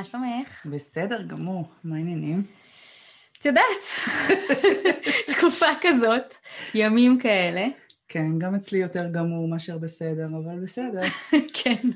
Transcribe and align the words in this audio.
מה 0.00 0.04
שלומך? 0.04 0.66
בסדר 0.66 1.22
גמור, 1.22 1.64
מה 1.84 1.96
העניינים? 1.96 2.42
את 3.38 3.46
יודעת, 3.46 3.82
תקופה 5.36 5.66
כזאת, 5.80 6.34
ימים 6.74 7.18
כאלה. 7.18 7.66
כן, 8.08 8.38
גם 8.38 8.54
אצלי 8.54 8.78
יותר 8.78 9.06
גמור 9.12 9.48
מאשר 9.48 9.78
בסדר, 9.78 10.26
אבל 10.26 10.60
בסדר. 10.62 11.00
כן. 11.62 11.88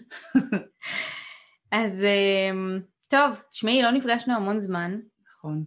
אז 1.70 2.04
אמ, 2.04 2.80
טוב, 3.08 3.42
תשמעי, 3.50 3.82
לא 3.82 3.90
נפגשנו 3.90 4.34
המון 4.34 4.60
זמן. 4.60 5.00
נכון. 5.28 5.64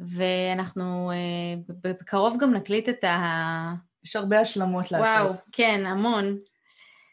ואנחנו 0.00 1.10
אה, 1.10 1.74
בקרוב 1.82 2.36
גם 2.40 2.54
נקליט 2.54 2.88
את 2.88 3.04
ה... 3.04 3.74
יש 4.04 4.16
הרבה 4.16 4.40
השלמות 4.40 4.92
לעשות. 4.92 5.06
וואו, 5.06 5.32
כן, 5.52 5.86
המון. 5.86 6.38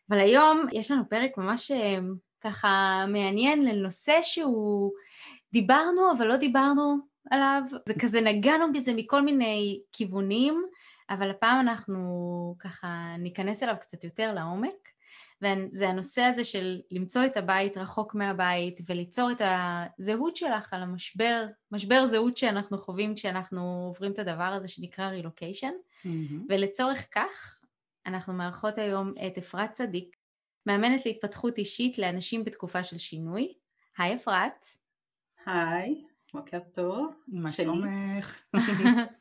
אבל 0.10 0.20
היום 0.20 0.68
יש 0.74 0.92
לנו 0.92 1.10
פרק 1.10 1.38
ממש 1.38 1.72
אה, 1.72 1.98
ככה 2.46 3.06
מעניין 3.08 3.66
לנושא 3.66 4.20
שהוא... 4.24 4.92
דיברנו, 5.56 6.12
אבל 6.18 6.28
לא 6.28 6.38
דיברנו 6.38 6.98
עליו. 7.32 7.62
זה 7.88 7.94
כזה, 7.94 8.22
נגענו 8.22 8.74
בזה 8.74 8.94
מכל 8.94 9.22
מיני 9.22 9.80
כיוונים, 9.92 10.66
אבל 11.10 11.30
הפעם 11.30 11.60
אנחנו 11.60 12.56
ככה 12.60 13.16
ניכנס 13.20 13.64
אליו 13.64 13.76
קצת 13.82 14.04
יותר 14.04 14.34
לעומק. 14.34 14.90
וזה 15.42 15.90
הנושא 15.90 16.22
הזה 16.22 16.44
של 16.44 16.80
למצוא 16.92 17.26
את 17.26 17.38
הבית 17.38 17.78
רחוק 17.78 18.16
מהבית 18.16 18.82
וליצור 18.88 19.32
את 19.32 19.42
הזהות 19.46 20.36
שלך 20.36 20.74
על 20.74 20.82
המשבר, 20.82 21.46
משבר 21.72 22.06
זהות 22.06 22.38
שאנחנו 22.38 22.78
חווים 22.78 23.16
כשאנחנו 23.16 23.86
עוברים 23.88 24.12
את 24.12 24.20
הדבר 24.20 24.44
הזה 24.44 24.68
שנקרא 24.68 25.10
רילוקיישן. 25.10 25.72
Mm-hmm. 25.72 26.34
ולצורך 26.50 27.08
כך, 27.12 27.60
אנחנו 28.06 28.34
מארחות 28.34 28.78
היום 28.78 29.14
את 29.28 29.38
אפרת 29.38 29.72
צדיק, 29.72 30.16
מאמנת 30.66 31.06
להתפתחות 31.06 31.58
אישית 31.58 31.98
לאנשים 31.98 32.44
בתקופה 32.44 32.84
של 32.84 32.98
שינוי. 32.98 33.54
היי 33.98 34.16
אפרת. 34.16 34.68
היי, 35.46 36.04
בוקר 36.34 36.60
טוב. 36.60 37.16
מה 37.28 37.52
שלומך? 37.52 38.42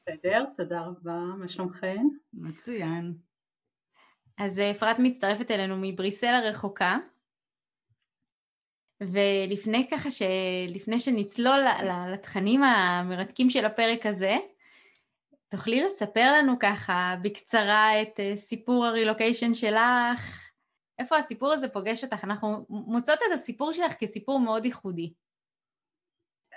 בסדר, 0.08 0.44
תודה 0.56 0.80
רבה, 0.80 1.18
מה 1.38 1.48
שלומכם? 1.48 2.06
מצוין. 2.32 3.14
אז 4.38 4.58
אה, 4.58 4.70
אפרת 4.70 4.96
מצטרפת 4.98 5.50
אלינו 5.50 5.76
מבריסל 5.80 6.34
הרחוקה, 6.34 6.98
ולפני 9.00 9.88
ככה, 9.90 10.10
ש... 10.10 10.22
לפני 10.68 11.00
שנצלול 11.00 11.60
לתכנים 12.12 12.62
המרתקים 12.62 13.50
של 13.50 13.64
הפרק 13.64 14.06
הזה, 14.06 14.36
תוכלי 15.48 15.82
לספר 15.82 16.32
לנו 16.32 16.54
ככה 16.60 17.16
בקצרה 17.22 18.02
את 18.02 18.20
אה, 18.20 18.36
סיפור 18.36 18.86
הרילוקיישן 18.86 19.54
שלך? 19.54 20.43
איפה 20.98 21.16
הסיפור 21.16 21.52
הזה 21.52 21.68
פוגש 21.68 22.04
אותך? 22.04 22.24
אנחנו 22.24 22.66
מוצאות 22.68 23.18
את 23.26 23.32
הסיפור 23.32 23.72
שלך 23.72 23.92
כסיפור 23.98 24.40
מאוד 24.40 24.64
ייחודי. 24.64 25.12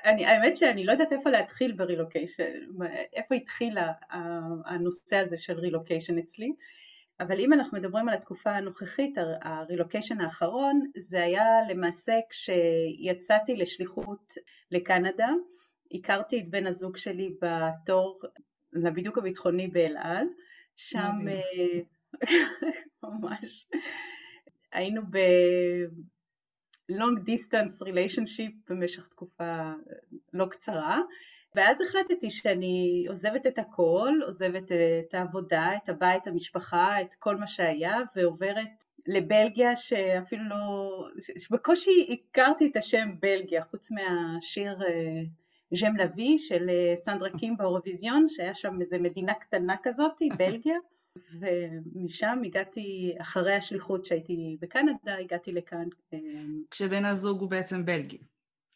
אני, 0.06 0.26
האמת 0.26 0.56
שאני 0.56 0.86
לא 0.86 0.92
יודעת 0.92 1.14
איפה 1.14 1.30
להתחיל 1.30 1.72
ברילוקיישן, 1.72 2.44
איפה 3.14 3.36
התחיל 3.36 3.78
הנושא 4.66 5.16
הזה 5.16 5.38
של 5.38 5.60
רילוקיישן 5.60 6.18
אצלי. 6.18 6.52
אבל 7.20 7.40
אם 7.40 7.54
אנחנו 7.54 7.78
מדברים 7.78 8.10
על 8.10 8.16
התקופה 8.16 8.52
הנוכחית, 8.52 9.16
הרילוקיישן 9.42 10.22
האחרון, 10.22 10.82
זה 10.98 11.24
היה 11.24 11.46
למעשה 11.70 12.14
כשיצאתי 12.30 13.56
לשליחות 13.56 14.34
לקנדה, 14.72 15.30
הכרתי 15.92 16.40
את 16.40 16.50
בן 16.50 16.68
הזוג 16.68 16.98
שלי 16.98 17.36
בתור 17.42 18.22
לבידוק 18.74 19.18
הביטחוני 19.18 19.68
באל 19.68 19.96
על, 19.98 20.28
שם 20.76 21.28
אה, 21.28 21.80
ממש 23.04 23.68
היינו 24.72 25.02
ב... 25.12 25.18
long 26.92 27.30
distance 27.30 27.88
relationship 27.88 28.54
במשך 28.70 29.08
תקופה 29.08 29.72
לא 30.34 30.46
קצרה 30.46 31.02
ואז 31.56 31.82
החלטתי 31.82 32.30
שאני 32.32 33.06
עוזבת 33.10 33.48
את 33.48 33.60
הכל, 33.60 34.14
עוזבת 34.26 34.72
את 34.72 35.14
העבודה, 35.14 35.70
את 35.84 35.90
הבית, 35.90 36.28
המשפחה, 36.28 37.02
את 37.02 37.14
כל 37.14 37.36
מה 37.36 37.48
שהיה, 37.48 37.98
ועוברת 38.16 38.68
לבלגיה 39.08 39.76
שאפילו 39.76 40.44
לא... 40.50 40.90
שבקושי 41.38 42.08
הכרתי 42.10 42.68
את 42.72 42.78
השם 42.78 43.10
בלגיה, 43.20 43.62
חוץ 43.62 43.92
מהשיר 43.92 44.78
ז'ם 45.74 45.96
לוי 45.98 46.38
של 46.38 46.70
סנדרה 46.96 47.30
קים 47.38 47.58
באירוויזיון, 47.58 48.28
שהיה 48.28 48.54
שם 48.54 48.82
איזה 48.82 48.98
מדינה 48.98 49.34
קטנה 49.34 49.76
כזאת, 49.84 50.22
בלגיה. 50.38 50.78
ומשם 51.40 52.42
הגעתי, 52.46 53.16
אחרי 53.22 53.56
השליחות 53.56 54.06
שהייתי 54.06 54.58
בקנדה, 54.60 55.18
הגעתי 55.20 55.52
לכאן. 55.52 55.88
כשבן 56.72 57.06
הזוג 57.06 57.42
הוא 57.42 57.50
בעצם 57.50 57.86
בלגי. 57.86 58.18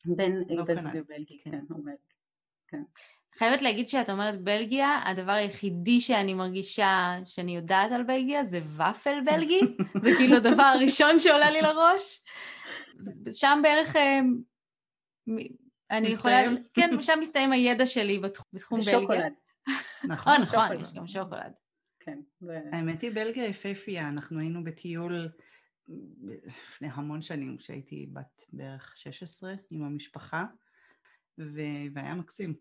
בן, 0.06 0.32
לא 0.50 0.64
בן 0.64 0.78
זוג 0.78 0.96
הוא 0.96 1.02
בלגי, 1.08 1.42
כן, 1.44 1.60
הוא 1.70 1.86
בלגי. 1.86 1.98
כן. 2.68 2.84
חייבת 3.38 3.62
להגיד 3.62 3.90
שאת 3.90 4.10
אומרת 4.10 4.42
בלגיה, 4.42 5.00
הדבר 5.06 5.32
היחידי 5.32 6.00
שאני 6.02 6.34
מרגישה 6.34 7.20
שאני 7.26 7.56
יודעת 7.56 7.92
על 7.92 8.04
בלגיה 8.04 8.44
זה 8.44 8.60
ופל 8.76 9.20
בלגי, 9.26 9.60
זה 10.04 10.10
כאילו 10.18 10.36
הדבר 10.36 10.64
הראשון 10.64 11.20
שעולה 11.20 11.52
לי 11.52 11.62
לראש. 11.62 12.24
שם 13.32 13.60
בערך, 13.64 13.96
אה, 13.96 14.20
אני 15.92 16.08
יכולה, 16.08 16.42
כן, 16.74 17.02
שם 17.02 17.18
מסתיים 17.22 17.52
הידע 17.52 17.86
שלי 17.86 18.20
בתחום 18.20 18.80
בלגיה. 18.80 18.98
ושוקולד. 18.98 19.34
נכון, 20.04 20.42
נכון, 20.42 20.82
יש 20.82 20.94
גם 20.94 21.08
שוקולד. 21.08 21.54
כן. 22.06 22.20
האמת 22.72 23.02
היא 23.02 23.12
בלגיה 23.12 23.46
יפהפייה, 23.46 24.10
אנחנו 24.10 24.40
היינו 24.40 24.64
בטיול 24.64 25.30
לפני 26.24 26.88
המון 26.92 27.22
שנים, 27.22 27.58
כשהייתי 27.58 28.10
בת 28.14 28.46
בערך 28.54 28.98
16 28.98 29.54
עם 29.70 29.84
המשפחה. 29.84 30.46
והיה 31.94 32.16
מקסים. 32.16 32.54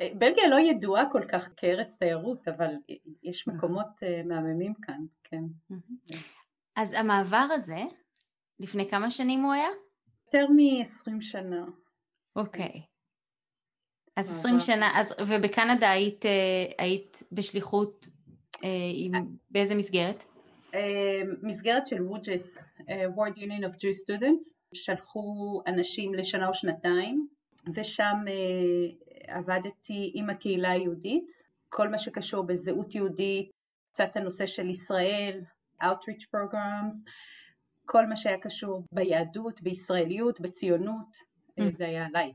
אה, 0.00 0.08
בלגיה 0.18 0.48
לא 0.48 0.56
ידועה 0.60 1.12
כל 1.12 1.22
כך 1.32 1.48
כארץ 1.56 1.96
תיירות, 1.96 2.48
אבל 2.48 2.74
יש 3.22 3.48
נכון. 3.48 3.58
מקומות 3.58 4.02
אה, 4.02 4.22
מהממים 4.24 4.74
כאן, 4.82 5.00
כן. 5.24 5.42
אז 6.76 6.92
המעבר 6.92 7.46
הזה, 7.54 7.78
לפני 8.60 8.90
כמה 8.90 9.10
שנים 9.10 9.40
הוא 9.40 9.52
היה? 9.52 9.68
יותר 10.26 10.46
מ-20 10.46 11.20
שנה. 11.20 11.64
אוקיי. 12.36 12.82
אז 14.18 14.30
20 14.30 14.60
שנה, 14.60 15.00
אז, 15.00 15.14
ובקנדה 15.26 15.90
היית, 15.90 16.26
אה, 16.26 16.30
היית 16.78 17.22
בשליחות 17.32 18.08
עם, 18.94 19.12
באיזה 19.50 19.74
מסגרת? 19.74 20.24
מסגרת 21.42 21.86
של 21.86 22.02
ווג'ס, 22.02 22.58
World 22.88 23.36
Union 23.36 23.64
of 23.64 23.74
Jewish 23.76 24.00
Students, 24.06 24.52
שלחו 24.74 25.60
אנשים 25.66 26.14
לשנה 26.14 26.48
או 26.48 26.54
שנתיים 26.54 27.28
ושם 27.74 28.16
עבדתי 29.28 30.12
עם 30.14 30.30
הקהילה 30.30 30.70
היהודית, 30.70 31.28
כל 31.68 31.88
מה 31.88 31.98
שקשור 31.98 32.42
בזהות 32.42 32.94
יהודית, 32.94 33.50
קצת 33.92 34.16
הנושא 34.16 34.46
של 34.46 34.70
ישראל, 34.70 35.40
outreach 35.82 36.24
programs, 36.36 37.10
כל 37.84 38.06
מה 38.06 38.16
שהיה 38.16 38.38
קשור 38.38 38.82
ביהדות, 38.94 39.62
בישראליות, 39.62 40.40
בציונות, 40.40 41.16
mm. 41.60 41.62
זה 41.76 41.86
היה 41.86 42.06
עליי. 42.06 42.32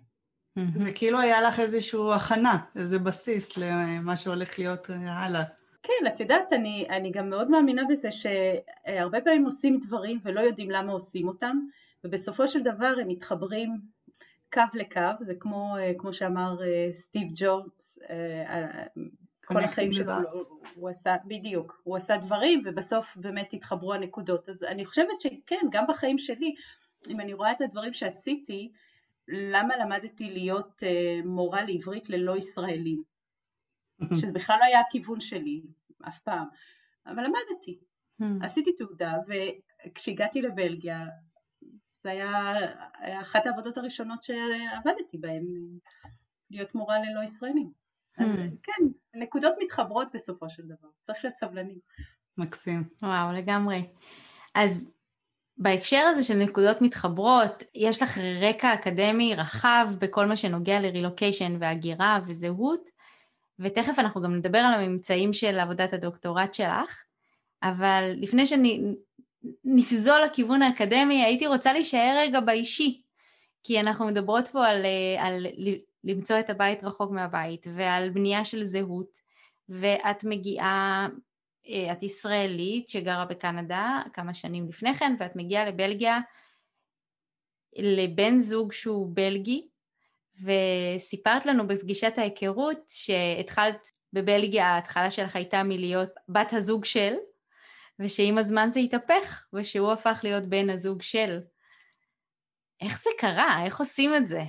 זה 0.55 0.91
כאילו 0.95 1.19
היה 1.19 1.41
לך 1.41 1.59
איזושהי 1.59 1.99
הכנה, 2.15 2.57
איזה 2.75 2.99
בסיס 2.99 3.57
למה 3.57 4.17
שהולך 4.17 4.59
להיות 4.59 4.87
הלאה. 4.89 5.43
כן, 5.83 6.07
את 6.07 6.19
יודעת, 6.19 6.53
אני, 6.53 6.87
אני 6.89 7.11
גם 7.11 7.29
מאוד 7.29 7.49
מאמינה 7.49 7.81
בזה 7.89 8.09
שהרבה 8.11 9.21
פעמים 9.21 9.45
עושים 9.45 9.79
דברים 9.79 10.19
ולא 10.23 10.39
יודעים 10.39 10.69
למה 10.71 10.91
עושים 10.91 11.27
אותם, 11.27 11.57
ובסופו 12.03 12.47
של 12.47 12.63
דבר 12.63 12.95
הם 13.01 13.07
מתחברים 13.07 13.77
קו 14.53 14.61
לקו, 14.73 14.99
זה 15.21 15.33
כמו, 15.39 15.77
אה, 15.77 15.91
כמו 15.97 16.13
שאמר 16.13 16.63
אה, 16.63 16.89
סטיב 16.93 17.27
ג'ובס, 17.35 17.99
אה, 18.09 18.85
כל 19.45 19.59
החיים 19.59 19.93
שלו, 19.93 20.13
הוא 20.75 20.89
עשה, 20.89 21.15
בדיוק, 21.25 21.81
הוא 21.83 21.97
עשה 21.97 22.17
דברים 22.17 22.61
ובסוף 22.65 23.17
באמת 23.17 23.53
התחברו 23.53 23.93
הנקודות, 23.93 24.49
אז 24.49 24.63
אני 24.63 24.85
חושבת 24.85 25.21
שכן, 25.21 25.65
גם 25.71 25.85
בחיים 25.87 26.17
שלי, 26.17 26.55
אם 27.07 27.19
אני 27.19 27.33
רואה 27.33 27.51
את 27.51 27.61
הדברים 27.61 27.93
שעשיתי, 27.93 28.71
למה 29.27 29.77
למדתי 29.77 30.31
להיות 30.31 30.83
מורה 31.25 31.63
לעברית 31.63 32.09
ללא 32.09 32.37
ישראלים, 32.37 33.03
שזה 34.21 34.33
בכלל 34.33 34.57
לא 34.59 34.65
היה 34.65 34.79
הכיוון 34.79 35.19
שלי, 35.19 35.61
אף 36.07 36.19
פעם, 36.19 36.47
אבל 37.05 37.23
למדתי, 37.23 37.79
hmm. 38.21 38.45
עשיתי 38.45 38.75
תעודה, 38.75 39.13
וכשהגעתי 39.27 40.41
לבלגיה, 40.41 41.05
זה 42.01 42.09
היה 42.09 42.53
אחת 43.21 43.45
העבודות 43.45 43.77
הראשונות 43.77 44.23
שעבדתי 44.23 45.17
בהן, 45.17 45.43
להיות 46.51 46.75
מורה 46.75 46.95
ללא 46.99 47.23
ישראלים. 47.23 47.71
Hmm. 48.19 48.23
כן, 48.63 48.83
נקודות 49.13 49.53
מתחברות 49.59 50.07
בסופו 50.13 50.49
של 50.49 50.63
דבר, 50.63 50.87
צריך 51.01 51.23
להיות 51.23 51.37
סבלנים. 51.37 51.79
מקסים. 52.37 52.89
וואו, 53.03 53.31
לגמרי. 53.31 53.89
אז 54.55 54.91
בהקשר 55.57 55.97
הזה 55.97 56.23
של 56.23 56.33
נקודות 56.33 56.81
מתחברות, 56.81 57.63
יש 57.75 58.01
לך 58.01 58.17
רקע 58.41 58.73
אקדמי 58.73 59.35
רחב 59.35 59.87
בכל 59.99 60.25
מה 60.25 60.35
שנוגע 60.35 60.79
לרילוקיישן 60.79 61.57
והגירה 61.59 62.19
וזהות, 62.27 62.89
ותכף 63.59 63.99
אנחנו 63.99 64.21
גם 64.21 64.35
נדבר 64.35 64.57
על 64.57 64.73
הממצאים 64.73 65.33
של 65.33 65.59
עבודת 65.59 65.93
הדוקטורט 65.93 66.53
שלך, 66.53 67.03
אבל 67.63 68.13
לפני 68.17 68.45
שאני 68.45 68.81
נפזול 69.65 70.21
לכיוון 70.21 70.61
האקדמי, 70.61 71.23
הייתי 71.23 71.47
רוצה 71.47 71.73
להישאר 71.73 72.15
רגע 72.17 72.39
באישי, 72.39 73.01
כי 73.63 73.79
אנחנו 73.79 74.05
מדברות 74.05 74.47
פה 74.47 74.67
על, 74.67 74.85
אה, 74.85 75.27
על 75.27 75.47
למצוא 76.03 76.39
את 76.39 76.49
הבית 76.49 76.83
רחוק 76.83 77.11
מהבית 77.11 77.67
ועל 77.75 78.09
בנייה 78.09 78.45
של 78.45 78.63
זהות, 78.63 79.07
ואת 79.69 80.23
מגיעה, 80.23 81.07
את 81.91 82.03
ישראלית 82.03 82.89
שגרה 82.89 83.25
בקנדה 83.25 84.01
כמה 84.13 84.33
שנים 84.33 84.67
לפני 84.67 84.93
כן, 84.93 85.15
ואת 85.19 85.35
מגיעה 85.35 85.65
לבלגיה 85.65 86.19
לבן 87.77 88.39
זוג 88.39 88.71
שהוא 88.71 89.09
בלגי, 89.13 89.67
וסיפרת 90.41 91.45
לנו 91.45 91.67
בפגישת 91.67 92.13
ההיכרות 92.17 92.77
שהתחלת 92.87 93.87
בבלגיה, 94.13 94.67
ההתחלה 94.67 95.11
שלך 95.11 95.35
הייתה 95.35 95.63
מלהיות 95.63 96.09
בת 96.29 96.53
הזוג 96.53 96.85
של, 96.85 97.13
ושעם 97.99 98.37
הזמן 98.37 98.67
זה 98.71 98.79
התהפך, 98.79 99.45
ושהוא 99.53 99.91
הפך 99.91 100.19
להיות 100.23 100.45
בן 100.45 100.69
הזוג 100.69 101.01
של. 101.01 101.39
איך 102.81 103.01
זה 103.01 103.09
קרה? 103.17 103.65
איך 103.65 103.79
עושים 103.79 104.15
את 104.15 104.27
זה? 104.27 104.41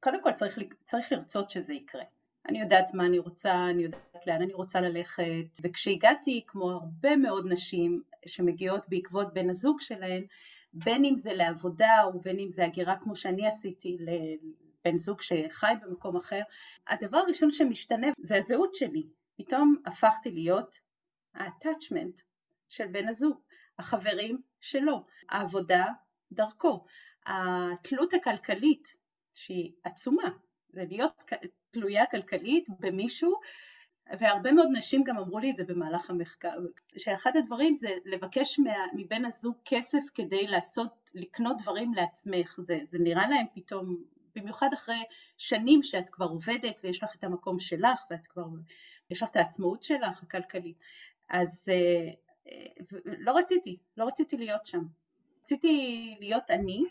קודם 0.00 0.22
כל 0.22 0.32
צריך, 0.32 0.58
צריך 0.84 1.12
לרצות 1.12 1.50
שזה 1.50 1.74
יקרה. 1.74 2.04
אני 2.48 2.60
יודעת 2.60 2.94
מה 2.94 3.06
אני 3.06 3.18
רוצה, 3.18 3.66
אני 3.70 3.82
יודעת 3.82 4.26
לאן 4.26 4.42
אני 4.42 4.52
רוצה 4.52 4.80
ללכת, 4.80 5.24
וכשהגעתי, 5.62 6.44
כמו 6.46 6.70
הרבה 6.70 7.16
מאוד 7.16 7.46
נשים 7.48 8.02
שמגיעות 8.26 8.88
בעקבות 8.88 9.34
בן 9.34 9.50
הזוג 9.50 9.80
שלהן, 9.80 10.24
בין 10.72 11.04
אם 11.04 11.14
זה 11.14 11.32
לעבודה 11.32 12.02
ובין 12.14 12.38
אם 12.38 12.48
זה 12.48 12.64
הגירה 12.64 12.96
כמו 12.96 13.16
שאני 13.16 13.46
עשיתי 13.46 13.96
לבן 14.00 14.98
זוג 14.98 15.20
שחי 15.20 15.72
במקום 15.82 16.16
אחר, 16.16 16.40
הדבר 16.86 17.18
הראשון 17.18 17.50
שמשתנה 17.50 18.06
זה 18.18 18.36
הזהות 18.36 18.74
שלי. 18.74 19.06
פתאום 19.36 19.76
הפכתי 19.86 20.30
להיות 20.30 20.78
ה-attachment 21.34 22.22
של 22.68 22.86
בן 22.86 23.08
הזוג, 23.08 23.40
החברים 23.78 24.40
שלו, 24.60 25.04
העבודה 25.28 25.86
דרכו, 26.32 26.84
התלות 27.26 28.14
הכלכלית 28.14 28.94
שהיא 29.34 29.72
עצומה, 29.84 30.30
ולהיות 30.74 31.22
תלויה 31.72 32.06
כלכלית 32.06 32.66
במישהו 32.80 33.40
והרבה 34.20 34.52
מאוד 34.52 34.68
נשים 34.72 35.04
גם 35.04 35.18
אמרו 35.18 35.38
לי 35.38 35.50
את 35.50 35.56
זה 35.56 35.64
במהלך 35.64 36.10
המחקר, 36.10 36.58
שאחד 36.96 37.36
הדברים 37.36 37.74
זה 37.74 37.88
לבקש 38.04 38.60
מבן 38.94 39.24
הזוג 39.24 39.54
כסף 39.64 39.98
כדי 40.14 40.46
לעשות, 40.46 40.88
לקנות 41.14 41.56
דברים 41.58 41.94
לעצמך, 41.94 42.56
זה, 42.58 42.78
זה 42.84 42.98
נראה 42.98 43.28
להם 43.28 43.46
פתאום, 43.54 43.96
במיוחד 44.34 44.68
אחרי 44.74 45.02
שנים 45.38 45.82
שאת 45.82 46.08
כבר 46.10 46.26
עובדת 46.26 46.80
ויש 46.84 47.02
לך 47.02 47.14
את 47.18 47.24
המקום 47.24 47.58
שלך 47.58 48.04
ואת 48.10 48.26
כבר, 48.26 48.44
יש 49.10 49.22
לך 49.22 49.28
את 49.30 49.36
העצמאות 49.36 49.82
שלך 49.82 50.22
הכלכלית, 50.22 50.76
אז 51.28 51.68
אה, 51.68 52.12
אה, 52.48 52.66
לא 53.04 53.36
רציתי, 53.38 53.78
לא 53.96 54.04
רציתי 54.04 54.36
להיות 54.36 54.66
שם, 54.66 54.82
רציתי 55.40 56.16
להיות 56.20 56.50
אני 56.50 56.84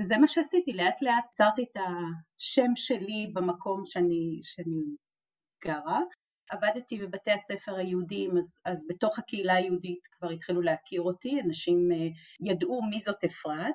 וזה 0.00 0.18
מה 0.18 0.26
שעשיתי, 0.26 0.72
לאט 0.72 1.02
לאט 1.02 1.24
צרתי 1.32 1.62
את 1.62 1.76
השם 1.76 2.76
שלי 2.76 3.30
במקום 3.34 3.82
שאני, 3.86 4.40
שאני 4.42 4.80
גרה. 5.64 6.00
עבדתי 6.50 6.98
בבתי 6.98 7.30
הספר 7.30 7.76
היהודיים, 7.76 8.38
אז, 8.38 8.58
אז 8.64 8.86
בתוך 8.88 9.18
הקהילה 9.18 9.54
היהודית 9.54 10.06
כבר 10.06 10.30
התחילו 10.30 10.62
להכיר 10.62 11.02
אותי, 11.02 11.40
אנשים 11.40 11.92
אה, 11.92 12.08
ידעו 12.40 12.82
מי 12.82 13.00
זאת 13.00 13.24
אפרת, 13.24 13.74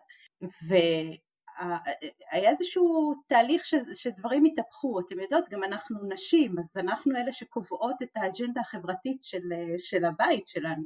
והיה 0.68 2.50
איזשהו 2.50 3.14
תהליך 3.28 3.66
ש, 3.66 3.74
שדברים 3.94 4.46
התהפכו, 4.46 5.00
אתם 5.00 5.20
יודעות, 5.20 5.50
גם 5.50 5.64
אנחנו 5.64 6.00
נשים, 6.10 6.60
אז 6.60 6.78
אנחנו 6.78 7.16
אלה 7.16 7.32
שקובעות 7.32 7.96
את 8.04 8.10
האג'נדה 8.16 8.62
החברתית 8.62 9.24
של, 9.24 9.44
של 9.78 10.06
הבית 10.06 10.48
שלנו. 10.48 10.84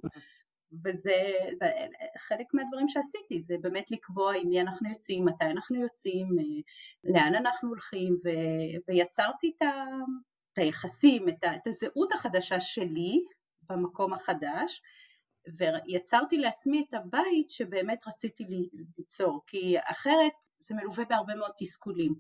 וזה 0.85 1.13
זה, 1.53 1.65
חלק 2.17 2.45
מהדברים 2.53 2.87
שעשיתי, 2.87 3.41
זה 3.41 3.55
באמת 3.61 3.91
לקבוע 3.91 4.33
עם 4.35 4.49
מי 4.49 4.61
אנחנו 4.61 4.89
יוצאים, 4.89 5.25
מתי 5.25 5.45
אנחנו 5.45 5.81
יוצאים, 5.81 6.27
אה, 6.39 6.61
לאן 7.13 7.35
אנחנו 7.35 7.69
הולכים, 7.69 8.17
ו, 8.25 8.29
ויצרתי 8.87 9.53
את, 9.57 9.61
ה, 9.61 9.85
היחסים, 10.57 11.29
את, 11.29 11.43
ה, 11.43 11.55
את 11.55 11.67
הזהות 11.67 12.11
החדשה 12.13 12.59
שלי 12.59 13.19
במקום 13.69 14.13
החדש, 14.13 14.81
ויצרתי 15.57 16.37
לעצמי 16.37 16.85
את 16.89 16.93
הבית 16.93 17.49
שבאמת 17.49 17.99
רציתי 18.07 18.43
ליצור, 18.97 19.41
כי 19.47 19.75
אחרת 19.83 20.31
זה 20.59 20.75
מלווה 20.75 21.05
בהרבה 21.05 21.35
מאוד 21.35 21.51
תסכולים. 21.57 22.15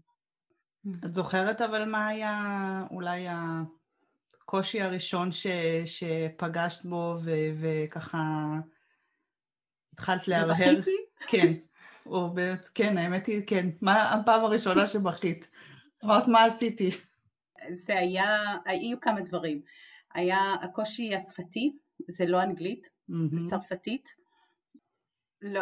את 1.05 1.15
זוכרת 1.15 1.61
אבל 1.61 1.89
מה 1.89 2.07
היה 2.07 2.39
אולי 2.91 3.27
הקושי 4.49 4.81
הראשון 4.81 5.31
ש, 5.31 5.47
שפגשת 5.85 6.85
בו 6.85 7.15
ו, 7.23 7.31
וככה 7.59 8.19
התחלת 9.93 10.27
להרהר? 10.27 10.75
כן, 11.27 11.53
או 12.05 12.33
באמת, 12.33 12.69
כן, 12.75 12.97
האמת 12.97 13.27
היא, 13.27 13.41
כן. 13.47 13.69
מה 13.81 14.13
הפעם 14.13 14.45
הראשונה 14.45 14.87
שבכית? 14.87 15.47
אמרת, 16.05 16.27
מה 16.27 16.43
עשיתי? 16.43 16.89
זה 17.73 17.99
היה, 17.99 18.55
היו 18.65 18.99
כמה 18.99 19.21
דברים. 19.21 19.61
היה 20.13 20.55
הקושי 20.61 21.15
השפתי, 21.15 21.77
זה 22.07 22.25
לא 22.25 22.43
אנגלית, 22.43 22.87
mm-hmm. 22.87 23.39
זה 23.39 23.49
צרפתית. 23.49 24.09
לא, 25.41 25.61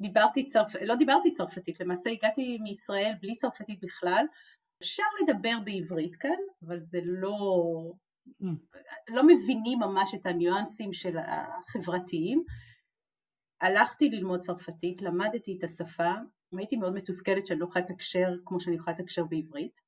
דיברתי 0.00 0.48
צרפ... 0.48 0.74
לא 0.82 0.94
דיברתי 0.94 1.32
צרפתית, 1.32 1.80
למעשה 1.80 2.10
הגעתי 2.10 2.58
מישראל 2.62 3.12
בלי 3.20 3.36
צרפתית 3.36 3.80
בכלל. 3.80 4.24
אפשר 4.82 5.02
לדבר 5.22 5.56
בעברית 5.64 6.16
כאן, 6.16 6.38
אבל 6.66 6.80
זה 6.80 7.00
לא... 7.04 7.34
לא 9.08 9.26
מבינים 9.26 9.78
ממש 9.78 10.14
את 10.14 10.26
הניואנסים 10.26 10.92
של 10.92 11.16
החברתיים. 11.18 12.44
הלכתי 13.60 14.08
ללמוד 14.08 14.40
צרפתית, 14.40 15.02
למדתי 15.02 15.56
את 15.58 15.64
השפה, 15.64 16.12
הייתי 16.58 16.76
מאוד 16.76 16.94
מתוסכלת 16.94 17.46
שאני 17.46 17.60
לא 17.60 17.64
יכולה 17.64 17.84
לתקשר 17.84 18.28
כמו 18.44 18.60
שאני 18.60 18.76
יכולה 18.76 18.96
לתקשר 18.98 19.24
בעברית. 19.24 19.80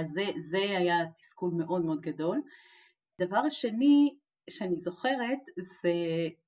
אז 0.00 0.06
זה, 0.06 0.24
זה 0.50 0.78
היה 0.78 1.06
תסכול 1.14 1.50
מאוד 1.56 1.84
מאוד 1.84 2.00
גדול. 2.00 2.42
הדבר 3.18 3.38
השני 3.38 4.16
שאני 4.50 4.76
זוכרת 4.76 5.38
זה 5.58 5.92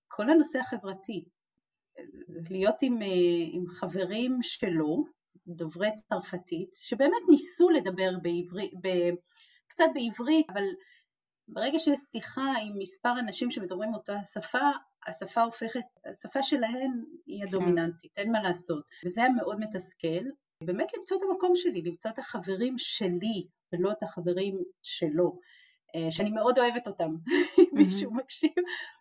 כל 0.09 0.31
הנושא 0.31 0.59
החברתי. 0.59 1.25
להיות 2.51 2.83
עם, 2.83 2.99
עם 3.53 3.67
חברים 3.67 4.39
שלו, 4.43 5.05
דוברי 5.47 5.89
צרפתית, 5.95 6.71
שבאמת 6.75 7.23
ניסו 7.31 7.71
לדבר 7.71 8.11
בעברית, 8.23 8.73
קצת 9.73 9.85
בעברית, 9.95 10.47
אבל 10.51 10.65
ברגע 11.49 11.79
שיש 11.79 12.01
שיחה 12.01 12.55
עם 12.63 12.79
מספר 12.79 13.13
אנשים 13.19 13.51
שמדברים 13.51 13.95
אותה 13.95 14.17
שפה, 14.33 14.71
השפה 15.07 15.43
הופכת, 15.43 15.85
השפה 16.11 16.43
שלהן 16.43 17.05
היא 17.27 17.43
כן. 17.43 17.49
הדומיננטית, 17.49 18.13
אין 18.17 18.33
מה 18.33 18.43
לעשות. 18.43 18.85
וזה 19.05 19.21
היה 19.21 19.31
מאוד 19.31 19.61
מתסכל, 19.61 20.25
באמת 20.63 20.91
למצוא 20.99 21.17
את 21.17 21.23
המקום 21.31 21.53
שלי, 21.55 21.83
למצוא 21.83 22.11
את 22.11 22.19
החברים 22.19 22.75
שלי 22.79 23.47
ולא 23.73 23.93
את 23.93 24.03
החברים 24.03 24.59
שלו, 24.83 25.39
שאני 26.11 26.31
מאוד 26.31 26.59
אוהבת 26.59 26.87
אותם, 26.87 27.15
מישהו 27.73 28.15
מקשיב, 28.15 28.53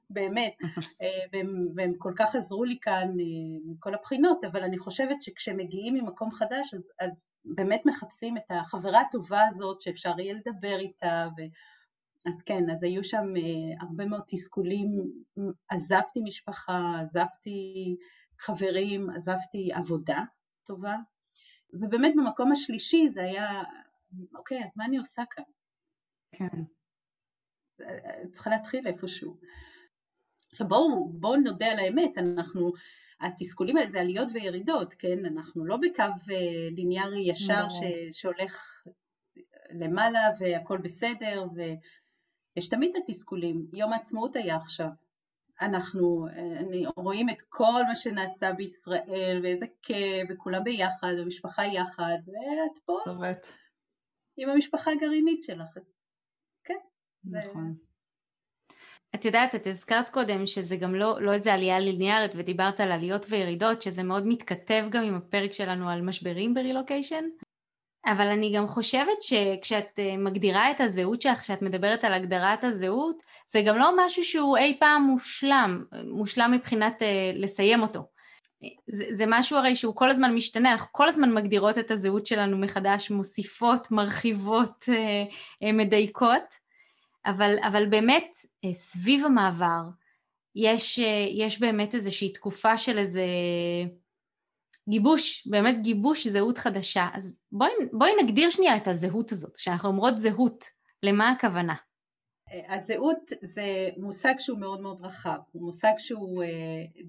באמת, 0.10 0.53
אה, 1.01 1.07
והם, 1.33 1.67
והם 1.75 1.93
כל 1.98 2.13
כך 2.15 2.36
עזרו 2.36 2.63
לי 2.63 2.77
כאן 2.81 3.07
אה, 3.19 3.71
מכל 3.71 3.95
הבחינות, 3.95 4.43
אבל 4.43 4.63
אני 4.63 4.77
חושבת 4.77 5.21
שכשמגיעים 5.21 5.93
ממקום 5.93 6.31
חדש, 6.31 6.74
אז, 6.74 6.91
אז 7.00 7.38
באמת 7.45 7.81
מחפשים 7.86 8.38
את 8.38 8.43
החברה 8.50 9.01
הטובה 9.01 9.45
הזאת 9.48 9.81
שאפשר 9.81 10.19
יהיה 10.19 10.33
לדבר 10.33 10.79
איתה, 10.79 11.27
ו... 11.38 11.41
אז 12.25 12.41
כן, 12.41 12.69
אז 12.69 12.83
היו 12.83 13.03
שם 13.03 13.33
הרבה 13.79 14.05
מאוד 14.05 14.21
תסכולים, 14.27 14.88
עזבתי 15.69 16.19
משפחה, 16.24 17.00
עזבתי 17.01 17.95
חברים, 18.39 19.10
עזבתי 19.10 19.69
עבודה 19.74 20.24
טובה, 20.63 20.95
ובאמת 21.74 22.13
במקום 22.17 22.51
השלישי 22.51 23.10
זה 23.10 23.24
היה, 23.24 23.63
אוקיי, 24.36 24.63
אז 24.63 24.74
מה 24.77 24.86
אני 24.86 24.98
עושה 24.98 25.24
כאן? 25.31 25.43
כן. 26.31 26.63
צריכה 28.31 28.50
להתחיל 28.50 28.88
איפשהו. 28.88 29.38
עכשיו 30.51 30.67
בואו 30.67 31.09
בוא 31.09 31.38
נודה 31.38 31.71
על 31.71 31.79
האמת, 31.79 32.17
אנחנו, 32.17 32.71
התסכולים 33.21 33.77
האלה 33.77 33.89
זה 33.89 34.01
עליות 34.01 34.27
וירידות, 34.33 34.93
כן? 34.93 35.25
אנחנו 35.25 35.65
לא 35.65 35.77
בקו 35.77 36.01
אה, 36.01 36.69
ליניארי 36.71 37.21
ישר 37.21 37.69
ש, 37.69 37.79
שהולך 38.11 38.83
למעלה 39.71 40.19
והכל 40.39 40.77
בסדר, 40.77 41.45
ויש 41.55 42.67
תמיד 42.67 42.91
את 42.95 43.03
התסכולים. 43.03 43.65
יום 43.73 43.93
העצמאות 43.93 44.35
היה 44.35 44.55
עכשיו, 44.55 44.88
אנחנו 45.61 46.27
אני, 46.57 46.85
רואים 46.95 47.29
את 47.29 47.41
כל 47.50 47.83
מה 47.88 47.95
שנעשה 47.95 48.53
בישראל 48.53 49.39
ואיזה 49.43 49.65
כיף 49.81 50.29
וכולם 50.29 50.63
ביחד 50.63 51.13
ומשפחה 51.17 51.65
יחד 51.65 52.17
ואת 52.27 52.77
פה 52.85 52.97
צובט. 53.03 53.47
עם 54.38 54.50
המשפחה 54.50 54.91
הגרעינית 54.91 55.43
שלך 55.43 55.77
אז. 55.77 55.90
נכון. 57.25 57.75
את 59.15 59.25
יודעת, 59.25 59.55
את 59.55 59.67
הזכרת 59.67 60.09
קודם 60.09 60.45
שזה 60.45 60.75
גם 60.75 60.95
לא, 60.95 61.21
לא 61.21 61.33
איזה 61.33 61.53
עלייה 61.53 61.79
ליניארית 61.79 62.31
ודיברת 62.35 62.79
על 62.79 62.91
עליות 62.91 63.25
וירידות 63.29 63.81
שזה 63.81 64.03
מאוד 64.03 64.27
מתכתב 64.27 64.83
גם 64.89 65.03
עם 65.03 65.15
הפרק 65.15 65.53
שלנו 65.53 65.89
על 65.89 66.01
משברים 66.01 66.53
ברילוקיישן 66.53 67.23
אבל 68.05 68.27
אני 68.27 68.53
גם 68.55 68.67
חושבת 68.67 69.21
שכשאת 69.21 69.99
אה, 69.99 70.17
מגדירה 70.17 70.71
את 70.71 70.81
הזהות 70.81 71.21
שלך, 71.21 71.39
כשאת 71.39 71.61
מדברת 71.61 72.03
על 72.03 72.13
הגדרת 72.13 72.63
הזהות, 72.63 73.23
זה 73.47 73.61
גם 73.65 73.77
לא 73.77 73.93
משהו 73.97 74.23
שהוא 74.23 74.57
אי 74.57 74.77
פעם 74.79 75.03
מושלם, 75.03 75.83
מושלם 76.05 76.51
מבחינת 76.51 77.01
אה, 77.01 77.31
לסיים 77.35 77.81
אותו. 77.81 78.07
זה, 78.87 79.05
זה 79.11 79.25
משהו 79.27 79.57
הרי 79.57 79.75
שהוא 79.75 79.95
כל 79.95 80.09
הזמן 80.09 80.33
משתנה, 80.35 80.71
אנחנו 80.71 80.87
כל 80.91 81.07
הזמן 81.07 81.33
מגדירות 81.33 81.77
את 81.77 81.91
הזהות 81.91 82.25
שלנו 82.25 82.57
מחדש, 82.57 83.11
מוסיפות, 83.11 83.91
מרחיבות, 83.91 84.85
אה, 85.63 85.71
מדייקות, 85.71 86.61
אבל, 87.25 87.55
אבל 87.67 87.85
באמת 87.89 88.37
סביב 88.71 89.25
המעבר 89.25 89.81
יש, 90.55 90.99
יש 91.37 91.59
באמת 91.59 91.95
איזושהי 91.95 92.33
תקופה 92.33 92.77
של 92.77 92.97
איזה 92.97 93.25
גיבוש, 94.89 95.47
באמת 95.47 95.81
גיבוש 95.81 96.27
זהות 96.27 96.57
חדשה. 96.57 97.07
אז 97.13 97.39
בואי, 97.51 97.71
בואי 97.93 98.11
נגדיר 98.23 98.49
שנייה 98.49 98.77
את 98.77 98.87
הזהות 98.87 99.31
הזאת, 99.31 99.57
כשאנחנו 99.57 99.89
אומרות 99.89 100.17
זהות, 100.17 100.65
למה 101.03 101.29
הכוונה? 101.29 101.75
הזהות 102.67 103.31
זה 103.41 103.89
מושג 103.97 104.33
שהוא 104.39 104.59
מאוד 104.59 104.81
מאוד 104.81 105.05
רחב, 105.05 105.37
הוא 105.51 105.61
מושג 105.61 105.93
שהוא 105.97 106.43
אה, 106.43 106.49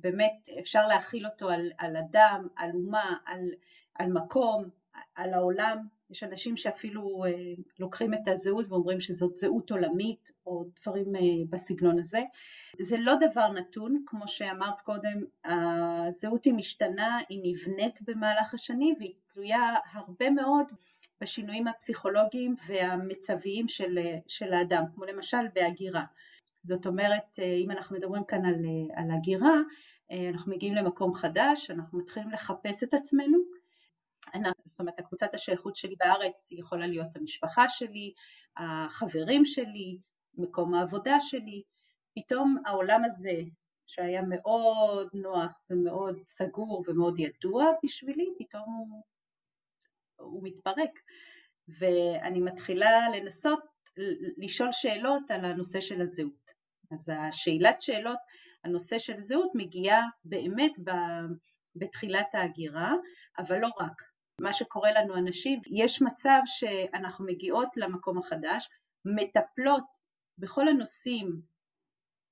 באמת 0.00 0.33
אפשר 0.61 0.87
להכיל 0.87 1.26
אותו 1.26 1.50
על, 1.50 1.71
על 1.78 1.97
אדם, 1.97 2.47
על 2.57 2.71
אומה, 2.75 3.16
על, 3.26 3.40
על 3.95 4.12
מקום, 4.12 4.64
על 5.14 5.35
העולם, 5.35 5.78
יש 6.12 6.23
אנשים 6.23 6.57
שאפילו 6.57 7.25
אה, 7.25 7.31
לוקחים 7.78 8.14
את 8.14 8.28
הזהות 8.28 8.66
ואומרים 8.69 9.00
שזאת 9.00 9.37
זהות 9.37 9.71
עולמית 9.71 10.31
או 10.47 10.64
דברים 10.83 11.16
אה, 11.16 11.21
בסגנון 11.50 11.99
הזה. 11.99 12.21
זה 12.81 12.97
לא 12.99 13.14
דבר 13.14 13.52
נתון, 13.52 14.02
כמו 14.07 14.28
שאמרת 14.28 14.81
קודם, 14.81 15.25
הזהות 15.45 16.45
היא 16.45 16.54
משתנה, 16.54 17.19
היא 17.28 17.40
נבנית 17.45 18.02
במהלך 18.02 18.54
השנים 18.54 18.95
והיא 18.99 19.14
תלויה 19.33 19.75
הרבה 19.92 20.31
מאוד 20.31 20.66
בשינויים 21.21 21.69
הפסיכולוגיים 21.69 22.54
והמצביים 22.66 23.69
של, 23.69 23.99
של 24.28 24.52
האדם, 24.52 24.85
כמו 24.95 25.04
למשל 25.04 25.47
בהגירה. 25.54 26.04
זאת 26.64 26.87
אומרת, 26.87 27.38
אה, 27.38 27.45
אם 27.45 27.71
אנחנו 27.71 27.97
מדברים 27.97 28.25
כאן 28.25 28.45
על, 28.45 28.54
על 28.95 29.11
הגירה, 29.11 29.57
אנחנו 30.33 30.52
מגיעים 30.52 30.75
למקום 30.75 31.14
חדש, 31.14 31.71
אנחנו 31.71 31.99
מתחילים 31.99 32.31
לחפש 32.31 32.83
את 32.83 32.95
עצמנו, 32.95 33.38
זאת 34.64 34.81
אומרת 34.81 34.99
הקבוצת 34.99 35.35
השייכות 35.35 35.76
שלי 35.76 35.95
בארץ 35.99 36.49
יכולה 36.52 36.87
להיות 36.87 37.17
המשפחה 37.17 37.69
שלי, 37.69 38.12
החברים 38.57 39.45
שלי, 39.45 39.99
מקום 40.35 40.75
העבודה 40.75 41.21
שלי, 41.21 41.62
פתאום 42.14 42.57
העולם 42.67 43.05
הזה 43.05 43.41
שהיה 43.87 44.23
מאוד 44.23 45.09
נוח 45.12 45.61
ומאוד 45.71 46.19
סגור 46.26 46.85
ומאוד 46.88 47.19
ידוע 47.19 47.67
בשבילי, 47.85 48.26
פתאום 48.38 48.64
הוא, 48.88 49.02
הוא 50.17 50.41
מתפרק 50.45 50.91
ואני 51.69 52.41
מתחילה 52.41 53.09
לנסות 53.17 53.61
לשאול 54.37 54.73
שאלות 54.73 55.31
על 55.31 55.45
הנושא 55.45 55.81
של 55.81 56.00
הזהות. 56.00 56.52
אז 56.91 57.12
השאלת 57.17 57.81
שאלות 57.81 58.19
על 58.62 58.71
נושא 58.73 58.99
של 58.99 59.21
זהות 59.21 59.50
מגיעה 59.55 60.02
באמת 60.25 60.73
בתחילת 61.76 62.35
ההגירה, 62.35 62.95
אבל 63.38 63.59
לא 63.59 63.69
רק. 63.81 64.12
מה 64.43 64.53
שקורה 64.53 64.93
לנו 64.93 65.15
אנשים, 65.17 65.61
יש 65.71 66.03
מצב 66.03 66.41
שאנחנו 66.47 67.27
מגיעות 67.27 67.77
למקום 67.77 68.19
החדש, 68.19 68.69
מטפלות 69.05 69.85
בכל 70.39 70.69
הנושאים 70.69 71.41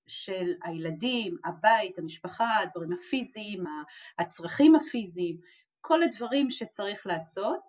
של 0.07 0.52
הילדים, 0.62 1.37
הבית, 1.45 1.99
המשפחה, 1.99 2.59
הדברים 2.59 2.93
הפיזיים, 2.93 3.64
הצרכים 4.19 4.76
הפיזיים, 4.76 5.40
כל 5.81 6.02
הדברים 6.02 6.50
שצריך 6.50 7.07
לעשות, 7.07 7.61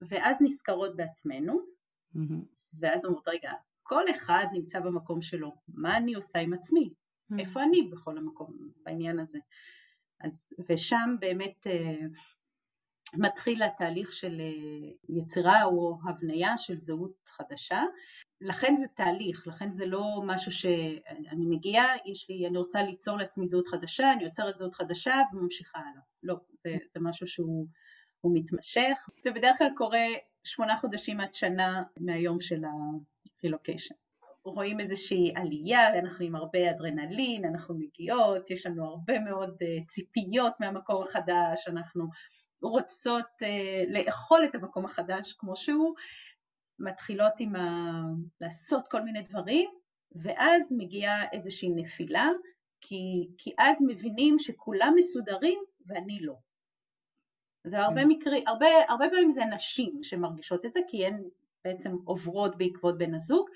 ואז 0.00 0.36
נזכרות 0.40 0.96
בעצמנו, 0.96 1.60
mm-hmm. 2.16 2.44
ואז 2.80 3.04
אומרות, 3.04 3.28
רגע, 3.28 3.52
כל 3.82 4.10
אחד 4.10 4.44
נמצא 4.52 4.80
במקום 4.80 5.22
שלו, 5.22 5.56
מה 5.68 5.96
אני 5.96 6.14
עושה 6.14 6.38
עם 6.38 6.52
עצמי? 6.52 6.90
Mm-hmm. 6.90 7.40
איפה 7.40 7.62
אני 7.62 7.82
בכל 7.82 8.18
המקום 8.18 8.56
בעניין 8.84 9.18
הזה? 9.18 9.38
אז, 10.20 10.52
ושם 10.68 11.16
באמת 11.20 11.66
אה, 11.66 12.06
מתחיל 13.14 13.62
התהליך 13.62 14.12
של 14.12 14.40
אה, 14.40 14.90
יצירה 15.08 15.64
או 15.64 15.98
הבניה 16.08 16.58
של 16.58 16.76
זהות 16.76 17.12
חדשה. 17.26 17.82
לכן 18.40 18.76
זה 18.76 18.86
תהליך, 18.94 19.46
לכן 19.46 19.70
זה 19.70 19.86
לא 19.86 20.22
משהו 20.24 20.52
שאני 20.52 21.46
מגיעה, 21.46 21.86
יש 22.06 22.30
לי, 22.30 22.46
אני 22.46 22.58
רוצה 22.58 22.82
ליצור 22.82 23.18
לעצמי 23.18 23.46
זהות 23.46 23.68
חדשה, 23.68 24.12
אני 24.12 24.24
יוצרת 24.24 24.58
זהות 24.58 24.74
חדשה 24.74 25.14
וממשיכה 25.32 25.78
הלאה. 25.78 26.02
לא, 26.22 26.36
זה, 26.52 26.76
זה 26.88 27.00
משהו 27.00 27.26
שהוא 27.26 27.66
מתמשך. 28.24 29.08
זה 29.22 29.30
בדרך 29.30 29.58
כלל 29.58 29.70
קורה 29.76 30.06
שמונה 30.44 30.76
חודשים 30.76 31.20
עד 31.20 31.32
שנה 31.32 31.82
מהיום 32.00 32.40
של 32.40 32.62
הרילוקיישן. 33.42 33.94
רואים 34.44 34.80
איזושהי 34.80 35.32
עלייה, 35.36 35.98
אנחנו 35.98 36.24
עם 36.24 36.36
הרבה 36.36 36.70
אדרנלין, 36.70 37.44
אנחנו 37.44 37.74
מגיעות, 37.74 38.50
יש 38.50 38.66
לנו 38.66 38.84
הרבה 38.84 39.20
מאוד 39.20 39.56
אה, 39.62 39.84
ציפיות 39.88 40.52
מהמקור 40.60 41.04
החדש, 41.04 41.68
אנחנו 41.68 42.08
רוצות 42.62 43.24
uh, 43.42 43.92
לאכול 43.92 44.44
את 44.44 44.54
המקום 44.54 44.84
החדש 44.84 45.32
כמו 45.32 45.56
שהוא, 45.56 45.94
מתחילות 46.78 47.32
עם 47.38 47.56
ה... 47.56 47.92
לעשות 48.40 48.88
כל 48.88 49.02
מיני 49.02 49.22
דברים, 49.22 49.70
ואז 50.14 50.72
מגיעה 50.78 51.30
איזושהי 51.32 51.68
נפילה, 51.74 52.28
כי, 52.80 53.28
כי 53.38 53.50
אז 53.58 53.76
מבינים 53.86 54.38
שכולם 54.38 54.92
מסודרים 54.96 55.58
ואני 55.86 56.18
לא. 56.20 56.34
זה 57.64 57.78
הרבה 57.78 58.00
כן. 58.00 58.08
מקרים, 58.08 58.44
הרבה, 58.46 58.66
הרבה 58.88 59.04
פעמים 59.10 59.30
זה 59.30 59.44
נשים 59.54 59.98
שמרגישות 60.02 60.64
את 60.64 60.72
זה, 60.72 60.80
כי 60.88 61.06
הן 61.06 61.22
בעצם 61.64 61.96
עוברות 62.04 62.58
בעקבות 62.58 62.98
בן 62.98 63.14
הזוג, 63.14 63.48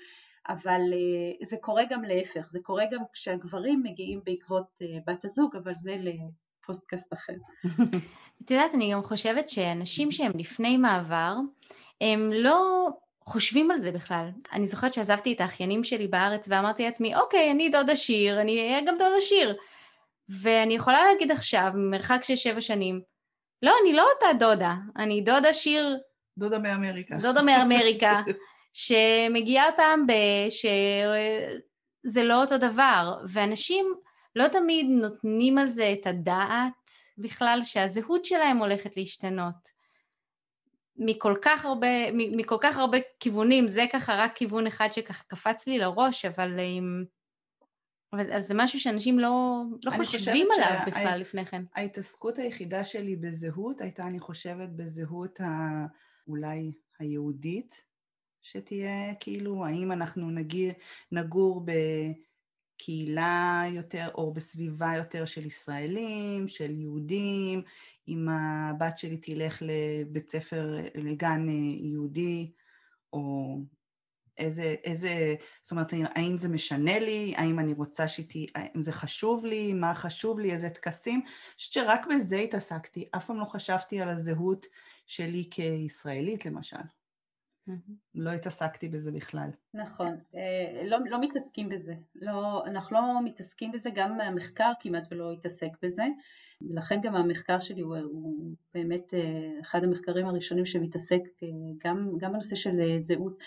אבל 0.47 0.81
uh, 0.91 1.45
זה 1.45 1.57
קורה 1.61 1.83
גם 1.89 2.03
להפך, 2.03 2.47
זה 2.47 2.59
קורה 2.63 2.83
גם 2.91 3.01
כשהגברים 3.13 3.83
מגיעים 3.83 4.21
בעקבות 4.23 4.67
uh, 4.83 4.85
בת 5.07 5.25
הזוג, 5.25 5.55
אבל 5.55 5.73
זה 5.73 5.95
לפוסטקאסט 6.71 7.13
אחר. 7.13 7.33
את 8.45 8.51
יודעת, 8.51 8.71
אני 8.73 8.91
גם 8.93 9.03
חושבת 9.03 9.49
שאנשים 9.49 10.11
שהם 10.11 10.31
לפני 10.35 10.77
מעבר, 10.77 11.35
הם 12.01 12.31
לא 12.33 12.87
חושבים 13.25 13.71
על 13.71 13.77
זה 13.77 13.91
בכלל. 13.91 14.29
אני 14.53 14.67
זוכרת 14.67 14.93
שעזבתי 14.93 15.33
את 15.33 15.41
האחיינים 15.41 15.83
שלי 15.83 16.07
בארץ 16.07 16.47
ואמרתי 16.49 16.83
לעצמי, 16.83 17.15
אוקיי, 17.15 17.51
אני 17.51 17.69
דודה 17.69 17.95
שיר, 17.95 18.41
אני 18.41 18.59
אהיה 18.59 18.81
גם 18.81 18.93
דודה 18.97 19.21
שיר. 19.21 19.57
ואני 20.29 20.73
יכולה 20.73 21.05
להגיד 21.05 21.31
עכשיו, 21.31 21.71
ממרחק 21.75 22.19
של 22.23 22.35
שבע 22.35 22.61
שנים, 22.61 23.01
לא, 23.61 23.73
אני 23.83 23.93
לא 23.93 24.07
אותה 24.13 24.25
דודה, 24.39 24.73
אני 24.97 25.21
דודה 25.21 25.53
שיר... 25.53 25.97
דודה 26.37 26.59
מאמריקה. 26.59 27.15
דודה 27.15 27.41
מאמריקה, 27.41 28.21
שמגיעה 28.73 29.65
פעם 29.77 30.07
ב... 30.07 30.11
שזה 30.49 32.23
לא 32.23 32.41
אותו 32.41 32.57
דבר, 32.57 33.13
ואנשים 33.29 33.93
לא 34.35 34.47
תמיד 34.47 34.85
נותנים 34.89 35.57
על 35.57 35.69
זה 35.69 35.93
את 35.99 36.07
הדעת, 36.07 36.91
בכלל 37.17 37.59
שהזהות 37.63 38.25
שלהם 38.25 38.57
הולכת 38.57 38.97
להשתנות. 38.97 39.81
מכל 40.95 41.35
כך 41.41 41.65
הרבה, 41.65 42.11
מכל 42.13 42.57
כך 42.61 42.77
הרבה 42.77 42.97
כיוונים, 43.19 43.67
זה 43.67 43.85
ככה 43.93 44.15
רק 44.15 44.35
כיוון 44.35 44.67
אחד 44.67 44.87
שככה 44.91 45.23
קפץ 45.27 45.67
לי 45.67 45.77
לראש, 45.77 46.25
אבל, 46.25 46.59
אבל 48.13 48.41
זה 48.41 48.53
משהו 48.57 48.79
שאנשים 48.79 49.19
לא, 49.19 49.61
לא 49.83 49.91
חושבים 49.91 50.47
עליו 50.55 50.79
שה... 50.79 50.85
בכלל 50.85 51.17
לפני 51.19 51.45
כן. 51.45 51.63
ההתעסקות 51.75 52.37
היחידה 52.37 52.85
שלי 52.85 53.15
בזהות 53.15 53.81
הייתה, 53.81 54.03
אני 54.03 54.19
חושבת, 54.19 54.69
בזהות 54.69 55.41
ה... 55.41 55.85
אולי 56.27 56.71
היהודית, 56.99 57.81
שתהיה 58.41 59.15
כאילו, 59.19 59.65
האם 59.65 59.91
אנחנו 59.91 60.31
נגיר, 60.31 60.73
נגור 61.11 61.61
ב... 61.65 61.71
קהילה 62.83 63.63
יותר 63.71 64.09
או 64.15 64.33
בסביבה 64.33 64.93
יותר 64.97 65.25
של 65.25 65.45
ישראלים, 65.45 66.47
של 66.47 66.79
יהודים, 66.79 67.61
אם 68.07 68.27
הבת 68.29 68.97
שלי 68.97 69.17
תלך 69.17 69.61
לבית 69.61 70.29
ספר, 70.29 70.75
לגן 70.95 71.49
אה, 71.49 71.53
יהודי, 71.87 72.51
או 73.13 73.57
איזה, 74.37 74.75
איזה, 74.83 75.35
זאת 75.61 75.71
אומרת, 75.71 75.93
האם 76.15 76.37
זה 76.37 76.49
משנה 76.49 76.99
לי, 76.99 77.33
האם 77.37 77.59
אני 77.59 77.73
רוצה 77.73 78.07
שתהיה, 78.07 78.47
האם 78.55 78.81
זה 78.81 78.91
חשוב 78.91 79.45
לי, 79.45 79.73
מה 79.73 79.93
חשוב 79.93 80.39
לי, 80.39 80.51
איזה 80.51 80.69
טקסים. 80.69 81.19
אני 81.19 81.55
חושבת 81.57 81.73
שרק 81.73 82.07
בזה 82.15 82.37
התעסקתי, 82.37 83.09
אף 83.15 83.25
פעם 83.25 83.39
לא 83.39 83.45
חשבתי 83.45 84.01
על 84.01 84.09
הזהות 84.09 84.65
שלי 85.05 85.47
כישראלית 85.51 86.45
למשל. 86.45 87.00
לא 88.15 88.31
התעסקתי 88.31 88.87
בזה 88.87 89.11
בכלל. 89.11 89.49
נכון, 89.73 90.17
אה, 90.35 90.83
לא, 90.85 90.97
לא 91.09 91.21
מתעסקים 91.21 91.69
בזה, 91.69 91.93
לא, 92.15 92.65
אנחנו 92.65 92.95
לא 92.95 93.23
מתעסקים 93.23 93.71
בזה, 93.71 93.89
גם 93.95 94.21
המחקר 94.21 94.71
כמעט 94.79 95.07
ולא 95.11 95.31
התעסק 95.31 95.69
בזה, 95.81 96.03
ולכן 96.61 96.99
גם 97.03 97.15
המחקר 97.15 97.59
שלי 97.59 97.81
הוא, 97.81 97.97
הוא 97.97 98.55
באמת 98.73 99.13
אה, 99.13 99.59
אחד 99.61 99.83
המחקרים 99.83 100.25
הראשונים 100.25 100.65
שמתעסק 100.65 101.21
אה, 101.43 101.47
גם, 101.85 102.11
גם 102.17 102.33
בנושא 102.33 102.55
של 102.55 102.99
זהות 102.99 103.37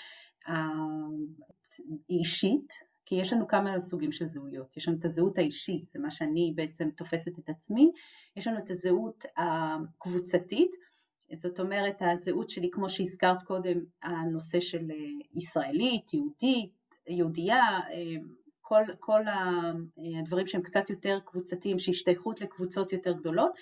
אישית, 2.11 2.73
כי 3.06 3.14
יש 3.14 3.33
לנו 3.33 3.47
כמה 3.49 3.80
סוגים 3.80 4.12
של 4.12 4.26
זהויות, 4.26 4.76
יש 4.76 4.88
לנו 4.88 4.99
את 4.99 5.04
הזהות 5.04 5.38
האישית, 5.38 5.88
זה 5.88 5.99
מה 5.99 6.11
שאני 6.11 6.52
בעצם 6.56 6.90
תופסת 6.90 7.38
את 7.38 7.49
עצמי, 7.49 7.92
יש 8.37 8.47
לנו 8.47 8.59
את 8.59 8.71
הזהות 8.71 9.25
הקבוצתית, 9.37 10.71
זאת 11.36 11.60
אומרת 11.60 11.96
הזהות 12.00 12.48
שלי 12.48 12.70
כמו 12.72 12.88
שהזכרת 12.88 13.42
קודם, 13.42 13.78
הנושא 14.02 14.60
של 14.60 14.90
ישראלית, 15.34 16.14
יהודית, 16.14 16.72
יהודייה, 17.08 17.80
כל, 18.60 18.82
כל 19.00 19.20
הדברים 20.22 20.46
שהם 20.46 20.62
קצת 20.62 20.90
יותר 20.90 21.18
קבוצתיים, 21.24 21.78
שהשתייכות 21.78 22.40
לקבוצות 22.40 22.92
יותר 22.92 23.12
גדולות, 23.12 23.52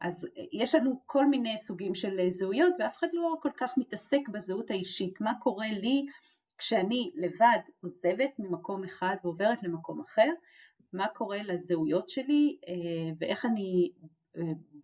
אז 0.00 0.26
יש 0.52 0.74
לנו 0.74 1.02
כל 1.06 1.26
מיני 1.26 1.58
סוגים 1.58 1.94
של 1.94 2.20
זהויות 2.28 2.74
ואף 2.78 2.96
אחד 2.98 3.06
לא 3.12 3.34
כל 3.42 3.50
כך 3.56 3.74
מתעסק 3.76 4.28
בזהות 4.32 4.70
האישית, 4.70 5.20
מה 5.20 5.32
קורה 5.40 5.68
לי 5.68 6.06
כשאני 6.58 7.10
לבד 7.14 7.58
עוזבת 7.82 8.30
ממקום 8.38 8.84
אחד 8.84 9.16
ועוברת 9.24 9.62
למקום 9.62 10.00
אחר, 10.00 10.28
מה 10.92 11.06
קורה 11.08 11.42
לזהויות 11.42 12.08
שלי? 12.08 12.56
אה, 12.68 13.12
ואיך 13.18 13.44
אני 13.44 13.90
אה, 14.02 14.08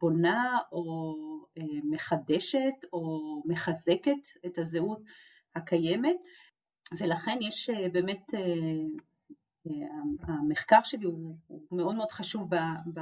בונה 0.00 0.58
או 0.72 1.14
אה, 1.58 1.62
מחדשת 1.84 2.84
או 2.92 3.42
מחזקת 3.46 4.28
את 4.46 4.58
הזהות 4.58 5.02
הקיימת 5.54 6.16
ולכן 6.98 7.38
יש 7.40 7.70
באמת 7.92 8.26
המחקר 10.22 10.82
שלי 10.84 11.04
הוא, 11.04 11.36
מאוד 11.72 11.94
מאוד 11.94 12.10
חשוב 12.10 12.54
ב, 12.54 12.56
ב, 12.94 13.00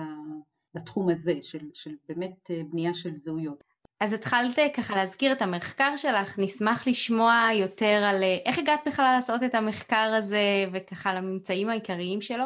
בתחום 0.74 1.08
הזה 1.08 1.34
של, 1.42 1.70
של 1.74 1.94
באמת 2.08 2.50
אה, 2.50 2.60
בנייה 2.70 2.94
של 2.94 3.16
זהויות. 3.16 3.64
אז 4.00 4.12
התחלת 4.12 4.58
ככה 4.76 4.96
להזכיר 4.96 5.32
את 5.32 5.42
המחקר 5.42 5.96
שלך, 5.96 6.38
נשמח 6.38 6.88
לשמוע 6.88 7.48
יותר 7.54 8.02
על 8.04 8.22
אה, 8.22 8.38
איך 8.46 8.58
הגעת 8.58 8.80
בכלל 8.86 9.12
לעשות 9.14 9.42
את 9.42 9.54
המחקר 9.54 10.14
הזה 10.18 10.64
וככה 10.72 11.14
לממצאים 11.14 11.68
העיקריים 11.68 12.20
שלו? 12.20 12.44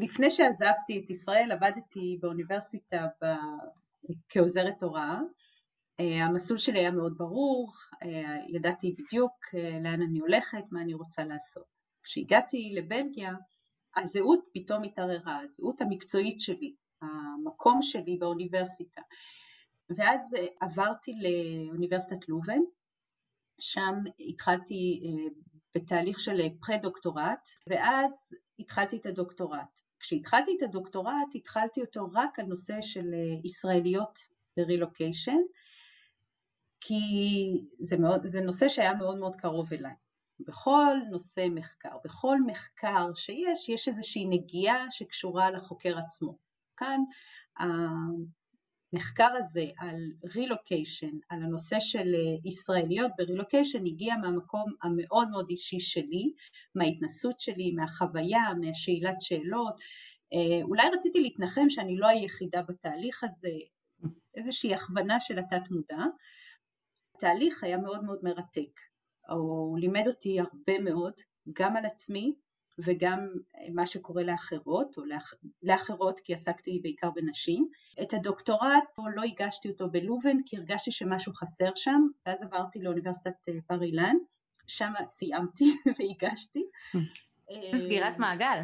לפני 0.00 0.30
שעזבתי 0.30 1.02
את 1.04 1.10
ישראל 1.10 1.52
עבדתי 1.52 2.18
באוניברסיטה 2.20 3.06
ב... 3.22 3.26
כעוזרת 4.28 4.82
הוראה. 4.82 5.20
אה, 6.00 6.24
המסלול 6.24 6.58
שלי 6.58 6.78
היה 6.78 6.90
מאוד 6.90 7.14
ברור, 7.18 7.72
ידעתי 8.48 8.94
בדיוק 8.98 9.54
לאן 9.82 10.02
אני 10.02 10.18
הולכת, 10.18 10.64
מה 10.70 10.82
אני 10.82 10.94
רוצה 10.94 11.24
לעשות. 11.24 11.64
כשהגעתי 12.02 12.72
לבלגיה 12.74 13.32
הזהות 13.96 14.40
פתאום 14.54 14.82
התערערה, 14.82 15.40
הזהות 15.40 15.80
המקצועית 15.80 16.40
שלי, 16.40 16.74
המקום 17.02 17.82
שלי 17.82 18.16
באוניברסיטה. 18.16 19.00
ואז 19.96 20.34
אה, 20.38 20.46
עברתי 20.60 21.12
לאוניברסיטת 21.22 22.28
לובן, 22.28 22.60
שם 23.58 23.94
התחלתי 24.28 25.02
אה, 25.04 25.28
בתהליך 25.74 26.20
של 26.20 26.40
פרה-דוקטורט, 26.60 27.48
ואז 27.68 28.34
התחלתי 28.58 28.96
את 28.96 29.06
הדוקטורט. 29.06 29.80
כשהתחלתי 30.02 30.56
את 30.56 30.62
הדוקטורט 30.62 31.34
התחלתי 31.34 31.80
אותו 31.80 32.08
רק 32.12 32.38
על 32.38 32.46
נושא 32.46 32.80
של 32.80 33.14
אה, 33.14 33.40
ישראליות 33.44 34.18
ברילוקיישן, 34.56 35.38
כי 36.80 37.00
זה, 37.80 37.96
מאוד, 37.96 38.26
זה 38.26 38.40
נושא 38.40 38.68
שהיה 38.68 38.94
מאוד 38.94 39.18
מאוד 39.18 39.36
קרוב 39.36 39.72
אליי. 39.72 39.94
בכל 40.40 40.96
נושא 41.10 41.46
מחקר, 41.50 41.96
בכל 42.04 42.42
מחקר 42.46 43.14
שיש, 43.14 43.68
יש 43.68 43.88
איזושהי 43.88 44.24
נגיעה 44.24 44.90
שקשורה 44.90 45.50
לחוקר 45.50 45.98
עצמו. 45.98 46.36
כאן 46.76 47.00
המחקר 48.92 49.28
הזה 49.38 49.64
על 49.78 49.96
רילוקיישן, 50.34 51.10
על 51.28 51.42
הנושא 51.42 51.80
של 51.80 52.14
ישראליות 52.44 53.12
ברילוקיישן, 53.18 53.86
הגיע 53.86 54.14
מהמקום 54.16 54.64
המאוד 54.82 55.28
מאוד 55.30 55.46
אישי 55.50 55.80
שלי, 55.80 56.32
מההתנסות 56.74 57.40
שלי, 57.40 57.72
מהחוויה, 57.72 58.40
מהשאלת 58.60 59.20
שאלות. 59.20 59.74
אה, 60.32 60.62
אולי 60.62 60.82
רציתי 60.94 61.20
להתנחם 61.20 61.70
שאני 61.70 61.96
לא 61.96 62.06
היחידה 62.06 62.62
בתהליך 62.62 63.24
הזה, 63.24 63.48
איזושהי 64.34 64.74
הכוונה 64.74 65.20
של 65.20 65.38
התת 65.38 65.70
מודע. 65.70 66.04
התהליך 67.16 67.64
היה 67.64 67.78
מאוד 67.78 68.04
מאוד 68.04 68.18
מרתק. 68.22 68.80
הוא 69.28 69.78
לימד 69.78 70.06
אותי 70.06 70.40
הרבה 70.40 70.80
מאוד, 70.80 71.12
גם 71.52 71.76
על 71.76 71.86
עצמי 71.86 72.34
וגם 72.78 73.28
מה 73.74 73.86
שקורה 73.86 74.22
לאחרות, 74.22 74.96
או 74.96 75.04
לאח... 75.04 75.34
לאחרות 75.62 76.20
כי 76.20 76.34
עסקתי 76.34 76.80
בעיקר 76.82 77.10
בנשים. 77.10 77.68
את 78.02 78.14
הדוקטורט 78.14 78.84
לא 79.14 79.22
הגשתי 79.22 79.68
אותו 79.68 79.90
בלובן 79.90 80.36
כי 80.46 80.56
הרגשתי 80.56 80.92
שמשהו 80.92 81.32
חסר 81.32 81.70
שם, 81.74 82.06
ואז 82.26 82.42
עברתי 82.42 82.78
לאוניברסיטת 82.82 83.48
אה, 83.48 83.54
בר 83.68 83.82
אילן, 83.82 84.16
שם 84.66 84.92
סיימתי 85.06 85.76
והגשתי. 85.98 86.62
זה 87.72 87.78
סגירת 87.78 88.18
מעגל. 88.18 88.60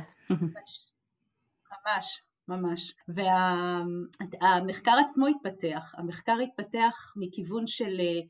ממש, 1.87 2.23
ממש. 2.49 2.94
והמחקר 3.09 4.90
וה... 4.90 5.01
עצמו 5.01 5.27
התפתח, 5.27 5.94
המחקר 5.99 6.37
התפתח 6.42 7.14
מכיוון 7.16 7.66
של 7.66 8.01
אה, 8.01 8.21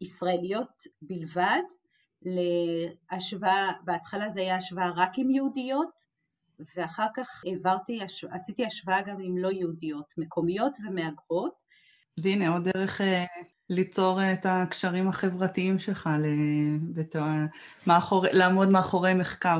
ישראליות 0.00 0.82
בלבד, 1.02 1.62
להשוואה, 2.24 3.72
בהתחלה 3.84 4.30
זה 4.30 4.40
היה 4.40 4.56
השוואה 4.56 4.90
רק 4.96 5.10
עם 5.16 5.30
יהודיות, 5.30 6.12
ואחר 6.76 7.06
כך 7.16 7.44
העברתי, 7.46 8.00
עשיתי 8.30 8.66
השוואה 8.66 9.02
גם 9.02 9.16
עם 9.20 9.38
לא 9.38 9.48
יהודיות, 9.48 10.12
מקומיות 10.18 10.76
ומהגרות. 10.86 11.62
והנה 12.22 12.48
עוד 12.48 12.68
דרך 12.68 13.00
אה, 13.00 13.24
ליצור 13.70 14.18
את 14.32 14.46
הקשרים 14.48 15.08
החברתיים 15.08 15.78
שלך, 15.78 16.10
בתוא, 16.94 17.22
מאחור, 17.86 18.24
לעמוד 18.32 18.68
מאחורי 18.68 19.14
מחקר. 19.14 19.58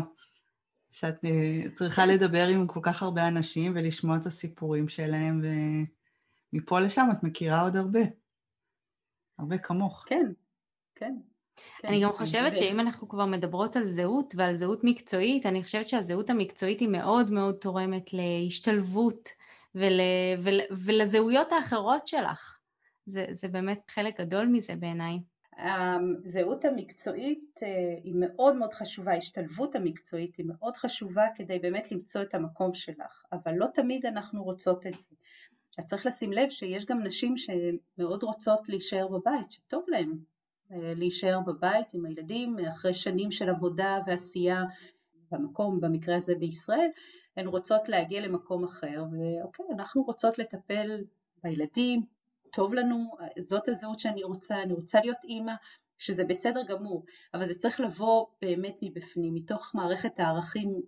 שאת 0.93 1.25
אה, 1.25 1.71
צריכה 1.73 2.07
לדבר 2.07 2.47
עם 2.47 2.67
כל 2.67 2.81
כך 2.83 3.03
הרבה 3.03 3.29
אנשים 3.29 3.73
ולשמוע 3.75 4.17
את 4.17 4.27
הסיפורים 4.27 4.89
שלהם, 4.89 5.43
ומפה 6.53 6.81
לשם 6.81 7.09
את 7.13 7.23
מכירה 7.23 7.61
עוד 7.61 7.77
הרבה. 7.77 8.01
הרבה 9.39 9.59
כמוך. 9.59 10.05
כן, 10.07 10.27
כן. 10.95 11.15
כן 11.79 11.89
אני 11.89 12.03
גם 12.03 12.11
חושבת 12.11 12.57
שאם 12.57 12.81
אנחנו 12.81 13.09
כבר 13.09 13.27
מדברות 13.27 13.77
על 13.77 13.87
זהות 13.87 14.35
ועל 14.37 14.55
זהות 14.55 14.81
מקצועית, 14.85 15.47
אני 15.47 15.65
חושבת 15.65 15.89
שהזהות 15.89 16.31
המקצועית 16.31 16.81
היא 16.81 16.89
מאוד 16.89 17.31
מאוד 17.31 17.55
תורמת 17.55 18.11
להשתלבות 18.13 19.29
ול, 19.75 20.01
ול, 20.43 20.61
ולזהויות 20.71 21.53
האחרות 21.53 22.07
שלך. 22.07 22.59
זה, 23.07 23.27
זה 23.31 23.49
באמת 23.49 23.91
חלק 23.91 24.21
גדול 24.21 24.47
מזה 24.47 24.75
בעיניי. 24.75 25.19
הזהות 25.59 26.65
המקצועית 26.65 27.61
אה, 27.63 27.69
היא 28.05 28.15
מאוד 28.17 28.57
מאוד 28.57 28.73
חשובה, 28.73 29.13
ההשתלבות 29.13 29.77
המקצועית 29.77 30.37
היא 30.37 30.47
מאוד 30.47 30.77
חשובה 30.77 31.25
כדי 31.35 31.59
באמת 31.59 31.93
למצוא 31.93 32.23
את 32.23 32.35
המקום 32.35 32.75
שלך, 32.75 33.23
אבל 33.33 33.55
לא 33.55 33.67
תמיד 33.75 34.07
אנחנו 34.07 34.45
רוצות 34.45 34.87
את 34.87 35.01
זה. 35.01 35.17
אז 35.79 35.85
צריך 35.85 36.07
לשים 36.07 36.33
לב 36.33 36.51
שיש 36.51 36.87
גם 36.87 37.03
נשים 37.03 37.35
שמאוד 37.37 38.23
רוצות 38.23 38.69
להישאר 38.69 39.09
בבית, 39.09 39.51
שטוב 39.51 39.85
להן 39.89 40.13
להישאר 40.73 41.41
בבית 41.47 41.95
עם 41.95 42.05
הילדים 42.05 42.59
אחרי 42.59 42.95
שנים 42.95 43.31
של 43.31 43.49
עבודה 43.49 43.99
ועשייה 44.07 44.65
במקום, 45.31 45.81
במקרה 45.81 46.17
הזה 46.17 46.35
בישראל, 46.35 46.89
הן 47.37 47.47
רוצות 47.47 47.89
להגיע 47.89 48.21
למקום 48.21 48.65
אחר, 48.65 49.05
ואוקיי, 49.13 49.67
אנחנו 49.73 50.03
רוצות 50.03 50.39
לטפל 50.39 51.05
בילדים, 51.45 52.03
טוב 52.53 52.75
לנו, 52.75 53.17
זאת 53.39 53.69
הזהות 53.69 53.99
שאני 53.99 54.23
רוצה, 54.23 54.63
אני 54.63 54.73
רוצה 54.73 55.01
להיות 55.01 55.17
אימא, 55.25 55.53
שזה 55.99 56.25
בסדר 56.25 56.63
גמור, 56.69 57.05
אבל 57.35 57.47
זה 57.47 57.55
צריך 57.55 57.81
לבוא 57.81 58.27
באמת 58.43 58.77
מבפנים, 58.83 59.35
מתוך 59.35 59.71
מערכת 59.75 60.21
הערכים 60.21 60.81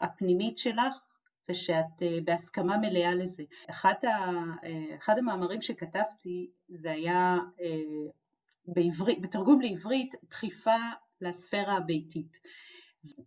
הפנימית 0.00 0.58
שלך, 0.58 1.06
ושאת 1.48 2.02
בהסכמה 2.24 2.76
מלאה 2.78 3.14
לזה. 3.14 3.42
אחד, 3.70 3.94
ה, 4.04 4.32
אחד 4.98 5.18
המאמרים 5.18 5.60
שכתבתי 5.60 6.50
זה 6.68 6.90
היה 6.90 7.36
בעברית, 8.68 9.20
בתרגום 9.20 9.60
לעברית 9.60 10.14
דחיפה 10.30 10.76
לספירה 11.20 11.76
הביתית. 11.76 12.38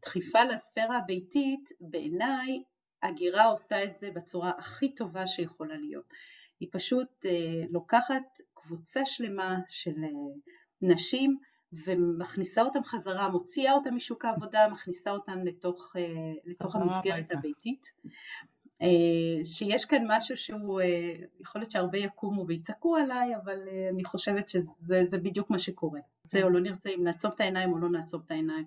דחיפה 0.02 0.44
לספירה 0.44 0.98
הביתית 0.98 1.70
בעיניי 1.82 2.64
הגירה 3.04 3.46
עושה 3.46 3.84
את 3.84 3.98
זה 3.98 4.12
בצורה 4.12 4.52
הכי 4.58 4.96
טובה 4.96 5.28
שיכולה 5.28 5.78
להיות. 5.78 6.14
היא 6.60 6.70
פשוט 6.72 7.26
אה, 7.26 7.66
לוקחת 7.70 8.24
קבוצה 8.54 9.06
שלמה 9.06 9.58
של 9.68 10.04
אה, 10.04 10.10
נשים 10.82 11.38
ומכניסה 11.86 12.62
אותם 12.62 12.84
חזרה, 12.84 13.30
מוציאה 13.30 13.74
אותם 13.74 13.96
משוק 13.96 14.26
העבודה, 14.26 14.68
מכניסה 14.72 15.12
אותם 15.12 15.40
לתוך, 15.46 15.96
אה, 15.96 16.34
לתוך 16.46 16.76
המסגרת 16.76 17.04
הביתה. 17.06 17.38
הביתית. 17.38 17.92
אה, 18.82 19.46
שיש 19.46 19.86
כאן 19.86 20.04
משהו 20.08 20.38
שהוא, 20.38 20.82
אה, 20.82 21.14
יכול 21.40 21.62
להיות 21.62 21.72
שהרבה 21.72 21.98
יקומו 21.98 22.48
ויצעקו 22.48 22.96
עליי, 22.96 23.36
אבל 23.36 23.68
אה, 23.68 23.90
אני 23.90 24.04
חושבת 24.04 24.50
שזה 24.50 25.18
בדיוק 25.24 25.50
מה 25.50 25.60
שקורה. 25.60 26.00
זה 26.24 26.44
או 26.44 26.50
לא 26.50 26.60
נרצה 26.60 26.90
אם 26.90 27.04
נעצום 27.04 27.32
את 27.36 27.42
העיניים 27.42 27.74
או 27.74 27.78
לא 27.78 27.90
נעצום 27.90 28.22
את 28.26 28.32
העיניים. 28.32 28.66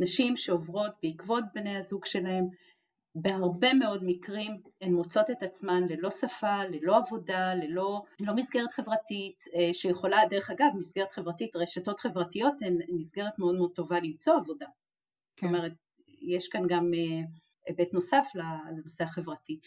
נשים 0.00 0.36
שעוברות 0.36 0.92
בעקבות 1.02 1.44
בני 1.54 1.76
הזוג 1.76 2.04
שלהם, 2.04 2.44
בהרבה 3.18 3.74
מאוד 3.74 4.04
מקרים 4.04 4.62
הן 4.80 4.92
מוצאות 4.92 5.30
את 5.30 5.42
עצמן 5.42 5.82
ללא 5.90 6.10
שפה, 6.10 6.64
ללא 6.64 6.96
עבודה, 6.96 7.54
ללא 7.54 8.02
לא 8.20 8.34
מסגרת 8.34 8.72
חברתית, 8.72 9.44
שיכולה, 9.72 10.18
דרך 10.30 10.50
אגב, 10.50 10.66
מסגרת 10.74 11.12
חברתית, 11.12 11.56
רשתות 11.56 12.00
חברתיות 12.00 12.54
הן 12.60 12.78
מסגרת 12.88 13.38
מאוד 13.38 13.54
מאוד 13.54 13.70
טובה 13.74 14.00
למצוא 14.00 14.34
עבודה. 14.34 14.66
כן. 15.36 15.46
זאת 15.46 15.56
אומרת, 15.56 15.72
יש 16.20 16.48
כאן 16.48 16.62
גם 16.68 16.90
היבט 17.66 17.92
נוסף 17.92 18.26
לנושא 18.34 19.04
החברתי. 19.04 19.60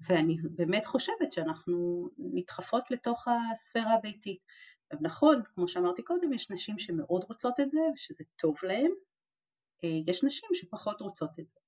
ואני 0.00 0.36
באמת 0.50 0.86
חושבת 0.86 1.32
שאנחנו 1.32 2.08
נדחפות 2.18 2.90
לתוך 2.90 3.28
הספירה 3.28 3.94
הביתית. 3.94 4.38
נכון, 5.00 5.42
כמו 5.54 5.68
שאמרתי 5.68 6.02
קודם, 6.02 6.32
יש 6.32 6.50
נשים 6.50 6.78
שמאוד 6.78 7.24
רוצות 7.28 7.60
את 7.60 7.70
זה 7.70 7.78
ושזה 7.94 8.24
טוב 8.36 8.56
להן, 8.62 8.90
אה, 9.84 9.88
יש 10.06 10.24
נשים 10.24 10.48
שפחות 10.54 11.00
רוצות 11.00 11.30
את 11.40 11.48
זה. 11.48 11.60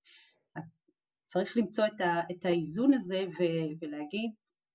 אז 0.55 0.91
צריך 1.25 1.57
למצוא 1.57 1.87
את, 1.87 2.01
ה, 2.01 2.21
את 2.31 2.45
האיזון 2.45 2.95
הזה 2.95 3.25
ו, 3.29 3.43
ולהגיד, 3.81 4.31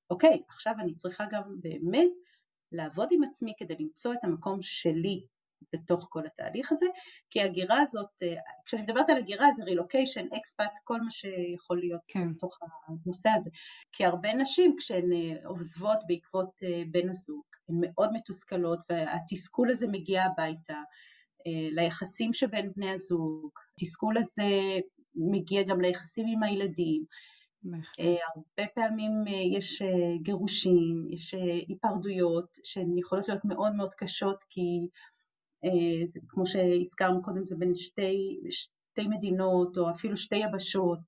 אוקיי, 0.10 0.44
עכשיו 0.50 0.74
אני 0.80 0.96
צריכה 0.96 1.26
גם 1.32 1.44
באמת 1.60 2.12
לעבוד 2.72 3.08
עם 3.12 3.24
עצמי 3.24 3.54
כדי 3.58 3.76
למצוא 3.80 4.13
את 4.13 4.24
המקום 4.24 4.60
שלי 4.62 5.26
בתוך 5.73 6.08
כל 6.10 6.26
התהליך 6.26 6.71
הזה, 6.71 6.86
כי 7.30 7.41
הגירה 7.41 7.82
הזאת, 7.82 8.23
אה, 8.23 8.36
כשאני 8.65 8.82
מדברת 8.82 9.10
על 9.10 9.17
הגירה 9.17 9.47
זה 9.56 9.63
רילוקיישן, 9.63 10.26
אקספאט, 10.38 10.71
כל 10.84 11.02
מה 11.02 11.12
שיכול 11.12 11.80
להיות 11.80 12.02
כן. 12.08 12.34
בתוך 12.34 12.60
הנושא 12.88 13.30
הזה. 13.36 13.49
כי 13.91 14.06
הרבה 14.06 14.34
נשים 14.34 14.76
כשהן 14.78 15.13
אה, 15.13 15.47
עוזבות 15.47 15.97
בעקבות 16.08 16.49
בן 16.91 17.10
הזוג, 17.10 17.43
הן 17.69 17.76
מאוד 17.82 18.13
מתוסכלות 18.13 18.80
והתסכול 18.89 19.71
הזה 19.71 19.88
מגיע 19.88 20.23
הביתה, 20.23 20.82
אה, 21.47 21.69
ליחסים 21.71 22.34
שבין 22.34 22.71
בני 22.76 22.89
הזוג, 22.89 23.49
התסכול 23.73 24.17
הזה 24.17 24.80
מגיע 25.15 25.63
גם 25.63 25.82
ליחסים 25.82 26.26
עם 26.28 26.43
הילדים. 26.43 27.04
אה, 27.99 28.15
הרבה 28.36 28.69
פעמים 28.76 29.12
אה, 29.28 29.58
יש 29.58 29.82
גירושים, 30.21 31.08
יש 31.10 31.36
היפרדויות 31.67 32.47
שהן 32.63 32.97
יכולות 32.97 33.28
להיות 33.28 33.45
מאוד 33.45 33.76
מאוד 33.76 33.93
קשות 33.93 34.43
כי 34.49 34.88
זה, 36.08 36.19
כמו 36.28 36.45
שהזכרנו 36.45 37.23
קודם 37.23 37.45
זה 37.45 37.56
בין 37.56 37.76
שתי, 37.76 38.39
שתי 38.49 39.08
מדינות 39.08 39.78
או 39.78 39.89
אפילו 39.89 40.17
שתי 40.17 40.36
יבשות, 40.36 40.99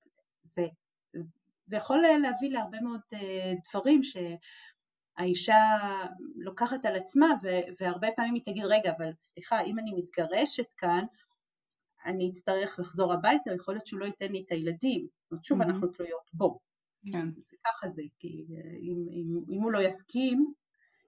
זה, 0.44 0.68
זה 1.66 1.78
יכול 1.78 1.98
להביא 1.98 2.50
להרבה 2.50 2.78
מאוד 2.82 3.02
דברים 3.70 4.04
ש, 4.04 4.18
האישה 5.18 5.58
לוקחת 6.36 6.86
על 6.86 6.96
עצמה 6.96 7.28
והרבה 7.80 8.08
פעמים 8.16 8.34
היא 8.34 8.42
תגיד 8.46 8.66
רגע 8.66 8.92
אבל 8.98 9.12
סליחה 9.20 9.62
אם 9.62 9.80
אני 9.80 9.92
מתגרשת 9.94 10.74
כאן 10.78 11.06
אני 12.06 12.30
אצטרך 12.30 12.80
לחזור 12.80 13.14
הביתה 13.14 13.54
יכול 13.56 13.74
להיות 13.74 13.88
שהוא 13.88 14.00
לא 14.00 14.06
ייתן 14.06 14.32
לי 14.32 14.44
את 14.46 14.52
הילדים 14.52 15.08
זאת 15.32 15.46
שוב 15.46 15.62
mm-hmm. 15.62 15.64
אנחנו 15.66 15.88
תלויות 15.88 16.30
בו 16.34 16.60
כן. 17.12 17.28
זה 17.38 17.56
ככה 17.66 17.88
זה 17.88 18.02
כי 18.20 18.46
אם, 18.82 19.06
אם, 19.12 19.44
אם 19.50 19.62
הוא 19.62 19.72
לא 19.72 19.80
יסכים 19.80 20.54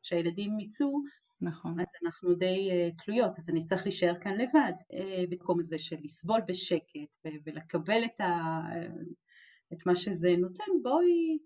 שהילדים 0.03 0.59
יצאו 0.59 1.01
נכון. 1.41 1.79
אז 1.79 1.87
אנחנו 2.05 2.33
די 2.33 2.69
uh, 2.71 3.03
תלויות, 3.03 3.37
אז 3.37 3.49
אני 3.49 3.65
צריך 3.65 3.83
להישאר 3.83 4.13
כאן 4.21 4.37
לבד, 4.37 4.73
uh, 4.93 4.95
במקום 5.29 5.59
הזה 5.59 5.77
של 5.77 5.95
לסבול 6.03 6.41
בשקט 6.47 7.15
ולקבל 7.45 8.05
את, 8.05 8.21
ה, 8.21 8.59
uh, 8.73 9.73
את 9.73 9.85
מה 9.85 9.95
שזה 9.95 10.35
נותן, 10.37 10.63
בואי 10.83 11.37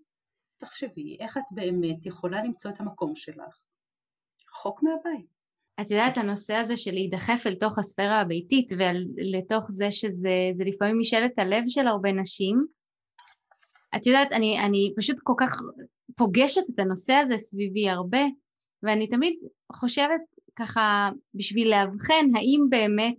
תחשבי 0.58 1.16
איך 1.20 1.36
את 1.36 1.42
באמת 1.50 2.06
יכולה 2.06 2.44
למצוא 2.44 2.70
את 2.70 2.80
המקום 2.80 3.16
שלך 3.16 3.62
רחוק 4.50 4.82
מהבית. 4.82 5.32
את 5.80 5.90
יודעת, 5.90 6.16
הנושא 6.16 6.54
הזה 6.54 6.76
של 6.76 6.92
להידחף 6.92 7.42
אל 7.46 7.54
תוך 7.54 7.78
הספירה 7.78 8.20
הביתית 8.20 8.72
ולתוך 8.72 9.64
זה 9.68 9.92
שזה 9.92 10.64
לפעמים 10.66 10.98
משאלת 11.00 11.38
הלב 11.38 11.62
של 11.68 11.86
הרבה 11.86 12.12
נשים, 12.12 12.66
את 13.96 14.06
יודעת, 14.06 14.32
אני, 14.32 14.60
אני 14.66 14.92
פשוט 14.96 15.16
כל 15.22 15.32
כך 15.38 15.56
פוגשת 16.16 16.62
את 16.74 16.78
הנושא 16.78 17.12
הזה 17.12 17.38
סביבי 17.38 17.88
הרבה, 17.88 18.20
ואני 18.82 19.06
תמיד 19.06 19.34
חושבת 19.72 20.20
ככה, 20.56 21.10
בשביל 21.34 21.70
לאבחן 21.70 22.24
האם 22.36 22.60
באמת... 22.70 23.16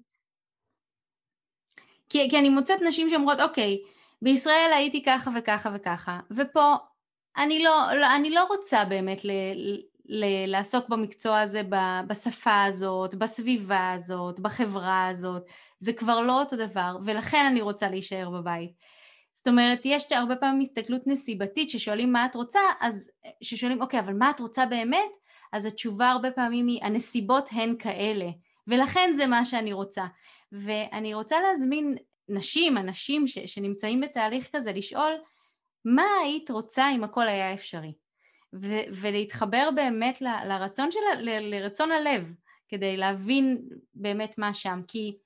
כי, 2.09 2.29
כי 2.29 2.39
אני 2.39 2.49
מוצאת 2.49 2.81
נשים 2.81 3.09
שאומרות, 3.09 3.39
אוקיי, 3.39 3.81
בישראל 4.21 4.71
הייתי 4.73 5.03
ככה 5.03 5.31
וככה 5.35 5.71
וככה, 5.75 6.19
ופה 6.31 6.75
אני 7.37 7.63
לא, 7.63 7.93
לא, 7.99 8.15
אני 8.15 8.29
לא 8.29 8.43
רוצה 8.43 8.85
באמת 8.85 9.25
ל, 9.25 9.31
ל, 10.05 10.25
לעסוק 10.47 10.89
במקצוע 10.89 11.39
הזה 11.39 11.61
בשפה 12.07 12.63
הזאת, 12.63 13.15
בסביבה 13.15 13.91
הזאת, 13.91 14.39
בחברה 14.39 15.07
הזאת, 15.07 15.43
זה 15.79 15.93
כבר 15.93 16.21
לא 16.21 16.39
אותו 16.39 16.55
דבר, 16.55 16.97
ולכן 17.05 17.45
אני 17.49 17.61
רוצה 17.61 17.89
להישאר 17.89 18.29
בבית. 18.29 18.71
זאת 19.33 19.47
אומרת, 19.47 19.81
יש 19.85 20.11
הרבה 20.11 20.35
פעמים 20.35 20.61
הסתכלות 20.61 21.01
נסיבתית 21.07 21.69
ששואלים 21.69 22.11
מה 22.11 22.25
את 22.25 22.35
רוצה, 22.35 22.59
אז 22.79 23.11
ששואלים, 23.41 23.81
אוקיי, 23.81 23.99
אבל 23.99 24.13
מה 24.13 24.29
את 24.29 24.39
רוצה 24.39 24.65
באמת? 24.65 25.09
אז 25.53 25.65
התשובה 25.65 26.09
הרבה 26.09 26.31
פעמים 26.31 26.67
היא, 26.67 26.83
הנסיבות 26.83 27.49
הן 27.51 27.75
כאלה, 27.79 28.29
ולכן 28.67 29.13
זה 29.15 29.27
מה 29.27 29.45
שאני 29.45 29.73
רוצה. 29.73 30.05
ואני 30.51 31.13
רוצה 31.13 31.39
להזמין 31.39 31.97
נשים, 32.29 32.77
אנשים 32.77 33.27
ש, 33.27 33.39
שנמצאים 33.39 34.01
בתהליך 34.01 34.49
כזה, 34.55 34.71
לשאול, 34.71 35.13
מה 35.85 36.05
היית 36.23 36.51
רוצה 36.51 36.91
אם 36.91 37.03
הכל 37.03 37.27
היה 37.27 37.53
אפשרי? 37.53 37.93
ו- 38.53 38.87
ולהתחבר 38.93 39.69
באמת 39.75 40.21
ל- 40.21 40.47
לרצון 40.47 40.91
של, 40.91 40.99
ל- 41.19 41.55
לרצון 41.55 41.91
הלב, 41.91 42.33
כדי 42.69 42.97
להבין 42.97 43.61
באמת 43.93 44.37
מה 44.37 44.53
שם, 44.53 44.81
כי 44.87 45.17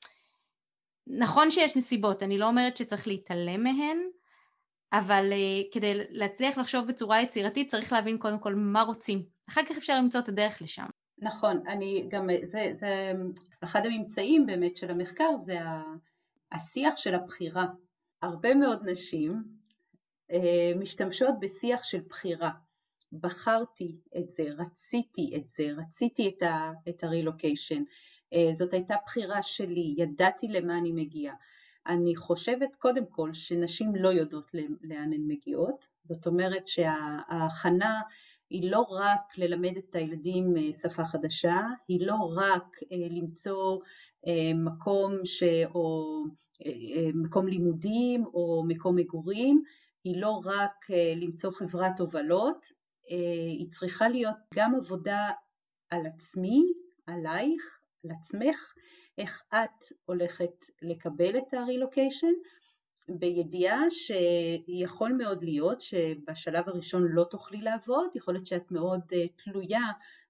נכון 1.07 1.51
שיש 1.51 1.75
נסיבות, 1.75 2.23
אני 2.23 2.37
לא 2.37 2.47
אומרת 2.47 2.77
שצריך 2.77 3.07
להתעלם 3.07 3.63
מהן, 3.63 3.97
אבל 4.93 5.31
uh, 5.31 5.73
כדי 5.73 5.93
להצליח 6.09 6.57
לחשוב 6.57 6.87
בצורה 6.87 7.21
יצירתית 7.21 7.71
צריך 7.71 7.93
להבין 7.93 8.17
קודם 8.17 8.39
כל 8.39 8.55
מה 8.55 8.81
רוצים, 8.81 9.37
אחר 9.49 9.62
כך 9.69 9.77
אפשר 9.77 9.97
למצוא 9.97 10.19
את 10.19 10.29
הדרך 10.29 10.62
לשם. 10.62 10.86
נכון, 11.17 11.63
אני 11.67 12.05
גם, 12.10 12.29
זה, 12.43 12.69
זה 12.73 13.12
אחד 13.63 13.86
הממצאים 13.86 14.45
באמת 14.45 14.75
של 14.75 14.91
המחקר 14.91 15.38
זה 15.38 15.57
השיח 16.51 16.97
של 16.97 17.15
הבחירה. 17.15 17.65
הרבה 18.21 18.55
מאוד 18.55 18.89
נשים 18.89 19.43
אה, 20.31 20.71
משתמשות 20.79 21.36
בשיח 21.39 21.83
של 21.83 22.01
בחירה. 22.10 22.51
בחרתי 23.12 23.97
את 24.17 24.29
זה, 24.29 24.43
רציתי 24.57 25.33
את 25.36 25.49
זה, 25.49 25.71
רציתי 25.77 26.33
את, 26.38 26.43
ה, 26.43 26.71
את 26.89 27.03
הרילוקיישן, 27.03 27.83
אה, 28.33 28.53
זאת 28.53 28.73
הייתה 28.73 28.95
בחירה 29.05 29.41
שלי, 29.41 29.95
ידעתי 29.97 30.47
למה 30.47 30.77
אני 30.77 30.91
מגיעה. 30.91 31.36
אני 31.88 32.15
חושבת 32.15 32.75
קודם 32.75 33.05
כל 33.10 33.33
שנשים 33.33 33.95
לא 33.95 34.10
יודעות 34.10 34.51
לאן 34.81 35.13
הן 35.13 35.21
מגיעות, 35.27 35.88
זאת 36.03 36.27
אומרת 36.27 36.67
שההכנה 36.67 38.01
היא 38.49 38.71
לא 38.71 38.79
רק 38.79 39.38
ללמד 39.38 39.77
את 39.77 39.95
הילדים 39.95 40.57
אה, 40.57 40.73
שפה 40.73 41.05
חדשה, 41.05 41.62
היא 41.88 42.07
לא 42.07 42.15
רק 42.36 42.79
למצוא 42.91 43.79
מקום, 44.55 45.13
ש... 45.23 45.43
או 45.75 46.23
מקום 47.13 47.47
לימודים 47.47 48.25
או 48.25 48.63
מקום 48.67 48.95
מגורים, 48.95 49.63
היא 50.03 50.21
לא 50.21 50.41
רק 50.45 50.91
אה, 50.91 51.13
למצוא 51.15 51.51
חברת 51.51 51.99
הובלות, 51.99 52.65
אה, 53.12 53.45
היא 53.60 53.69
צריכה 53.69 54.10
להיות 54.10 54.36
גם 54.53 54.75
עבודה 54.75 55.29
על 55.89 56.05
עצמי, 56.05 56.63
עלייך, 57.07 57.79
על 58.03 58.12
עצמך, 58.12 58.73
איך 59.17 59.43
את 59.53 59.86
הולכת 60.05 60.65
לקבל 60.81 61.38
את 61.38 61.53
הרילוקיישן, 61.53 62.33
בידיעה 63.09 63.81
שיכול 63.89 65.13
מאוד 65.13 65.43
להיות 65.43 65.81
שבשלב 65.81 66.69
הראשון 66.69 67.07
לא 67.09 67.23
תוכלי 67.23 67.61
לעבוד, 67.61 68.07
יכול 68.15 68.33
להיות 68.33 68.47
שאת 68.47 68.71
מאוד 68.71 69.01
אה, 69.13 69.25
תלויה 69.27 69.83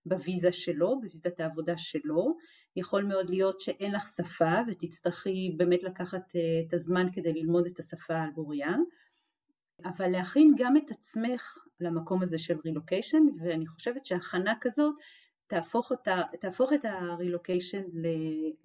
בוויזה 0.05 0.51
שלו, 0.51 0.99
בוויזת 1.01 1.39
העבודה 1.39 1.77
שלו, 1.77 2.37
יכול 2.75 3.03
מאוד 3.03 3.29
להיות 3.29 3.61
שאין 3.61 3.91
לך 3.91 4.07
שפה 4.07 4.55
ותצטרכי 4.67 5.53
באמת 5.57 5.83
לקחת 5.83 6.35
את 6.67 6.73
הזמן 6.73 7.07
כדי 7.13 7.33
ללמוד 7.33 7.65
את 7.65 7.79
השפה 7.79 8.21
על 8.21 8.29
בוריה, 8.31 8.75
אבל 9.85 10.07
להכין 10.07 10.55
גם 10.57 10.77
את 10.77 10.91
עצמך 10.91 11.57
למקום 11.79 12.21
הזה 12.21 12.37
של 12.37 12.57
רילוקיישן, 12.65 13.23
ואני 13.39 13.67
חושבת 13.67 14.05
שהכנה 14.05 14.53
כזאת 14.61 14.95
תהפוך, 15.47 15.91
אותה, 15.91 16.21
תהפוך 16.41 16.73
את 16.73 16.85
הרילוקיישן 16.85 17.83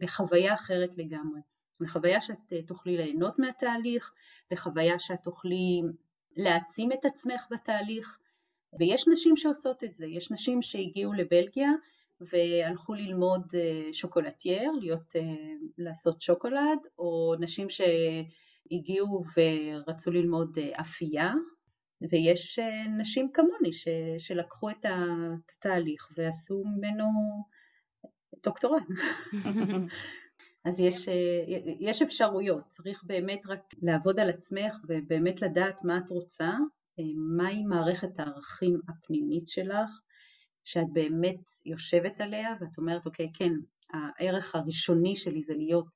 לחוויה 0.01 0.55
אחרת 0.55 0.98
לגמרי. 0.98 1.40
לחוויה 1.83 2.21
שאת 2.21 2.53
אה, 2.53 2.62
תוכלי 2.62 2.97
ליהנות 2.97 3.38
מהתהליך, 3.38 4.12
לחוויה 4.51 4.99
שאת 4.99 5.23
תוכלי 5.23 5.81
להעצים 6.37 6.92
את 6.92 7.05
עצמך 7.05 7.47
בתהליך, 7.51 8.18
ויש 8.79 9.09
נשים 9.09 9.37
שעושות 9.37 9.85
את 9.85 9.95
זה, 9.95 10.07
יש 10.07 10.31
נשים 10.31 10.62
שהגיעו 10.62 11.12
לבלגיה 11.12 11.71
והלכו 12.21 12.95
ללמוד 12.95 13.42
אה, 13.55 13.92
שוקולטייר, 13.92 14.73
להיות, 14.81 15.16
אה, 15.16 15.23
לעשות 15.79 16.23
שוקולד, 16.23 16.87
או 16.99 17.35
נשים 17.40 17.71
ש... 17.71 17.81
הגיעו 18.71 19.25
ורצו 19.37 20.11
ללמוד 20.11 20.59
אפייה, 20.81 21.33
ויש 22.11 22.59
נשים 22.99 23.33
כמוני 23.33 23.73
ש, 23.73 23.88
שלקחו 24.18 24.71
את 24.71 24.87
התהליך 24.88 26.09
ועשו 26.16 26.62
ממנו 26.64 27.05
דוקטורט. 28.45 28.83
אז 30.64 30.81
יש, 30.81 31.09
אה, 31.09 31.44
יש 31.81 32.03
אפשרויות, 32.03 32.68
צריך 32.68 33.05
באמת 33.05 33.40
רק 33.46 33.61
לעבוד 33.83 34.20
על 34.20 34.31
עצמך 34.31 34.77
ובאמת 34.88 35.42
לדעת 35.42 35.85
מה 35.85 35.98
את 35.98 36.11
רוצה, 36.11 36.51
מהי 37.37 37.62
מערכת 37.62 38.20
הערכים 38.20 38.81
הפנימית 38.88 39.48
שלך, 39.48 39.90
שאת 40.64 40.87
באמת 40.92 41.40
יושבת 41.64 42.20
עליה 42.20 42.48
ואת 42.61 42.79
אומרת 42.79 43.07
אוקיי 43.07 43.31
כן, 43.35 43.53
הערך 43.92 44.55
הראשוני 44.55 45.16
שלי 45.16 45.42
זה 45.42 45.55
להיות 45.55 45.87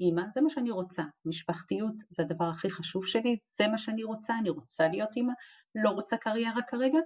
אימא, 0.00 0.22
זה 0.34 0.40
מה 0.40 0.50
שאני 0.50 0.70
רוצה, 0.70 1.02
משפחתיות 1.24 1.94
זה 2.10 2.22
הדבר 2.22 2.44
הכי 2.44 2.70
חשוב 2.70 3.06
שלי, 3.06 3.36
זה 3.56 3.68
מה 3.68 3.78
שאני 3.78 4.04
רוצה, 4.04 4.38
אני 4.38 4.50
רוצה 4.50 4.88
להיות 4.88 5.16
אימא, 5.16 5.32
לא 5.74 5.90
רוצה 5.90 6.16
קריירה 6.16 6.62
כרגע, 6.62 6.98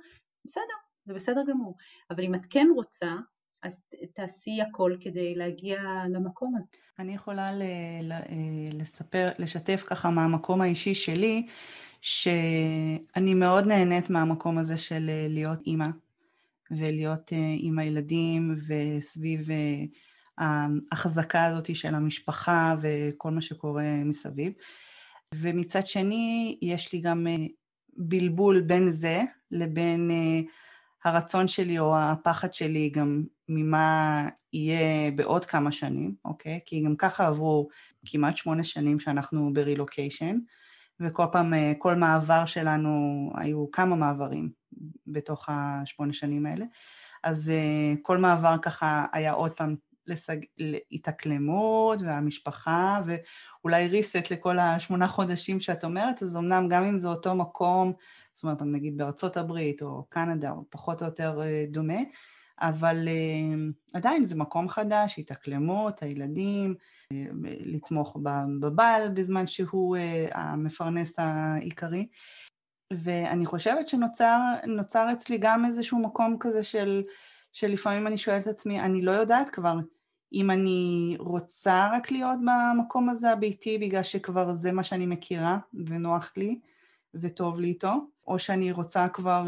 בסדר, 0.45 0.77
זה 1.05 1.15
בסדר 1.15 1.41
גמור, 1.49 1.77
אבל 2.11 2.25
אם 2.25 2.35
את 2.35 2.47
כן 2.51 2.67
רוצה, 2.75 3.15
אז 3.63 3.83
תעשי 4.15 4.59
הכל 4.63 4.97
כדי 5.01 5.35
להגיע 5.35 5.83
למקום 6.09 6.57
הזה. 6.59 6.71
אני 6.99 7.15
יכולה 7.15 7.53
ל- 7.53 7.63
ל- 8.03 8.81
לספר, 8.81 9.29
לשתף 9.39 9.85
ככה 9.87 10.11
מהמקום 10.11 10.61
האישי 10.61 10.95
שלי, 10.95 11.47
שאני 12.01 13.35
מאוד 13.35 13.67
נהנית 13.67 14.11
מהמקום 14.11 14.59
הזה 14.59 14.79
של 14.79 15.11
להיות 15.29 15.59
אימא, 15.67 15.87
ולהיות 16.71 17.31
עם 17.59 17.79
הילדים 17.79 18.57
וסביב 18.69 19.49
ההחזקה 20.39 21.45
הזאת 21.45 21.75
של 21.77 21.95
המשפחה 21.95 22.75
וכל 22.83 23.31
מה 23.31 23.41
שקורה 23.41 24.05
מסביב. 24.05 24.53
ומצד 25.35 25.87
שני, 25.87 26.59
יש 26.63 26.93
לי 26.93 27.01
גם 27.01 27.27
בלבול 27.97 28.61
בין 28.61 28.91
זה 28.91 29.23
לבין 29.51 30.11
הרצון 31.05 31.49
שלי 31.49 31.79
או 31.79 31.99
הפחד 31.99 32.55
שלי 32.55 32.91
גם 32.91 33.23
ממה 33.53 34.29
יהיה 34.53 35.11
בעוד 35.11 35.45
כמה 35.45 35.73
שנים, 35.73 36.15
אוקיי? 36.25 36.61
כי 36.67 36.83
גם 36.83 36.97
ככה 36.97 37.27
עברו 37.27 37.69
כמעט 38.07 38.37
שמונה 38.37 38.65
שנים 38.65 39.01
שאנחנו 39.01 39.53
ברילוקיישן, 39.53 40.39
וכל 41.01 41.25
פעם, 41.33 41.53
כל 41.79 41.95
מעבר 41.95 42.45
שלנו, 42.45 42.91
היו 43.35 43.71
כמה 43.71 43.97
מעברים 43.97 44.51
בתוך 45.07 45.49
השמונה 45.49 46.13
שנים 46.13 46.47
האלה, 46.47 46.65
אז 47.25 47.53
כל 48.03 48.19
מעבר 48.19 48.55
ככה 48.63 49.07
היה 49.13 49.33
עוד 49.33 49.53
פעם 49.53 49.75
לסג... 50.07 50.37
להתאקלמות 50.59 52.03
והמשפחה, 52.03 53.01
ואולי 53.07 53.89
ריסט 53.89 54.31
לכל 54.33 54.59
השמונה 54.59 55.09
חודשים 55.09 55.61
שאת 55.61 55.85
אומרת, 55.85 56.23
אז 56.23 56.37
אמנם 56.37 56.69
גם 56.69 56.85
אם 56.85 56.99
זה 56.99 57.09
אותו 57.09 57.35
מקום, 57.35 57.93
זאת 58.35 58.43
אומרת, 58.43 58.63
נגיד 58.63 58.97
בארצות 58.97 59.37
הברית 59.37 59.83
או 59.83 60.05
קנדה, 60.09 60.51
או 60.51 60.65
פחות 60.71 61.03
או 61.03 61.07
יותר 61.07 61.41
דומה, 61.69 61.99
אבל 62.61 63.09
עדיין 63.95 64.25
זה 64.25 64.35
מקום 64.35 64.69
חדש, 64.69 65.19
התאקלמות, 65.19 66.03
הילדים, 66.03 66.75
לתמוך 67.43 68.17
בבעל 68.61 69.09
בזמן 69.09 69.47
שהוא 69.47 69.97
המפרנס 70.33 71.15
העיקרי. 71.19 72.07
ואני 72.93 73.47
חושבת 73.47 73.89
שנוצר 73.89 75.13
אצלי 75.13 75.39
גם 75.39 75.65
איזשהו 75.65 75.99
מקום 75.99 76.37
כזה 76.41 76.63
של, 76.63 77.03
שלפעמים 77.53 78.07
אני 78.07 78.19
שואלת 78.19 78.43
את 78.43 78.47
עצמי, 78.47 78.81
אני 78.81 79.03
לא 79.03 79.13
יודעת 79.13 79.51
כבר 79.51 79.79
אם 80.33 80.51
אני 80.51 81.17
רוצה 81.19 81.89
רק 81.93 82.11
להיות 82.11 82.39
במקום 82.45 83.09
הזה 83.09 83.31
הביתי 83.33 83.79
בגלל 83.79 84.03
שכבר 84.03 84.53
זה 84.53 84.73
מה 84.73 84.83
שאני 84.83 85.07
מכירה 85.07 85.59
ונוח 85.87 86.33
לי 86.37 86.61
וטוב 87.15 87.61
לי 87.61 87.69
איתו, 87.69 87.95
או 88.27 88.39
שאני 88.39 88.73
רוצה 88.73 89.09
כבר, 89.09 89.47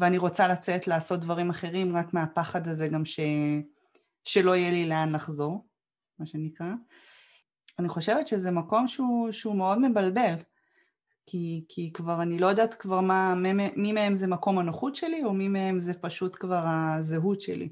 ואני 0.00 0.18
רוצה 0.18 0.48
לצאת 0.48 0.86
לעשות 0.88 1.20
דברים 1.20 1.50
אחרים 1.50 1.96
רק 1.96 2.14
מהפחד 2.14 2.68
הזה 2.68 2.88
גם 2.88 3.04
ש, 3.04 3.20
שלא 4.24 4.56
יהיה 4.56 4.70
לי 4.70 4.88
לאן 4.88 5.14
לחזור, 5.14 5.66
מה 6.18 6.26
שנקרא. 6.26 6.72
אני 7.78 7.88
חושבת 7.88 8.26
שזה 8.26 8.50
מקום 8.50 8.88
שהוא, 8.88 9.32
שהוא 9.32 9.56
מאוד 9.56 9.78
מבלבל. 9.78 10.34
כי, 11.26 11.64
כי 11.68 11.92
כבר 11.92 12.22
אני 12.22 12.38
לא 12.38 12.46
יודעת 12.46 12.74
כבר 12.74 13.00
מה, 13.00 13.34
מי, 13.76 13.92
מהם 13.92 14.16
זה 14.16 14.26
מקום 14.26 14.58
הנוחות 14.58 14.94
שלי, 14.94 15.24
או 15.24 15.32
מי 15.32 15.48
מהם 15.48 15.80
זה 15.80 15.94
פשוט 15.94 16.36
כבר 16.40 16.64
הזהות 16.66 17.40
שלי. 17.40 17.68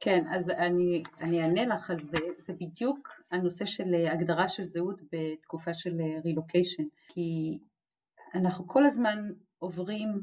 כן, 0.00 0.24
אז 0.30 0.50
אני, 0.50 1.02
אני 1.20 1.42
אענה 1.42 1.64
לך 1.64 1.90
על 1.90 1.98
זה, 1.98 2.18
זה 2.38 2.52
בדיוק 2.52 3.08
הנושא 3.30 3.64
של 3.64 3.94
הגדרה 4.12 4.48
של 4.48 4.62
זהות 4.62 5.00
בתקופה 5.12 5.74
של 5.74 5.90
רילוקיישן, 6.24 6.84
כי 7.08 7.58
אנחנו 8.34 8.68
כל 8.68 8.84
הזמן 8.84 9.18
עוברים 9.58 10.20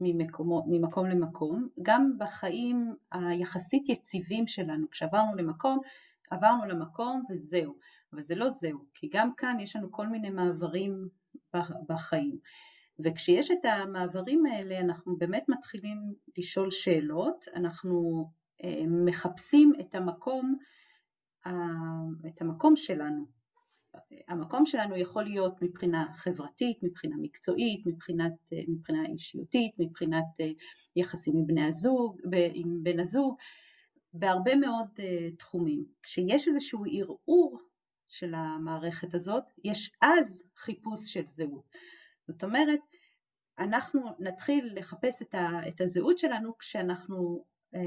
ממקומו, 0.00 0.64
ממקום 0.68 1.06
למקום, 1.06 1.68
גם 1.82 2.12
בחיים 2.18 2.94
היחסית 3.12 3.88
יציבים 3.88 4.46
שלנו, 4.46 4.90
כשעברנו 4.90 5.36
למקום, 5.36 5.78
עברנו 6.30 6.64
למקום 6.64 7.22
וזהו, 7.30 7.76
אבל 8.12 8.22
זה 8.22 8.34
לא 8.34 8.48
זהו, 8.48 8.78
כי 8.94 9.08
גם 9.12 9.34
כאן 9.36 9.56
יש 9.60 9.76
לנו 9.76 9.92
כל 9.92 10.06
מיני 10.06 10.30
מעברים 10.30 11.08
בחיים. 11.88 12.38
וכשיש 13.04 13.50
את 13.50 13.64
המעברים 13.64 14.46
האלה 14.46 14.80
אנחנו 14.80 15.16
באמת 15.16 15.44
מתחילים 15.48 15.98
לשאול 16.38 16.70
שאלות, 16.70 17.44
אנחנו 17.54 18.26
אה, 18.64 18.82
מחפשים 18.86 19.72
את 19.80 19.94
המקום, 19.94 20.56
את 22.26 22.40
המקום 22.40 22.76
שלנו. 22.76 23.35
המקום 24.28 24.66
שלנו 24.66 24.96
יכול 24.96 25.24
להיות 25.24 25.62
מבחינה 25.62 26.06
חברתית, 26.14 26.78
מבחינה 26.82 27.16
מקצועית, 27.20 27.86
מבחינת, 27.86 28.32
אה, 28.52 28.62
מבחינה 28.68 29.06
אישיותית, 29.06 29.72
מבחינת 29.78 30.24
אה, 30.40 30.50
יחסים 30.96 31.36
עם 31.36 31.46
בני 31.46 31.64
הזוג, 31.64 32.20
עם 32.54 32.82
בן 32.82 33.00
הזוג, 33.00 33.36
בהרבה 34.12 34.56
מאוד 34.56 34.86
תחומים. 35.38 35.84
כשיש 36.02 36.48
איזשהו 36.48 36.84
ערעור 36.92 37.58
של 38.08 38.34
המערכת 38.34 39.14
הזאת, 39.14 39.44
יש 39.64 39.90
אז 40.02 40.44
חיפוש 40.56 41.12
של 41.12 41.26
זהות. 41.26 41.64
זאת 42.28 42.44
אומרת, 42.44 42.80
אנחנו 43.58 44.00
נתחיל 44.18 44.72
לחפש 44.74 45.22
את 45.68 45.80
הזהות 45.80 46.18
שלנו 46.18 46.58
כשאנחנו, 46.58 47.44
אה, 47.74 47.80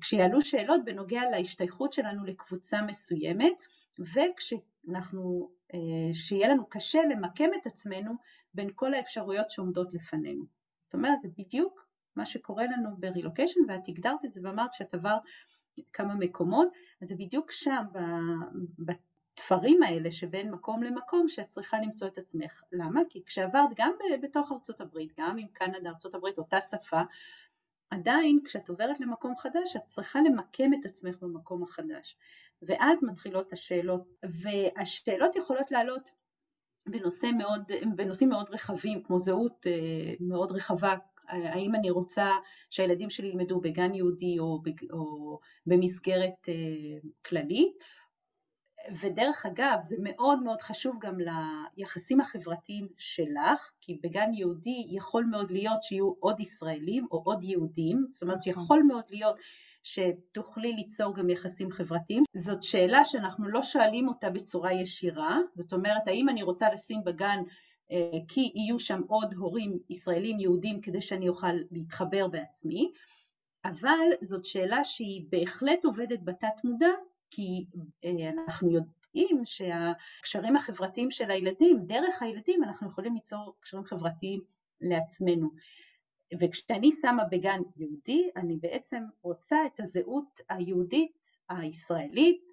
כשיעלו 0.00 0.42
שאלות 0.42 0.80
בנוגע 0.84 1.22
להשתייכות 1.30 1.92
שלנו 1.92 2.24
לקבוצה 2.24 2.82
מסוימת 2.82 3.52
וכשאנחנו, 3.98 4.62
אה, 5.74 5.78
שיהיה 6.12 6.48
לנו 6.48 6.66
קשה 6.68 7.02
למקם 7.10 7.48
את 7.62 7.66
עצמנו 7.66 8.12
בין 8.54 8.70
כל 8.74 8.94
האפשרויות 8.94 9.50
שעומדות 9.50 9.94
לפנינו. 9.94 10.44
זאת 10.84 10.94
אומרת, 10.94 11.20
זה 11.22 11.28
בדיוק 11.38 11.88
מה 12.16 12.26
שקורה 12.26 12.64
לנו 12.64 12.96
ברילוקיישן 12.98 13.60
ואת 13.68 13.88
הגדרת 13.88 14.24
את 14.24 14.32
זה 14.32 14.40
ואמרת 14.44 14.72
שאת 14.72 14.94
עברת 14.94 15.20
כמה 15.92 16.14
מקומות, 16.14 16.68
אז 17.02 17.08
זה 17.08 17.14
בדיוק 17.14 17.50
שם 17.50 17.84
התפרים 19.38 19.82
האלה 19.82 20.10
שבין 20.10 20.50
מקום 20.50 20.82
למקום 20.82 21.28
שאת 21.28 21.48
צריכה 21.48 21.80
למצוא 21.80 22.08
את 22.08 22.18
עצמך. 22.18 22.62
למה? 22.72 23.00
כי 23.08 23.22
כשעברת 23.26 23.70
גם 23.76 23.92
בתוך 24.22 24.52
ארצות 24.52 24.80
הברית, 24.80 25.12
גם 25.18 25.38
עם 25.38 25.46
קנדה, 25.52 25.90
ארצות 25.90 26.14
הברית, 26.14 26.38
אותה 26.38 26.60
שפה, 26.60 27.00
עדיין 27.90 28.40
כשאת 28.44 28.68
עוברת 28.68 29.00
למקום 29.00 29.36
חדש 29.36 29.76
את 29.76 29.82
צריכה 29.86 30.20
למקם 30.20 30.74
את 30.80 30.86
עצמך 30.86 31.16
במקום 31.20 31.62
החדש. 31.62 32.16
ואז 32.62 33.04
מתחילות 33.04 33.52
השאלות, 33.52 34.02
והשאלות 34.42 35.36
יכולות 35.36 35.70
לעלות 35.70 36.10
בנושא 36.88 37.26
מאוד, 37.38 37.62
בנושאים 37.96 38.28
מאוד 38.28 38.46
רחבים, 38.50 39.02
כמו 39.02 39.18
זהות 39.18 39.66
אה, 39.66 40.14
מאוד 40.20 40.52
רחבה, 40.52 40.94
האם 41.28 41.74
אני 41.74 41.90
רוצה 41.90 42.30
שהילדים 42.70 43.10
שלי 43.10 43.28
ילמדו 43.28 43.60
בגן 43.60 43.94
יהודי 43.94 44.38
או, 44.38 44.62
או 44.92 45.38
במסגרת 45.66 46.48
אה, 46.48 46.54
כללית, 47.26 47.84
ודרך 49.00 49.46
אגב 49.46 49.78
זה 49.82 49.96
מאוד 50.02 50.42
מאוד 50.42 50.62
חשוב 50.62 50.96
גם 51.00 51.16
ליחסים 51.76 52.20
החברתיים 52.20 52.88
שלך 52.98 53.70
כי 53.80 53.98
בגן 54.02 54.34
יהודי 54.34 54.86
יכול 54.88 55.24
מאוד 55.24 55.50
להיות 55.50 55.82
שיהיו 55.82 56.12
עוד 56.20 56.40
ישראלים 56.40 57.06
או 57.10 57.22
עוד 57.24 57.42
יהודים 57.42 58.06
זאת 58.08 58.22
אומרת 58.22 58.36
נכון. 58.36 58.52
שיכול 58.52 58.82
מאוד 58.82 59.04
להיות 59.10 59.36
שתוכלי 59.82 60.72
ליצור 60.72 61.14
גם 61.14 61.30
יחסים 61.30 61.70
חברתיים 61.70 62.22
זאת 62.36 62.62
שאלה 62.62 63.04
שאנחנו 63.04 63.48
לא 63.48 63.62
שואלים 63.62 64.08
אותה 64.08 64.30
בצורה 64.30 64.72
ישירה 64.72 65.38
זאת 65.56 65.72
אומרת 65.72 66.02
האם 66.06 66.28
אני 66.28 66.42
רוצה 66.42 66.72
לשים 66.72 67.04
בגן 67.04 67.38
אה, 67.90 68.18
כי 68.28 68.52
יהיו 68.54 68.78
שם 68.78 69.00
עוד 69.06 69.34
הורים 69.34 69.78
ישראלים 69.90 70.40
יהודים 70.40 70.80
כדי 70.80 71.00
שאני 71.00 71.28
אוכל 71.28 71.52
להתחבר 71.70 72.28
בעצמי 72.28 72.92
אבל 73.64 74.08
זאת 74.22 74.44
שאלה 74.44 74.84
שהיא 74.84 75.24
בהחלט 75.30 75.84
עובדת 75.84 76.18
בתת 76.24 76.64
מודע 76.64 76.90
כי 77.30 77.64
אה, 78.04 78.30
אנחנו 78.30 78.70
יודעים 78.70 79.44
שהקשרים 79.44 80.56
החברתיים 80.56 81.10
של 81.10 81.30
הילדים, 81.30 81.86
דרך 81.86 82.22
הילדים 82.22 82.64
אנחנו 82.64 82.88
יכולים 82.88 83.14
ליצור 83.14 83.54
קשרים 83.60 83.84
חברתיים 83.84 84.40
לעצמנו. 84.80 85.50
וכשאני 86.40 86.90
שמה 86.92 87.24
בגן 87.24 87.60
יהודי, 87.76 88.30
אני 88.36 88.56
בעצם 88.56 89.04
רוצה 89.22 89.56
את 89.66 89.80
הזהות 89.80 90.40
היהודית 90.48 91.36
הישראלית, 91.48 92.52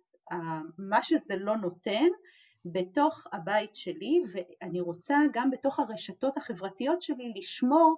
מה 0.78 1.02
שזה 1.02 1.36
לא 1.36 1.58
נותן, 1.58 2.08
בתוך 2.66 3.28
הבית 3.32 3.76
שלי, 3.76 4.22
ואני 4.32 4.80
רוצה 4.80 5.18
גם 5.34 5.52
בתוך 5.52 5.80
הרשתות 5.80 6.38
החברתיות 6.38 7.02
שלי 7.02 7.34
לשמור 7.36 7.96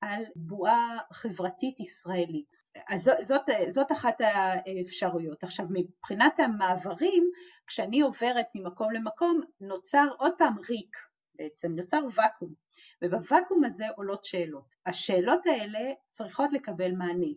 על 0.00 0.24
בועה 0.36 0.98
חברתית 1.12 1.80
ישראלית. 1.80 2.55
אז 2.88 3.10
זאת, 3.22 3.42
זאת 3.68 3.92
אחת 3.92 4.20
האפשרויות. 4.20 5.42
עכשיו 5.42 5.66
מבחינת 5.70 6.40
המעברים, 6.40 7.30
כשאני 7.66 8.00
עוברת 8.00 8.46
ממקום 8.54 8.92
למקום 8.92 9.40
נוצר 9.60 10.06
עוד 10.18 10.32
פעם 10.38 10.56
ריק 10.68 10.96
בעצם, 11.34 11.72
נוצר 11.72 12.00
ואקום, 12.14 12.54
ובוואקום 13.02 13.64
הזה 13.64 13.84
עולות 13.96 14.24
שאלות. 14.24 14.74
השאלות 14.86 15.46
האלה 15.46 15.92
צריכות 16.10 16.52
לקבל 16.52 16.92
מענה. 16.92 17.32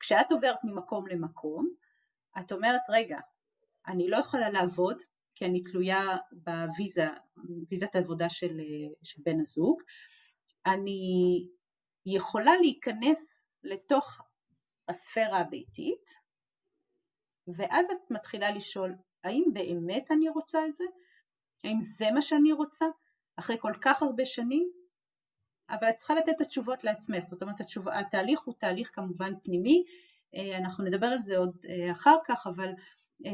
כשאת 0.00 0.32
עוברת 0.32 0.58
ממקום 0.64 1.06
למקום, 1.06 1.68
את 2.38 2.52
אומרת 2.52 2.80
רגע, 2.88 3.18
אני 3.86 4.08
לא 4.08 4.16
יכולה 4.16 4.50
לעבוד 4.50 5.02
כי 5.34 5.44
אני 5.44 5.64
תלויה 5.64 6.16
בוויזה, 6.32 7.06
ויזת 7.70 7.94
העבודה 7.94 8.28
של, 8.28 8.60
של 9.02 9.22
בן 9.24 9.40
הזוג, 9.40 9.82
אני 10.66 11.46
יכולה 12.06 12.56
להיכנס 12.56 13.44
לתוך 13.64 14.20
הספירה 14.88 15.38
הביתית, 15.38 16.10
ואז 17.56 17.90
את 17.90 18.10
מתחילה 18.10 18.50
לשאול, 18.50 18.94
האם 19.24 19.44
באמת 19.52 20.10
אני 20.10 20.28
רוצה 20.28 20.66
את 20.68 20.74
זה? 20.74 20.84
האם 21.64 21.80
זה 21.80 22.04
מה 22.14 22.22
שאני 22.22 22.52
רוצה? 22.52 22.86
אחרי 23.36 23.56
כל 23.60 23.72
כך 23.80 24.02
הרבה 24.02 24.24
שנים? 24.24 24.70
אבל 25.70 25.90
את 25.90 25.96
צריכה 25.96 26.14
לתת 26.14 26.28
את 26.36 26.40
התשובות 26.40 26.84
לעצמך, 26.84 27.24
זאת 27.24 27.42
אומרת 27.42 27.60
התשוב... 27.60 27.88
התהליך 27.88 28.40
הוא 28.40 28.54
תהליך 28.58 28.90
כמובן 28.94 29.32
פנימי, 29.42 29.84
אה, 30.34 30.58
אנחנו 30.58 30.84
נדבר 30.84 31.06
על 31.06 31.20
זה 31.20 31.38
עוד 31.38 31.56
אה, 31.68 31.92
אחר 31.92 32.16
כך, 32.24 32.46
אבל 32.46 32.70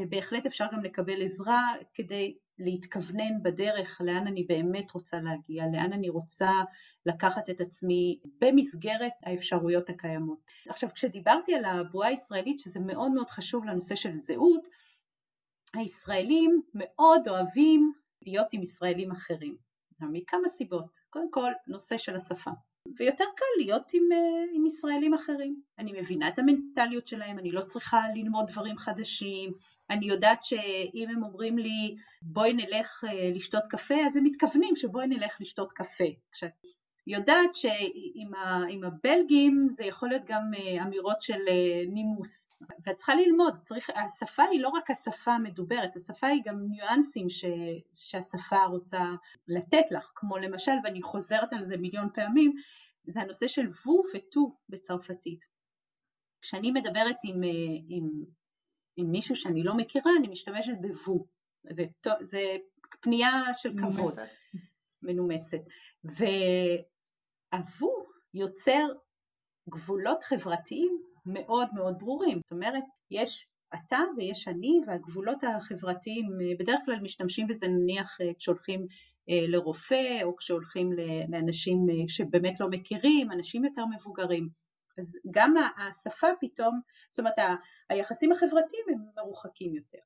בהחלט 0.09 0.45
אפשר 0.45 0.65
גם 0.73 0.83
לקבל 0.83 1.21
עזרה 1.23 1.73
כדי 1.93 2.37
להתכוונן 2.59 3.43
בדרך 3.43 4.01
לאן 4.03 4.27
אני 4.27 4.43
באמת 4.43 4.91
רוצה 4.91 5.19
להגיע, 5.19 5.63
לאן 5.73 5.93
אני 5.93 6.09
רוצה 6.09 6.51
לקחת 7.05 7.49
את 7.49 7.61
עצמי 7.61 8.19
במסגרת 8.41 9.11
האפשרויות 9.23 9.89
הקיימות. 9.89 10.39
עכשיו 10.69 10.89
כשדיברתי 10.93 11.55
על 11.55 11.65
הבועה 11.65 12.07
הישראלית 12.09 12.59
שזה 12.59 12.79
מאוד 12.79 13.11
מאוד 13.11 13.29
חשוב 13.29 13.65
לנושא 13.65 13.95
של 13.95 14.17
זהות, 14.17 14.61
הישראלים 15.73 16.61
מאוד 16.73 17.27
אוהבים 17.27 17.93
להיות 18.21 18.47
עם 18.53 18.63
ישראלים 18.63 19.11
אחרים, 19.11 19.57
מכמה 19.99 20.47
סיבות, 20.47 20.85
קודם 21.09 21.31
כל 21.31 21.51
נושא 21.67 21.97
של 21.97 22.15
השפה 22.15 22.51
ויותר 22.99 23.25
קל 23.35 23.45
להיות 23.57 23.93
עם, 23.93 24.11
אה, 24.11 24.43
עם 24.53 24.65
ישראלים 24.65 25.13
אחרים. 25.13 25.61
אני 25.79 26.01
מבינה 26.01 26.27
את 26.27 26.39
המנטליות 26.39 27.07
שלהם, 27.07 27.39
אני 27.39 27.51
לא 27.51 27.61
צריכה 27.61 28.01
ללמוד 28.15 28.45
דברים 28.47 28.77
חדשים, 28.77 29.53
אני 29.89 30.05
יודעת 30.05 30.43
שאם 30.43 31.07
הם 31.09 31.23
אומרים 31.23 31.57
לי 31.57 31.95
בואי 32.21 32.53
נלך 32.53 33.03
אה, 33.07 33.29
לשתות 33.35 33.63
קפה, 33.69 34.05
אז 34.05 34.15
הם 34.15 34.23
מתכוונים 34.23 34.75
שבואי 34.75 35.07
נלך 35.07 35.37
לשתות 35.41 35.71
קפה. 35.71 36.03
יודעת 37.07 37.53
שעם 37.53 38.83
הבלגים 38.83 39.67
זה 39.69 39.85
יכול 39.85 40.09
להיות 40.09 40.23
גם 40.25 40.51
אה, 40.57 40.83
אמירות 40.83 41.21
של 41.21 41.39
נימוס. 41.87 42.49
ואת 42.85 42.95
צריכה 42.95 43.15
ללמוד, 43.15 43.57
צריך, 43.63 43.89
השפה 43.89 44.43
היא 44.43 44.61
לא 44.61 44.69
רק 44.69 44.91
השפה 44.91 45.31
המדוברת, 45.31 45.95
השפה 45.95 46.27
היא 46.27 46.41
גם 46.45 46.59
ניואנסים 46.69 47.29
ש, 47.29 47.45
שהשפה 47.93 48.65
רוצה 48.65 49.03
לתת 49.47 49.85
לך, 49.91 50.11
כמו 50.15 50.37
למשל, 50.37 50.71
ואני 50.83 51.01
חוזרת 51.01 51.53
על 51.53 51.63
זה 51.63 51.77
מיליון 51.77 52.07
פעמים, 52.13 52.53
זה 53.07 53.21
הנושא 53.21 53.47
של 53.47 53.67
וו 53.85 54.03
וטו 54.15 54.57
בצרפתית. 54.69 55.45
כשאני 56.41 56.71
מדברת 56.71 57.17
עם, 57.23 57.41
עם, 57.87 58.09
עם 58.97 59.11
מישהו 59.11 59.35
שאני 59.35 59.63
לא 59.63 59.77
מכירה, 59.77 60.11
אני 60.19 60.27
משתמשת 60.27 60.73
בוו. 60.81 61.27
זה, 61.69 61.85
זה 62.21 62.41
פנייה 63.01 63.31
של 63.53 63.77
כבוד. 63.77 63.91
מנומסת. 63.91 64.27
מנומסת. 65.01 65.61
והוו 67.53 68.05
יוצר 68.33 68.87
גבולות 69.69 70.23
חברתיים 70.23 71.01
מאוד 71.25 71.67
מאוד 71.73 71.97
ברורים. 71.99 72.39
זאת 72.43 72.51
אומרת, 72.51 72.83
יש 73.11 73.47
אתה 73.75 73.99
ויש 74.17 74.47
אני 74.47 74.79
והגבולות 74.87 75.43
החברתיים 75.43 76.25
בדרך 76.59 76.79
כלל 76.85 76.99
משתמשים 76.99 77.47
בזה 77.47 77.67
נניח 77.67 78.21
אה, 78.21 78.33
כשהולכים 78.39 78.85
אה, 79.29 79.47
לרופא 79.47 80.23
או 80.23 80.35
כשהולכים 80.35 80.89
לאנשים 81.29 81.77
אה, 81.89 82.07
שבאמת 82.07 82.59
לא 82.59 82.67
מכירים, 82.69 83.31
אנשים 83.31 83.65
יותר 83.65 83.85
מבוגרים. 83.85 84.49
אז 84.97 85.17
גם 85.31 85.53
השפה 85.77 86.27
פתאום, 86.41 86.79
זאת 87.11 87.19
אומרת 87.19 87.33
היחסים 87.89 88.31
החברתיים 88.31 88.83
הם 88.89 88.99
מרוחקים 89.17 89.75
יותר. 89.75 89.97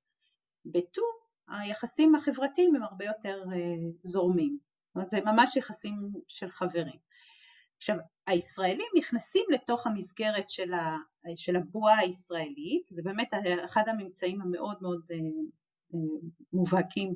בט"ו 0.65 1.01
היחסים 1.47 2.15
החברתיים 2.15 2.75
הם 2.75 2.83
הרבה 2.83 3.05
יותר 3.05 3.43
זורמים. 4.03 4.57
זאת 4.87 4.95
אומרת 4.95 5.09
זה 5.09 5.17
ממש 5.25 5.55
יחסים 5.55 5.95
של 6.27 6.49
חברים. 6.49 6.99
עכשיו, 7.77 7.95
הישראלים 8.27 8.87
נכנסים 8.97 9.45
לתוך 9.49 9.87
המסגרת 9.87 10.49
של, 10.49 10.73
ה, 10.73 10.97
של 11.35 11.55
הבועה 11.55 11.99
הישראלית, 11.99 12.87
זה 12.87 13.01
באמת 13.03 13.29
אחד 13.65 13.83
הממצאים 13.87 14.41
המאוד 14.41 14.77
מאוד 14.81 15.05
אה, 15.11 15.17
אה, 15.93 15.99
מובהקים 16.53 17.13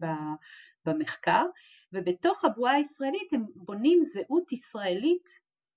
במחקר, 0.86 1.46
ובתוך 1.94 2.46
הבועה 2.46 2.74
הישראלית 2.74 3.34
הם 3.34 3.46
בונים 3.56 4.04
זהות 4.04 4.52
ישראלית 4.52 5.30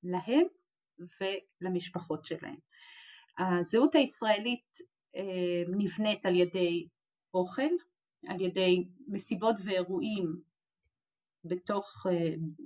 להם 0.02 0.46
ולמשפחות 1.20 2.24
שלהם. 2.24 2.56
הזהות 3.38 3.94
הישראלית 3.94 4.78
אה, 5.16 5.62
נבנית 5.78 6.26
על 6.26 6.34
ידי 6.34 6.88
אוכל, 7.34 7.72
על 8.28 8.40
ידי 8.40 8.88
מסיבות 9.08 9.56
ואירועים 9.64 10.40
בתוך, 11.44 12.06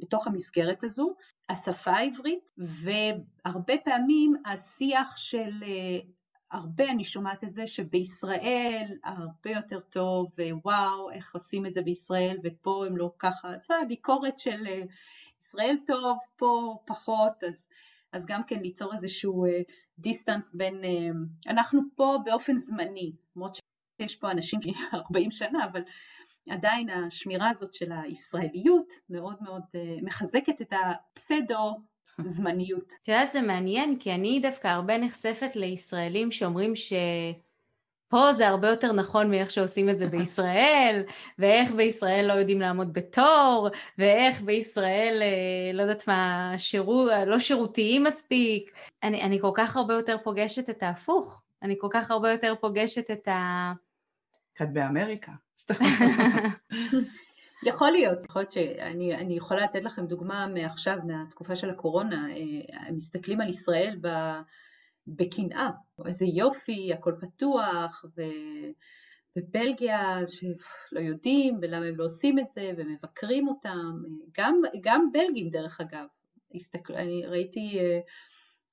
בתוך 0.03 0.27
המסגרת 0.27 0.85
הזו, 0.85 1.15
השפה 1.49 1.91
העברית 1.91 2.51
והרבה 2.59 3.75
פעמים 3.85 4.35
השיח 4.47 5.17
של 5.17 5.51
הרבה 6.51 6.91
אני 6.91 7.05
שומעת 7.05 7.45
את 7.45 7.51
זה 7.51 7.67
שבישראל 7.67 8.99
הרבה 9.05 9.51
יותר 9.51 9.81
טוב 9.81 10.27
ווואו 10.39 11.11
איך 11.11 11.35
עושים 11.35 11.67
את 11.67 11.75
זה 11.75 11.83
בישראל 11.83 12.39
ופה 12.45 12.87
הם 12.87 12.97
לא 12.97 13.13
ככה, 13.19 13.59
זה 13.59 13.75
הביקורת 13.83 14.39
של 14.39 14.67
ישראל 15.41 15.77
טוב 15.87 16.19
פה 16.37 16.77
פחות 16.87 17.45
אז, 17.49 17.67
אז 18.13 18.27
גם 18.27 18.45
כן 18.45 18.61
ליצור 18.61 18.95
איזשהו 18.95 19.47
דיסטנס 19.99 20.55
בין 20.55 20.75
אנחנו 21.47 21.81
פה 21.97 22.19
באופן 22.25 22.57
זמני 22.57 23.13
למרות 23.37 23.59
שיש 24.03 24.17
פה 24.17 24.31
אנשים 24.31 24.61
40 24.95 25.31
שנה 25.31 25.65
אבל 25.65 25.83
עדיין 26.51 26.91
השמירה 26.91 27.51
הזאת 27.51 27.75
של 27.75 27.93
הישראליות 27.93 28.93
מאוד 29.11 29.37
מאוד 29.41 29.63
אה, 29.75 29.97
מחזקת 30.03 30.61
את 30.61 30.73
הפסדו 30.73 31.81
זמניות. 32.27 32.93
את 33.03 33.09
יודעת 33.09 33.33
זה 33.33 33.43
מעניין 33.43 33.99
כי 33.99 34.15
אני 34.15 34.41
דווקא 34.41 34.69
הרבה 34.69 34.99
נחשפת 34.99 35.57
לישראלים 35.57 36.33
שאומרים 36.33 36.77
ש... 36.77 36.93
פה 38.09 38.33
זה 38.33 38.49
הרבה 38.49 38.69
יותר 38.69 38.93
נכון 38.93 39.31
מאיך 39.31 39.51
שעושים 39.51 39.89
את 39.89 39.99
זה 39.99 40.09
בישראל, 40.17 41.03
ואיך 41.39 41.71
בישראל 41.73 42.27
לא 42.29 42.33
יודעים 42.33 42.61
לעמוד 42.61 42.93
בתור, 42.93 43.69
ואיך 43.99 44.43
בישראל, 44.43 45.23
אה, 45.23 45.73
לא 45.73 45.83
יודעת 45.83 46.09
מה, 46.09 46.53
שירות, 46.57 47.11
לא 47.27 47.39
שירותיים 47.39 48.05
מספיק. 48.05 48.73
אני, 49.03 49.23
אני 49.23 49.41
כל 49.41 49.51
כך 49.55 49.77
הרבה 49.77 49.95
יותר 49.95 50.17
פוגשת 50.25 50.71
את 50.71 50.83
ההפוך. 50.83 51.43
אני 51.63 51.75
כל 51.79 51.89
כך 51.91 52.11
הרבה 52.11 52.33
יותר 52.33 52.55
פוגשת 52.61 53.11
את 53.11 53.29
ה... 53.29 53.73
את 54.63 54.73
באמריקה. 54.73 55.33
יכול 57.69 57.91
להיות, 57.91 58.25
יכול 58.25 58.43
להיות 58.43 58.53
שאני 58.53 59.37
יכולה 59.37 59.65
לתת 59.65 59.85
לכם 59.85 60.07
דוגמה 60.07 60.47
מעכשיו, 60.47 60.99
מהתקופה 61.07 61.57
של 61.57 61.71
הקורונה, 61.71 62.29
אה, 62.31 62.93
מסתכלים 62.93 63.41
על 63.41 63.49
ישראל 63.49 64.01
בקנאה, 65.07 65.71
איזה 66.07 66.27
יופי, 66.27 66.93
הכל 66.93 67.13
פתוח, 67.21 68.05
ו... 68.17 68.23
בבלגיה 69.37 70.19
שלא 70.27 71.01
יודעים 71.01 71.59
ולמה 71.63 71.87
הם 71.87 71.97
לא 71.97 72.05
עושים 72.05 72.39
את 72.39 72.51
זה 72.51 72.73
ומבקרים 72.77 73.49
אותם, 73.49 74.03
גם, 74.39 74.61
גם 74.81 75.09
בלגים 75.13 75.51
דרך 75.51 75.81
אגב, 75.81 76.07
הסתכל, 76.55 76.95
אני 76.95 77.27
ראיתי 77.27 77.79
אה, 77.79 78.01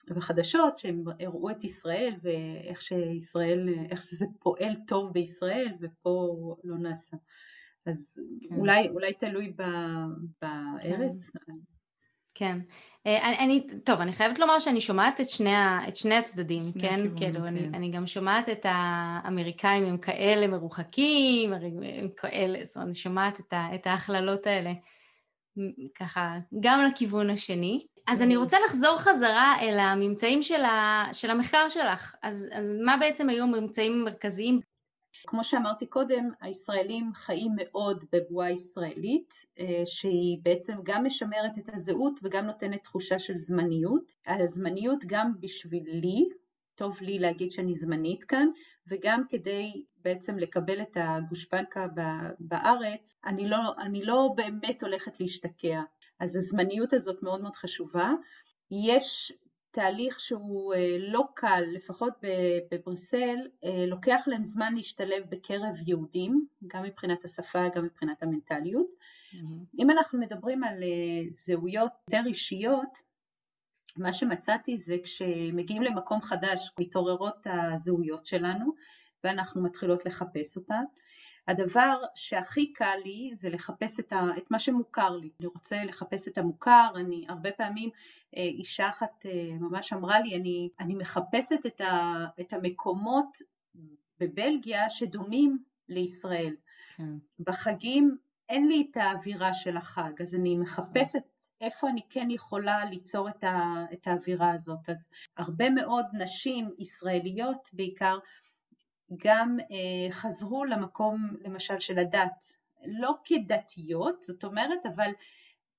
בחדשות 0.09 0.77
שהם 0.77 1.03
הראו 1.19 1.49
את 1.49 1.63
ישראל 1.63 2.13
ואיך 2.21 2.81
שישראל, 2.81 3.69
איך 3.89 4.01
שזה 4.01 4.25
פועל 4.39 4.75
טוב 4.87 5.13
בישראל 5.13 5.73
ופה 5.81 6.55
לא 6.63 6.77
נעשה. 6.77 7.17
אז 7.85 8.19
כן. 8.49 8.55
אולי, 8.55 8.89
אולי 8.89 9.13
תלוי 9.13 9.53
ב, 9.57 9.63
בארץ. 10.41 11.29
כן. 11.29 11.53
כן. 12.35 12.59
אה, 13.07 13.43
אני, 13.43 13.67
טוב, 13.83 14.01
אני 14.01 14.13
חייבת 14.13 14.39
לומר 14.39 14.59
שאני 14.59 14.81
שומעת 14.81 15.21
את 15.21 15.29
שני, 15.29 15.53
את 15.87 15.95
שני 15.95 16.15
הצדדים, 16.15 16.61
שני 16.61 16.81
כן? 16.81 16.93
הכיוון, 16.93 17.17
כאילו, 17.17 17.39
כן. 17.39 17.45
אני, 17.47 17.67
אני 17.67 17.91
גם 17.91 18.07
שומעת 18.07 18.49
את 18.49 18.61
האמריקאים 18.63 19.85
הם 19.85 19.97
כאלה 19.97 20.47
מרוחקים, 20.47 21.53
הם 21.53 22.09
כאלה, 22.17 22.65
זאת 22.65 22.75
אומרת, 22.75 22.87
אני 22.87 22.93
שומעת 22.95 23.39
את 23.53 23.87
ההכללות 23.87 24.47
האלה, 24.47 24.73
ככה, 25.95 26.37
גם 26.59 26.85
לכיוון 26.91 27.29
השני. 27.29 27.85
אז 28.07 28.21
אני 28.21 28.37
רוצה 28.37 28.57
לחזור 28.65 28.97
חזרה 28.97 29.55
אל 29.61 29.79
הממצאים 29.79 30.43
של, 30.43 30.61
ה, 30.61 31.03
של 31.13 31.31
המחקר 31.31 31.69
שלך. 31.69 32.15
אז, 32.23 32.47
אז 32.51 32.73
מה 32.85 32.97
בעצם 32.99 33.29
היו 33.29 33.43
הממצאים 33.43 33.93
המרכזיים? 33.93 34.59
כמו 35.27 35.43
שאמרתי 35.43 35.85
קודם, 35.85 36.29
הישראלים 36.41 37.11
חיים 37.13 37.51
מאוד 37.55 38.05
בבועה 38.11 38.51
ישראלית, 38.51 39.33
אה, 39.59 39.81
שהיא 39.85 40.39
בעצם 40.43 40.73
גם 40.83 41.05
משמרת 41.05 41.57
את 41.57 41.69
הזהות 41.73 42.19
וגם 42.23 42.45
נותנת 42.45 42.83
תחושה 42.83 43.19
של 43.19 43.35
זמניות. 43.35 44.11
הזמניות 44.27 45.05
גם 45.05 45.31
בשבילי, 45.39 46.29
טוב 46.75 46.97
לי 47.01 47.19
להגיד 47.19 47.51
שאני 47.51 47.75
זמנית 47.75 48.23
כאן, 48.23 48.47
וגם 48.87 49.23
כדי 49.29 49.83
בעצם 49.97 50.37
לקבל 50.37 50.81
את 50.81 50.97
הגושפנקה 50.99 51.87
בארץ, 52.39 53.15
אני 53.25 53.49
לא, 53.49 53.57
אני 53.77 54.03
לא 54.03 54.29
באמת 54.35 54.83
הולכת 54.83 55.19
להשתקע. 55.19 55.81
אז 56.19 56.35
הזמניות 56.35 56.93
הזאת 56.93 57.23
מאוד 57.23 57.41
מאוד 57.41 57.55
חשובה. 57.55 58.11
יש 58.71 59.33
תהליך 59.75 60.19
שהוא 60.19 60.73
אה, 60.73 60.97
לא 60.99 61.23
קל, 61.33 61.63
לפחות 61.73 62.13
בבריסל, 62.71 63.37
אה, 63.63 63.85
לוקח 63.85 64.23
להם 64.27 64.43
זמן 64.43 64.75
להשתלב 64.75 65.23
בקרב 65.29 65.75
יהודים, 65.87 66.47
גם 66.67 66.83
מבחינת 66.83 67.25
השפה, 67.25 67.69
גם 67.75 67.85
מבחינת 67.85 68.23
המנטליות. 68.23 68.87
Mm-hmm. 68.87 69.37
אם 69.79 69.89
אנחנו 69.89 70.19
מדברים 70.19 70.63
על 70.63 70.83
אה, 70.83 71.31
זהויות 71.31 71.91
יותר 72.07 72.27
אישיות, 72.27 72.97
מה 73.97 74.13
שמצאתי 74.13 74.77
זה 74.77 74.95
כשמגיעים 75.03 75.81
למקום 75.81 76.21
חדש 76.21 76.71
מתעוררות 76.79 77.37
הזהויות 77.45 78.25
שלנו 78.25 78.73
ואנחנו 79.23 79.63
מתחילות 79.63 80.05
לחפש 80.05 80.57
אותן. 80.57 80.83
הדבר 81.47 82.01
שהכי 82.15 82.73
קל 82.73 82.97
לי 83.05 83.31
זה 83.33 83.49
לחפש 83.49 83.99
את, 83.99 84.13
ה, 84.13 84.37
את 84.37 84.51
מה 84.51 84.59
שמוכר 84.59 85.09
לי, 85.09 85.29
אני 85.39 85.47
רוצה 85.47 85.83
לחפש 85.83 86.27
את 86.27 86.37
המוכר, 86.37 86.87
אני 86.95 87.25
הרבה 87.29 87.51
פעמים 87.51 87.89
אה, 88.37 88.41
אישה 88.41 88.89
אחת 88.89 89.25
אה, 89.25 89.31
ממש 89.59 89.93
אמרה 89.93 90.19
לי 90.19 90.35
אני, 90.35 90.69
אני 90.79 90.95
מחפשת 90.95 91.65
את, 91.65 91.81
ה, 91.81 92.25
את 92.39 92.53
המקומות 92.53 93.37
בבלגיה 94.19 94.89
שדומים 94.89 95.57
לישראל. 95.89 96.55
כן. 96.95 97.17
בחגים 97.39 98.17
אין 98.49 98.67
לי 98.67 98.87
את 98.91 98.97
האווירה 98.97 99.53
של 99.53 99.77
החג, 99.77 100.21
אז 100.21 100.35
אני 100.35 100.57
מחפשת 100.57 101.23
איפה 101.61 101.89
אני 101.89 102.01
כן 102.09 102.27
יכולה 102.31 102.85
ליצור 102.85 103.29
את, 103.29 103.43
ה, 103.43 103.85
את 103.93 104.07
האווירה 104.07 104.51
הזאת. 104.51 104.89
אז 104.89 105.07
הרבה 105.37 105.69
מאוד 105.69 106.05
נשים 106.13 106.69
ישראליות 106.79 107.69
בעיקר 107.73 108.17
גם 109.17 109.57
אה, 109.59 110.11
חזרו 110.11 110.65
למקום 110.65 111.35
למשל 111.41 111.79
של 111.79 111.99
הדת, 111.99 112.43
לא 112.85 113.15
כדתיות, 113.23 114.21
זאת 114.21 114.43
אומרת, 114.43 114.85
אבל 114.95 115.11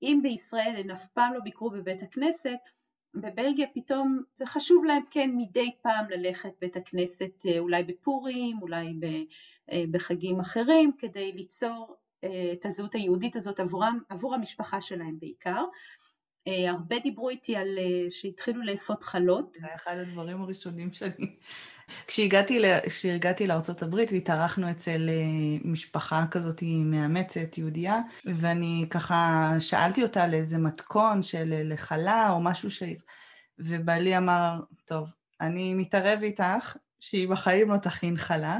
אם 0.02 0.20
בישראל 0.22 0.74
הן 0.78 0.90
אף 0.90 1.06
פעם 1.06 1.34
לא 1.34 1.40
ביקרו 1.40 1.70
בבית 1.70 2.02
הכנסת, 2.02 2.58
בבלגיה 3.16 3.66
פתאום 3.74 4.22
זה 4.36 4.46
חשוב 4.46 4.84
להם 4.84 5.02
כן 5.10 5.30
מדי 5.36 5.70
פעם 5.82 6.10
ללכת 6.10 6.50
בית 6.60 6.76
הכנסת 6.76 7.46
אה, 7.46 7.58
אולי 7.58 7.84
בפורים, 7.84 8.62
אולי 8.62 9.00
אה, 9.72 9.84
בחגים 9.90 10.40
אחרים, 10.40 10.92
כדי 10.98 11.32
ליצור 11.32 11.96
אה, 12.24 12.52
את 12.52 12.66
הזהות 12.66 12.94
היהודית 12.94 13.36
הזאת 13.36 13.60
עבורם, 13.60 13.98
עבור 14.08 14.34
המשפחה 14.34 14.80
שלהם 14.80 15.18
בעיקר. 15.18 15.64
הרבה 16.68 16.98
דיברו 16.98 17.30
איתי 17.30 17.56
על 17.56 17.78
שהתחילו 18.08 18.62
לאפות 18.62 19.04
חלות. 19.04 19.54
זה 19.60 19.66
היה 19.66 19.74
אחד 19.74 19.96
הדברים 19.96 20.42
הראשונים 20.42 20.92
שאני... 20.92 21.36
כשהגעתי, 22.06 22.62
כשהגעתי 22.86 23.46
לארה"ב 23.46 23.94
והתארחנו 24.12 24.70
אצל 24.70 25.08
משפחה 25.64 26.24
כזאת 26.30 26.62
מאמצת, 26.84 27.58
יהודייה, 27.58 27.98
ואני 28.24 28.86
ככה 28.90 29.50
שאלתי 29.60 30.02
אותה 30.02 30.24
על 30.24 30.34
איזה 30.34 30.58
מתכון 30.58 31.22
של 31.22 31.62
לחלה 31.64 32.30
או 32.30 32.40
משהו 32.40 32.70
ש... 32.70 32.82
ובעלי 33.58 34.18
אמר, 34.18 34.60
טוב, 34.84 35.12
אני 35.40 35.74
מתערב 35.74 36.18
איתך 36.22 36.76
שהיא 37.00 37.28
בחיים 37.28 37.70
לא 37.70 37.76
תכין 37.76 38.16
חלה. 38.16 38.58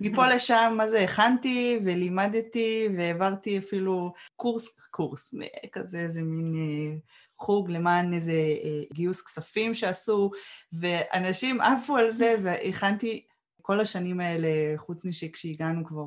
מפה 0.00 0.26
לשם, 0.34 0.74
מה 0.76 0.88
זה, 0.88 1.00
הכנתי 1.00 1.80
ולימדתי 1.84 2.88
והעברתי 2.96 3.58
אפילו 3.58 4.12
קורס, 4.36 4.68
קורס, 4.90 5.34
כזה 5.72 5.98
איזה 5.98 6.22
מין 6.22 6.54
אה, 6.54 6.98
חוג 7.38 7.70
למען 7.70 8.14
איזה 8.14 8.32
אה, 8.32 8.82
גיוס 8.92 9.22
כספים 9.22 9.74
שעשו, 9.74 10.30
ואנשים 10.72 11.60
עפו 11.60 11.96
על 11.96 12.10
זה, 12.10 12.34
והכנתי 12.42 13.26
כל 13.62 13.80
השנים 13.80 14.20
האלה, 14.20 14.48
חוץ 14.76 15.04
משכשהגענו 15.04 15.84
כבר 15.84 16.04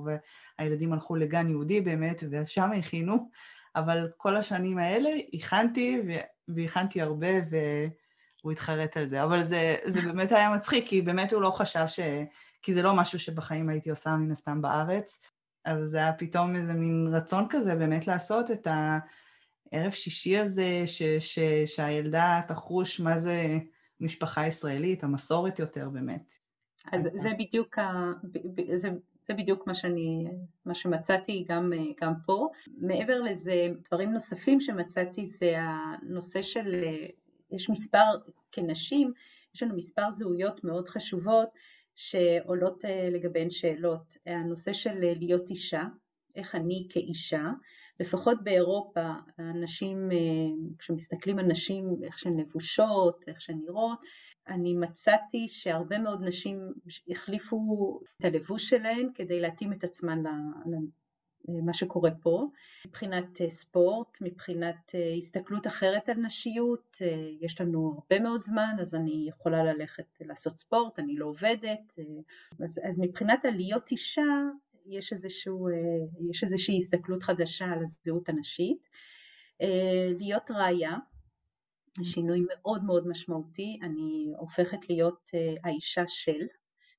והילדים 0.59 0.93
הלכו 0.93 1.15
לגן 1.15 1.49
יהודי 1.49 1.81
באמת, 1.81 2.23
ושם 2.31 2.71
הכינו, 2.77 3.29
אבל 3.75 4.07
כל 4.17 4.37
השנים 4.37 4.77
האלה 4.77 5.09
הכנתי, 5.33 6.01
והכנתי 6.47 7.01
הרבה, 7.01 7.27
והוא 7.49 8.51
התחרט 8.51 8.97
על 8.97 9.05
זה. 9.05 9.23
אבל 9.23 9.43
זה, 9.43 9.75
זה 9.85 10.01
באמת 10.07 10.31
היה 10.31 10.49
מצחיק, 10.49 10.87
כי 10.87 11.01
באמת 11.01 11.33
הוא 11.33 11.41
לא 11.41 11.51
חשב 11.51 11.87
ש... 11.87 11.99
כי 12.61 12.73
זה 12.73 12.81
לא 12.81 12.93
משהו 12.93 13.19
שבחיים 13.19 13.69
הייתי 13.69 13.89
עושה 13.89 14.09
מן 14.09 14.31
הסתם 14.31 14.61
בארץ, 14.61 15.19
אבל 15.65 15.85
זה 15.85 15.97
היה 15.97 16.13
פתאום 16.13 16.55
איזה 16.55 16.73
מין 16.73 17.07
רצון 17.11 17.45
כזה 17.49 17.75
באמת 17.75 18.07
לעשות 18.07 18.51
את 18.51 18.67
הערב 19.71 19.91
שישי 19.91 20.37
הזה, 20.37 20.83
ש, 20.85 21.03
ש, 21.19 21.39
שהילדה 21.65 22.41
תחוש 22.47 22.99
מה 22.99 23.19
זה 23.19 23.57
משפחה 23.99 24.47
ישראלית, 24.47 25.03
המסורת 25.03 25.59
יותר 25.59 25.89
באמת. 25.89 26.33
אז 26.91 27.09
זה 27.13 27.29
בדיוק, 27.39 27.79
ה... 27.79 28.11
זה, 28.77 28.89
זה 29.27 29.33
בדיוק 29.33 29.67
מה 29.67 29.73
שאני, 29.73 30.27
מה 30.65 30.73
שמצאתי 30.73 31.45
גם, 31.47 31.71
גם 32.01 32.13
פה. 32.25 32.47
מעבר 32.77 33.21
לזה, 33.21 33.67
דברים 33.89 34.11
נוספים 34.11 34.61
שמצאתי 34.61 35.25
זה 35.25 35.55
הנושא 35.57 36.41
של, 36.41 36.83
יש 37.51 37.69
מספר, 37.69 38.03
כנשים, 38.51 39.13
יש 39.55 39.63
לנו 39.63 39.75
מספר 39.75 40.11
זהויות 40.11 40.63
מאוד 40.63 40.89
חשובות 40.89 41.49
שעולות 41.95 42.85
אה, 42.85 43.09
לגביהן 43.11 43.49
שאלות. 43.49 44.17
הנושא 44.25 44.73
של 44.73 45.03
אה, 45.03 45.13
להיות 45.17 45.49
אישה, 45.49 45.83
איך 46.35 46.55
אני 46.55 46.87
כאישה, 46.89 47.43
לפחות 47.99 48.43
באירופה, 48.43 49.11
הנשים, 49.37 50.11
אה, 50.11 50.17
כשמסתכלים 50.79 51.39
על 51.39 51.45
נשים, 51.45 51.95
איך 52.03 52.19
שהן 52.19 52.39
לבושות, 52.39 53.23
איך 53.27 53.41
שהן 53.41 53.59
נראות, 53.65 53.99
אני 54.47 54.73
מצאתי 54.73 55.47
שהרבה 55.47 55.99
מאוד 55.99 56.21
נשים 56.23 56.73
החליפו 57.09 57.99
את 58.17 58.25
הלבוש 58.25 58.69
שלהן 58.69 59.09
כדי 59.15 59.39
להתאים 59.39 59.73
את 59.73 59.83
עצמן 59.83 60.23
מה 61.47 61.73
שקורה 61.73 62.11
פה, 62.11 62.47
מבחינת 62.87 63.41
אה, 63.41 63.49
ספורט, 63.49 64.17
מבחינת 64.21 64.95
אה, 64.95 65.13
הסתכלות 65.17 65.67
אחרת 65.67 66.09
על 66.09 66.17
נשיות, 66.17 66.97
אה, 67.01 67.29
יש 67.41 67.61
לנו 67.61 67.93
הרבה 67.95 68.23
מאוד 68.23 68.41
זמן 68.41 68.75
אז 68.81 68.95
אני 68.95 69.25
יכולה 69.27 69.63
ללכת 69.63 70.05
לעשות 70.21 70.57
ספורט, 70.57 70.99
אני 70.99 71.15
לא 71.15 71.25
עובדת, 71.25 71.99
אז, 72.63 72.79
אז 72.83 72.99
מבחינת 72.99 73.45
הלהיות 73.45 73.91
אישה 73.91 74.21
יש, 74.89 75.13
איזשהו, 75.13 75.67
יש 76.31 76.43
איזושהי 76.43 76.77
הסתכלות 76.77 77.23
חדשה 77.23 77.65
על 77.65 77.79
הזהות 77.83 78.29
הנשית, 78.29 78.89
להיות 80.19 80.51
ראיה 80.51 80.95
שינוי 82.03 82.45
מאוד 82.49 82.83
מאוד 82.83 83.07
משמעותי, 83.07 83.79
אני 83.83 84.33
הופכת 84.37 84.89
להיות 84.89 85.29
האישה 85.63 86.03
של, 86.07 86.45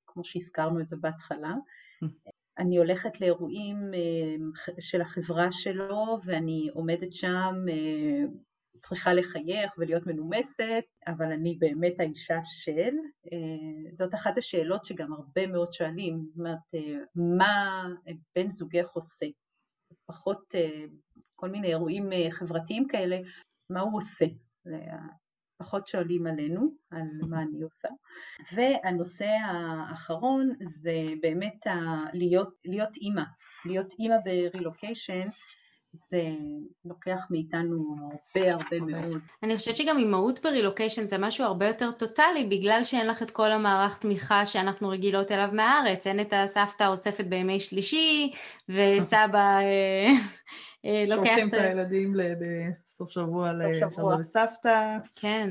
כמו 0.07 0.25
שהזכרנו 0.25 0.81
את 0.81 0.89
זה 0.89 0.97
בהתחלה, 0.97 1.55
אני 2.61 2.79
הולכת 2.79 3.21
לאירועים 3.21 3.77
אה, 3.95 4.73
של 4.81 5.01
החברה 5.01 5.53
שלו 5.53 6.19
ואני 6.25 6.69
עומדת 6.75 7.13
שם, 7.13 7.55
אה, 7.69 8.23
צריכה 8.81 9.15
לחייך 9.15 9.75
ולהיות 9.79 10.07
מנומסת, 10.07 10.85
אבל 11.07 11.33
אני 11.33 11.57
באמת 11.59 12.01
האישה 12.01 12.39
של. 12.45 12.95
אה, 13.33 13.93
זאת 13.93 14.15
אחת 14.15 14.39
השאלות 14.39 14.85
שגם 14.85 15.13
הרבה 15.13 15.47
מאוד 15.47 15.73
שואלים, 15.73 16.23
זאת 16.27 16.39
אומרת, 16.39 16.59
מה 17.39 17.87
בן 18.35 18.49
זוגך 18.49 18.89
עושה? 18.93 19.27
פחות 20.07 20.55
כל 21.35 21.51
מיני 21.51 21.69
אירועים 21.69 22.11
חברתיים 22.31 22.89
כאלה, 22.89 23.19
מה 23.71 23.81
הוא 23.81 23.97
עושה? 23.97 24.25
פחות 25.59 25.87
שואלים 25.87 26.27
עלינו, 26.27 26.75
על 26.91 27.29
מה 27.29 27.43
אני 27.43 27.63
עושה. 27.63 27.89
והנושא 28.53 29.25
האחרון 29.25 30.51
זה 30.63 30.93
באמת 31.23 31.67
ה- 31.67 32.11
להיות, 32.15 32.55
להיות 32.65 32.97
אימא, 32.97 33.23
להיות 33.65 33.93
אימא 33.99 34.17
ברילוקיישן 34.25 35.27
זה 35.93 36.23
לוקח 36.85 37.27
מאיתנו 37.31 37.97
הרבה 38.35 38.53
הרבה 38.53 38.81
מאוד. 38.81 39.21
אני 39.43 39.57
חושבת 39.57 39.77
שגם 39.77 39.99
אימהות 39.99 40.43
ברילוקיישן 40.43 41.05
זה 41.05 41.19
משהו 41.19 41.45
הרבה 41.45 41.67
יותר 41.67 41.91
טוטאלי 41.91 42.45
בגלל 42.45 42.85
שאין 42.85 43.07
לך 43.07 43.23
את 43.23 43.31
כל 43.31 43.53
המערך 43.53 43.99
תמיכה 43.99 44.47
שאנחנו 44.47 44.89
רגילות 44.89 45.33
אליו 45.33 45.49
מהארץ, 45.53 46.07
אין 46.07 46.21
את 46.21 46.33
הסבתא 46.33 46.85
האוספת 46.85 47.25
בימי 47.25 47.61
שלישי 47.61 48.33
וסבא 48.69 49.39
אה, 49.39 50.09
אה, 50.85 51.05
לוקח... 51.17 51.25
שולחים 51.25 51.49
את 51.49 51.55
הילדים 51.55 52.15
בסוף 52.87 53.11
שבוע 53.11 53.53
לסבא 53.53 54.05
וסבתא. 54.05 54.97
כן. 55.17 55.51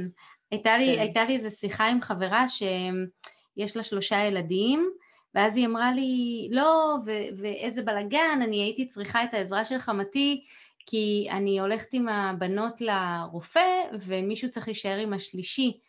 הייתה 0.51 0.77
לי, 0.77 0.95
כן. 0.95 1.01
הייתה 1.01 1.23
לי 1.23 1.33
איזו 1.33 1.57
שיחה 1.57 1.87
עם 1.87 2.01
חברה 2.01 2.45
שיש 2.47 3.77
לה 3.77 3.83
שלושה 3.83 4.17
ילדים, 4.17 4.89
ואז 5.35 5.57
היא 5.57 5.65
אמרה 5.65 5.91
לי, 5.91 6.47
לא, 6.51 6.97
ו- 7.05 7.37
ואיזה 7.37 7.81
בלאגן, 7.81 8.39
אני 8.43 8.61
הייתי 8.61 8.87
צריכה 8.87 9.23
את 9.23 9.33
העזרה 9.33 9.65
של 9.65 9.77
חמתי, 9.77 10.45
כי 10.85 11.27
אני 11.31 11.59
הולכת 11.59 11.93
עם 11.93 12.09
הבנות 12.09 12.81
לרופא, 12.81 13.83
ומישהו 13.99 14.49
צריך 14.49 14.67
להישאר 14.67 14.97
עם 14.97 15.13
השלישי. 15.13 15.79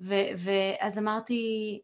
ו- 0.00 0.30
ואז 0.36 0.98
אמרתי, 0.98 1.80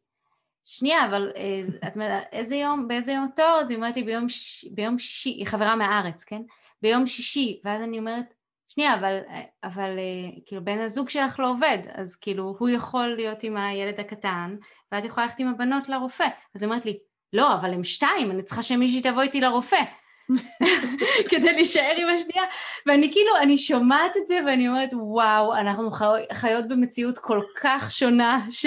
שנייה, 0.65 1.07
אבל 1.07 1.33
אה, 1.37 1.63
את 1.89 1.97
איזה 2.33 2.57
יום, 2.57 2.89
באיזה 2.89 3.13
יום 3.13 3.29
תואר? 3.37 3.59
אז 3.61 3.71
היא 3.71 3.77
אומרת 3.77 3.97
לי 3.97 4.03
ביום, 4.03 4.29
ש... 4.29 4.65
ביום 4.65 4.99
שישי, 4.99 5.31
היא 5.31 5.47
חברה 5.47 5.77
מהארץ, 5.77 6.25
כן? 6.25 6.43
ביום 6.83 7.07
שישי, 7.07 7.61
ואז 7.65 7.83
אני 7.83 7.99
אומרת, 7.99 8.35
שנייה, 8.69 8.95
אבל, 8.95 9.19
אבל 9.65 9.99
אה, 9.99 10.31
כאילו 10.47 10.65
בן 10.65 10.79
הזוג 10.79 11.09
שלך 11.09 11.41
לא 11.41 11.51
עובד, 11.51 11.79
אז 11.95 12.17
כאילו 12.17 12.57
הוא 12.59 12.69
יכול 12.69 13.07
להיות 13.07 13.43
עם 13.43 13.57
הילד 13.57 14.01
הקטן, 14.01 14.57
ואת 14.93 15.05
יכולה 15.05 15.27
ללכת 15.27 15.41
עם 15.41 15.49
הבנות 15.49 15.89
לרופא. 15.89 16.27
אז 16.55 16.63
היא 16.63 16.71
אומרת 16.71 16.87
לי, 16.87 16.99
לא, 17.33 17.55
אבל 17.55 17.75
הם 17.75 17.85
שתיים, 17.85 18.31
אני 18.31 18.43
צריכה 18.43 18.63
שמישהי 18.63 19.03
תבוא 19.03 19.23
איתי 19.23 19.41
לרופא. 19.41 19.83
כדי 21.31 21.53
להישאר 21.53 21.93
עם 21.97 22.09
השנייה, 22.09 22.43
ואני 22.87 23.13
כאילו, 23.13 23.37
אני 23.37 23.59
שומעת 23.59 24.17
את 24.17 24.27
זה 24.27 24.39
ואני 24.47 24.69
אומרת, 24.69 24.91
וואו, 24.93 25.55
אנחנו 25.55 25.91
חיות 26.33 26.69
במציאות 26.69 27.19
כל 27.19 27.41
כך 27.61 27.93
שונה, 27.93 28.41
ש... 28.51 28.67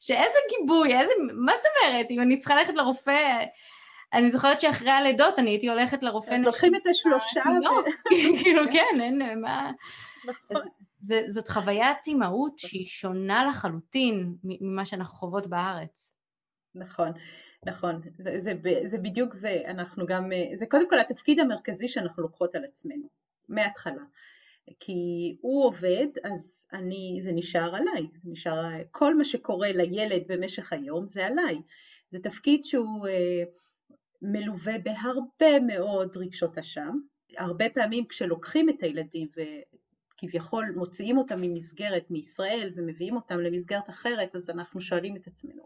שאיזה 0.00 0.38
גיבוי, 0.50 1.00
איזה, 1.00 1.12
מה 1.34 1.52
זאת 1.56 1.66
אומרת, 1.66 2.06
אם 2.10 2.20
אני 2.20 2.38
צריכה 2.38 2.54
ללכת 2.54 2.74
לרופא, 2.74 3.38
אני 4.12 4.30
זוכרת 4.30 4.60
שאחרי 4.60 4.90
הלידות 4.90 5.38
אני 5.38 5.50
הייתי 5.50 5.68
הולכת 5.68 6.02
לרופא 6.02 6.30
נשים. 6.30 6.40
אז 6.40 6.44
לוקחים 6.44 6.74
את 6.74 6.86
השלושה. 6.90 7.42
כאילו 8.42 8.62
כן, 8.72 9.00
אין 9.00 9.40
מה. 9.40 9.72
נכון. 10.24 10.62
זאת 11.26 11.48
חוויית 11.48 12.06
אימהות 12.06 12.58
שהיא 12.58 12.86
שונה 12.86 13.46
לחלוטין 13.46 14.34
ממה 14.44 14.86
שאנחנו 14.86 15.14
חוות 15.18 15.46
בארץ. 15.46 16.12
נכון, 16.74 17.12
נכון, 17.66 18.00
זה, 18.18 18.38
זה, 18.38 18.52
זה 18.84 18.98
בדיוק 18.98 19.34
זה, 19.34 19.62
אנחנו 19.66 20.06
גם, 20.06 20.30
זה 20.54 20.66
קודם 20.66 20.90
כל 20.90 20.98
התפקיד 20.98 21.40
המרכזי 21.40 21.88
שאנחנו 21.88 22.22
לוקחות 22.22 22.54
על 22.54 22.64
עצמנו, 22.64 23.08
מההתחלה. 23.48 24.02
כי 24.80 25.36
הוא 25.40 25.64
עובד, 25.64 26.06
אז 26.24 26.66
אני, 26.72 27.20
זה 27.22 27.32
נשאר 27.32 27.74
עליי, 27.76 28.06
נשאר, 28.24 28.62
כל 28.90 29.16
מה 29.16 29.24
שקורה 29.24 29.72
לילד 29.72 30.22
במשך 30.28 30.72
היום 30.72 31.06
זה 31.08 31.26
עליי. 31.26 31.56
זה 32.10 32.18
תפקיד 32.18 32.64
שהוא 32.64 33.06
אה, 33.06 33.42
מלווה 34.22 34.78
בהרבה 34.78 35.60
מאוד 35.66 36.16
רגשות 36.16 36.58
אשם. 36.58 36.98
הרבה 37.36 37.68
פעמים 37.68 38.04
כשלוקחים 38.06 38.68
את 38.68 38.82
הילדים 38.82 39.28
וכביכול 40.16 40.72
מוציאים 40.76 41.18
אותם 41.18 41.40
ממסגרת 41.40 42.10
מישראל 42.10 42.72
ומביאים 42.76 43.16
אותם 43.16 43.40
למסגרת 43.40 43.90
אחרת, 43.90 44.36
אז 44.36 44.50
אנחנו 44.50 44.80
שואלים 44.80 45.16
את 45.16 45.26
עצמנו, 45.26 45.62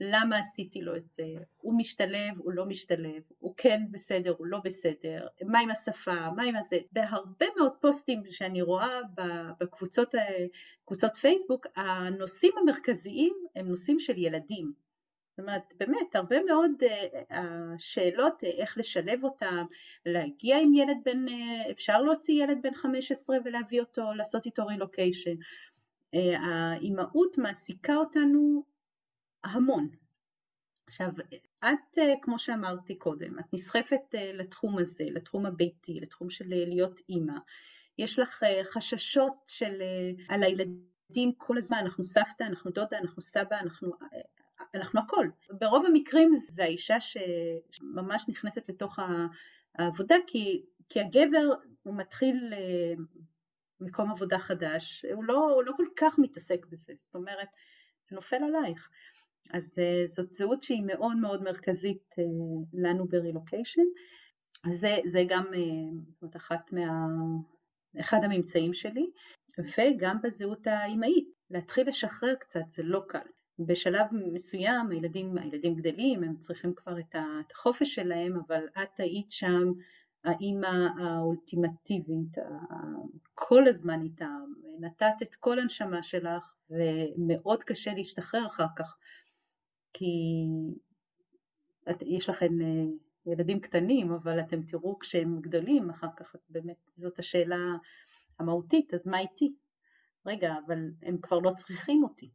למה 0.00 0.38
עשיתי 0.38 0.82
לו 0.82 0.96
את 0.96 1.08
זה, 1.08 1.24
הוא 1.56 1.78
משתלב, 1.78 2.38
הוא 2.38 2.52
לא 2.52 2.66
משתלב, 2.66 3.22
הוא 3.38 3.54
כן 3.56 3.82
בסדר, 3.90 4.34
הוא 4.38 4.46
לא 4.46 4.58
בסדר, 4.64 5.26
מה 5.46 5.60
עם 5.60 5.70
השפה, 5.70 6.30
מה 6.36 6.42
עם 6.42 6.56
הזה, 6.56 6.76
בהרבה 6.92 7.46
מאוד 7.58 7.72
פוסטים 7.80 8.22
שאני 8.30 8.62
רואה 8.62 9.00
בקבוצות 9.60 10.14
קבוצות 10.84 11.16
פייסבוק, 11.16 11.66
הנושאים 11.76 12.52
המרכזיים 12.62 13.34
הם 13.56 13.68
נושאים 13.68 14.00
של 14.00 14.18
ילדים, 14.18 14.72
זאת 15.36 15.40
אומרת 15.40 15.62
באמת 15.76 16.16
הרבה 16.16 16.42
מאוד 16.42 16.70
השאלות 17.30 18.42
uh, 18.42 18.46
uh, 18.46 18.48
איך 18.48 18.78
לשלב 18.78 19.24
אותם, 19.24 19.64
להגיע 20.06 20.58
עם 20.60 20.74
ילד 20.74 20.96
בן, 21.04 21.24
אפשר 21.70 22.02
להוציא 22.02 22.44
ילד 22.44 22.58
בן 22.62 22.74
15 22.74 23.36
ולהביא 23.44 23.80
אותו, 23.80 24.12
לעשות 24.16 24.46
איתו 24.46 24.66
רילוקיישן, 24.66 25.34
האימהות 26.14 27.38
מעסיקה 27.38 27.96
אותנו 27.96 28.64
המון. 29.44 29.88
עכשיו, 30.86 31.08
את, 31.58 31.98
אה, 31.98 32.14
כמו 32.22 32.38
שאמרתי 32.38 32.98
קודם, 32.98 33.38
את 33.38 33.44
נסחפת 33.52 34.14
אה, 34.14 34.32
לתחום 34.32 34.78
הזה, 34.78 35.04
לתחום 35.10 35.46
הביתי, 35.46 36.00
לתחום 36.00 36.30
של 36.30 36.52
אה, 36.52 36.64
להיות 36.66 37.00
אימא. 37.08 37.38
יש 37.98 38.18
לך 38.18 38.42
חששות 38.64 39.34
של, 39.46 39.82
על 40.28 40.42
הילדים 40.42 41.32
כל 41.36 41.58
הזמן, 41.58 41.78
אנחנו 41.78 42.04
סבתא, 42.04 42.44
אנחנו 42.44 42.70
דודה, 42.70 42.98
אנחנו 42.98 43.22
סבא, 43.22 43.60
אנחנו, 43.60 43.92
אנחנו 44.74 45.00
הכל. 45.00 45.28
ברוב 45.50 45.86
המקרים 45.86 46.34
זה 46.34 46.62
האישה 46.64 47.00
שממש 47.00 48.24
נכנסת 48.28 48.68
לתוך 48.68 48.98
העבודה, 49.78 50.16
כי, 50.26 50.62
כי 50.88 51.00
הגבר 51.00 51.44
הוא 51.82 51.94
מתחיל 51.96 52.52
מקום 53.80 54.10
עבודה 54.10 54.38
חדש, 54.38 55.04
הוא 55.12 55.24
לא, 55.24 55.50
הוא 55.54 55.62
לא 55.62 55.72
כל 55.76 55.86
כך 55.96 56.18
מתעסק 56.18 56.66
בזה, 56.66 56.92
זאת 56.96 57.14
אומרת, 57.14 57.48
זה 58.10 58.16
נופל 58.16 58.36
עלייך. 58.36 58.88
אז 59.50 59.78
uh, 59.78 60.12
זאת 60.12 60.34
זהות 60.34 60.62
שהיא 60.62 60.82
מאוד 60.86 61.16
מאוד 61.16 61.42
מרכזית 61.42 62.02
uh, 62.12 62.22
לנו 62.72 63.08
ברילוקיישן. 63.08 63.82
זה, 64.70 64.96
זה 65.06 65.24
גם 65.28 65.44
זאת 66.20 66.36
אחת 66.36 66.72
מה... 66.72 67.06
אחד 68.00 68.18
הממצאים 68.24 68.74
שלי, 68.74 69.10
וגם 69.58 70.22
בזהות 70.22 70.66
האימהית, 70.66 71.28
להתחיל 71.50 71.88
לשחרר 71.88 72.34
קצת 72.34 72.70
זה 72.70 72.82
לא 72.82 73.02
קל. 73.08 73.18
בשלב 73.58 74.06
מסוים 74.12 74.90
הילדים, 74.90 75.38
הילדים 75.38 75.74
גדלים, 75.74 76.22
הם 76.22 76.36
צריכים 76.36 76.74
כבר 76.74 76.98
את 76.98 77.16
החופש 77.52 77.94
שלהם, 77.94 78.40
אבל 78.46 78.64
את 78.82 79.00
היית 79.00 79.30
שם 79.30 79.72
האימא 80.24 80.88
האולטימטיבית, 80.98 82.38
כל 83.34 83.68
הזמן 83.68 84.02
איתם, 84.02 84.44
נתת 84.80 85.22
את 85.22 85.34
כל 85.34 85.58
הנשמה 85.58 86.02
שלך 86.02 86.54
ומאוד 86.70 87.64
קשה 87.64 87.94
להשתחרר 87.94 88.46
אחר 88.46 88.66
כך 88.76 88.96
כי 89.92 90.06
את, 91.90 92.02
יש 92.02 92.28
לכם 92.28 92.60
אה, 92.62 92.84
ילדים 93.26 93.60
קטנים, 93.60 94.12
אבל 94.12 94.40
אתם 94.40 94.62
תראו 94.62 94.98
כשהם 94.98 95.40
גדולים, 95.40 95.90
אחר 95.90 96.06
כך 96.16 96.36
באמת 96.48 96.90
זאת 96.96 97.18
השאלה 97.18 97.56
המהותית, 98.38 98.94
אז 98.94 99.06
מה 99.06 99.18
איתי? 99.18 99.54
רגע, 100.26 100.54
אבל 100.66 100.78
הם 101.02 101.18
כבר 101.22 101.38
לא 101.38 101.50
צריכים 101.50 102.02
אותי. 102.04 102.30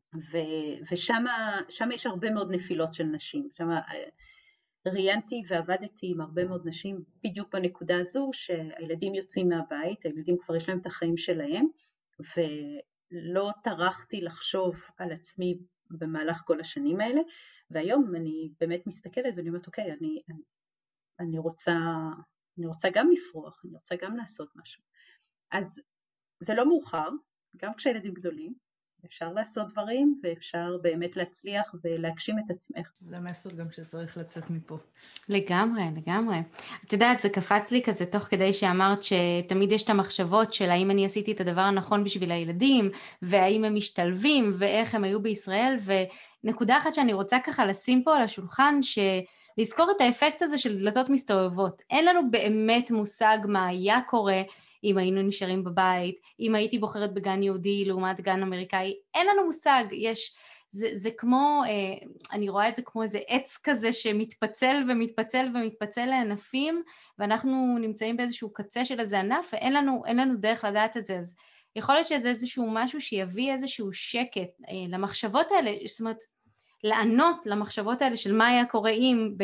ושם 0.92 1.92
יש 1.94 2.06
הרבה 2.06 2.32
מאוד 2.32 2.52
נפילות 2.52 2.94
של 2.94 3.04
נשים. 3.04 3.50
שם 3.58 3.70
אה, 3.70 3.82
ראיינתי 4.88 5.42
ועבדתי 5.48 6.12
עם 6.12 6.22
הרבה 6.22 6.46
מאוד 6.46 6.62
נשים 6.66 7.04
בדיוק 7.24 7.56
בנקודה 7.56 8.00
הזו 8.00 8.30
שהילדים 8.34 9.16
יוצאים 9.16 9.50
מהבית, 9.50 10.06
הילדים 10.06 10.38
כבר 10.38 10.56
יש 10.56 10.70
להם 10.70 10.80
את 10.80 10.86
החיים 10.86 11.18
שלהם, 11.18 11.66
ולא 12.38 13.52
טרחתי 13.64 14.22
לחשוב 14.22 14.82
על 14.98 15.12
עצמי 15.12 15.60
במהלך 15.90 16.42
כל 16.46 16.60
השנים 16.60 17.00
האלה, 17.00 17.22
והיום 17.72 18.16
אני 18.16 18.52
באמת 18.60 18.88
מסתכלת 18.88 19.34
ואני 19.38 19.50
אומרת, 19.50 19.68
אוקיי, 19.68 19.92
אני, 19.92 20.22
אני, 21.20 21.38
רוצה, 21.38 21.74
אני 22.58 22.66
רוצה 22.66 22.90
גם 22.94 23.10
לפרוח, 23.12 23.62
אני 23.66 23.74
רוצה 23.74 23.96
גם 24.02 24.16
לעשות 24.16 24.50
משהו. 24.56 24.84
אז 25.52 25.82
זה 26.40 26.54
לא 26.54 26.68
מאוחר, 26.68 27.10
גם 27.58 27.74
כשהילדים 27.74 28.14
גדולים, 28.14 28.54
אפשר 29.06 29.34
לעשות 29.34 29.68
דברים 29.68 30.20
ואפשר 30.24 30.78
באמת 30.82 31.16
להצליח 31.16 31.76
ולהגשים 31.84 32.36
את 32.39 32.52
עצמך. 32.52 32.91
זה 32.93 33.20
מסר 33.20 33.50
גם 33.50 33.72
שצריך 33.72 34.18
לצאת 34.18 34.50
מפה. 34.50 34.78
לגמרי, 35.30 35.82
לגמרי. 35.95 36.38
את 36.86 36.93
יודעת, 36.93 37.20
זה 37.20 37.30
קפץ 37.30 37.72
לי 37.72 37.84
כזה 37.84 38.06
תוך 38.06 38.24
כדי 38.24 38.54
שאמרת 38.54 39.00
שתמיד 39.04 39.72
יש 39.72 39.84
את 39.84 39.89
המחשבות 39.89 40.54
של 40.54 40.70
האם 40.70 40.91
אני 40.91 41.06
עשיתי 41.06 41.32
את 41.32 41.41
הדבר 41.41 41.62
הנכון 41.62 42.04
בשביל 42.04 42.32
הילדים, 42.32 42.91
והאם 43.22 43.64
הם 43.64 43.76
משתלבים, 43.76 44.50
ואיך 44.58 44.95
הם 44.95 45.04
היו 45.04 45.22
בישראל, 45.22 45.78
ונקודה 46.43 46.78
אחת 46.78 46.93
שאני 46.93 47.14
רוצה 47.14 47.38
ככה 47.45 47.66
לשים 47.66 48.04
פה 48.04 48.16
על 48.16 48.22
השולחן, 48.22 48.82
ש... 48.82 49.00
לזכור 49.58 49.91
את 49.95 50.02
האפקט 50.02 50.41
הזה 50.41 50.58
של 50.58 50.80
דלתות 50.80 51.10
מסתובבות. 51.10 51.82
אין 51.89 52.06
לנו 52.06 52.32
באמת 52.32 52.91
מושג 52.91 53.38
מה 53.47 53.68
היה 53.68 54.00
קורה 54.08 54.41
אם 54.84 54.97
היינו 54.97 55.21
נשארים 55.21 55.63
בבית, 55.63 56.19
אם 56.39 56.55
הייתי 56.55 56.80
בוחרת 56.80 57.13
בגן 57.13 57.43
יהודי 57.43 57.86
לעומת 57.86 58.21
גן 58.21 58.43
אמריקאי, 58.43 58.95
אין 59.13 59.27
לנו 59.27 59.45
מושג, 59.45 59.84
יש, 59.91 60.36
זה, 60.69 60.89
זה 60.93 61.09
כמו, 61.17 61.61
אה, 61.67 62.07
אני 62.32 62.49
רואה 62.49 62.69
את 62.69 62.75
זה 62.75 62.82
כמו 62.82 63.03
איזה 63.03 63.19
עץ 63.27 63.59
כזה 63.63 63.93
שמתפצל 63.93 64.84
ומתפצל 64.89 65.47
ומתפצל 65.55 66.05
לענפים, 66.05 66.84
ואנחנו 67.19 67.77
נמצאים 67.82 68.17
באיזשהו 68.17 68.53
קצה 68.53 68.86
של 68.86 68.99
איזה 68.99 69.19
ענף, 69.19 69.49
ואין 69.53 69.73
לנו, 69.73 70.03
לנו 70.07 70.38
דרך 70.38 70.63
לדעת 70.63 70.97
את 70.97 71.05
זה, 71.05 71.17
אז 71.17 71.36
יכול 71.75 71.95
להיות 71.95 72.07
שזה 72.07 72.30
איזשהו 72.30 72.67
משהו 72.69 73.01
שיביא 73.01 73.51
איזשהו 73.51 73.93
שקט 73.93 74.49
אה, 74.69 74.73
למחשבות 74.89 75.51
האלה, 75.51 75.71
זאת 75.86 75.99
אומרת, 75.99 76.17
לענות 76.84 77.38
למחשבות 77.45 78.01
האלה 78.01 78.17
של 78.17 78.34
מה 78.34 78.47
היה 78.47 78.65
קורה 78.65 78.91
אם, 78.91 79.36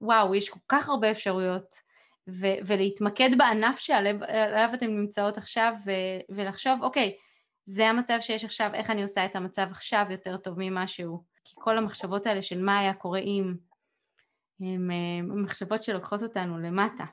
בוואו, 0.00 0.34
יש 0.34 0.48
כל 0.48 0.60
כך 0.68 0.88
הרבה 0.88 1.10
אפשרויות, 1.10 1.83
ו- 2.28 2.66
ולהתמקד 2.66 3.30
בענף 3.38 3.78
שעליו 3.78 4.74
אתן 4.74 4.86
נמצאות 4.86 5.38
עכשיו 5.38 5.72
ו- 5.86 6.34
ולחשוב, 6.36 6.82
אוקיי, 6.82 7.16
זה 7.64 7.88
המצב 7.88 8.18
שיש 8.20 8.44
עכשיו, 8.44 8.70
איך 8.74 8.90
אני 8.90 9.02
עושה 9.02 9.24
את 9.24 9.36
המצב 9.36 9.66
עכשיו 9.70 10.06
יותר 10.10 10.36
טוב 10.36 10.54
ממה 10.58 10.86
שהוא. 10.86 11.18
כי 11.44 11.54
כל 11.54 11.78
המחשבות 11.78 12.26
האלה 12.26 12.42
של 12.42 12.62
מה 12.62 12.78
היה 12.78 12.94
קורה 12.94 13.18
אם, 13.18 13.54
הן 14.60 14.90
מחשבות 15.42 15.82
שלוקחות 15.82 16.22
אותנו 16.22 16.58
למטה. 16.58 17.04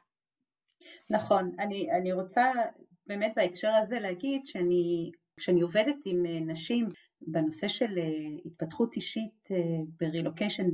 נכון, 1.09 1.51
אני, 1.59 1.91
אני 1.91 2.13
רוצה 2.13 2.51
באמת 3.07 3.31
בהקשר 3.35 3.69
הזה 3.69 3.99
להגיד 3.99 4.45
שאני, 4.45 5.11
כשאני 5.37 5.61
עובדת 5.61 5.95
עם 6.05 6.25
אה, 6.25 6.39
נשים 6.39 6.89
בנושא 7.27 7.67
של 7.67 7.97
אה, 7.97 8.03
התפתחות 8.45 8.95
אישית 8.95 9.51
אה, 9.51 9.57
ברילוקיישן 9.99 10.69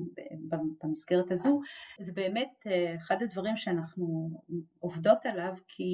במסגרת 0.84 1.32
הזו, 1.32 1.62
זה 2.00 2.14
באמת 2.14 2.64
אה, 2.68 2.96
אחד 2.96 3.24
הדברים 3.24 3.58
שאנחנו 3.58 4.30
עובדות 4.80 5.26
עליו, 5.26 5.54
כי 5.68 5.94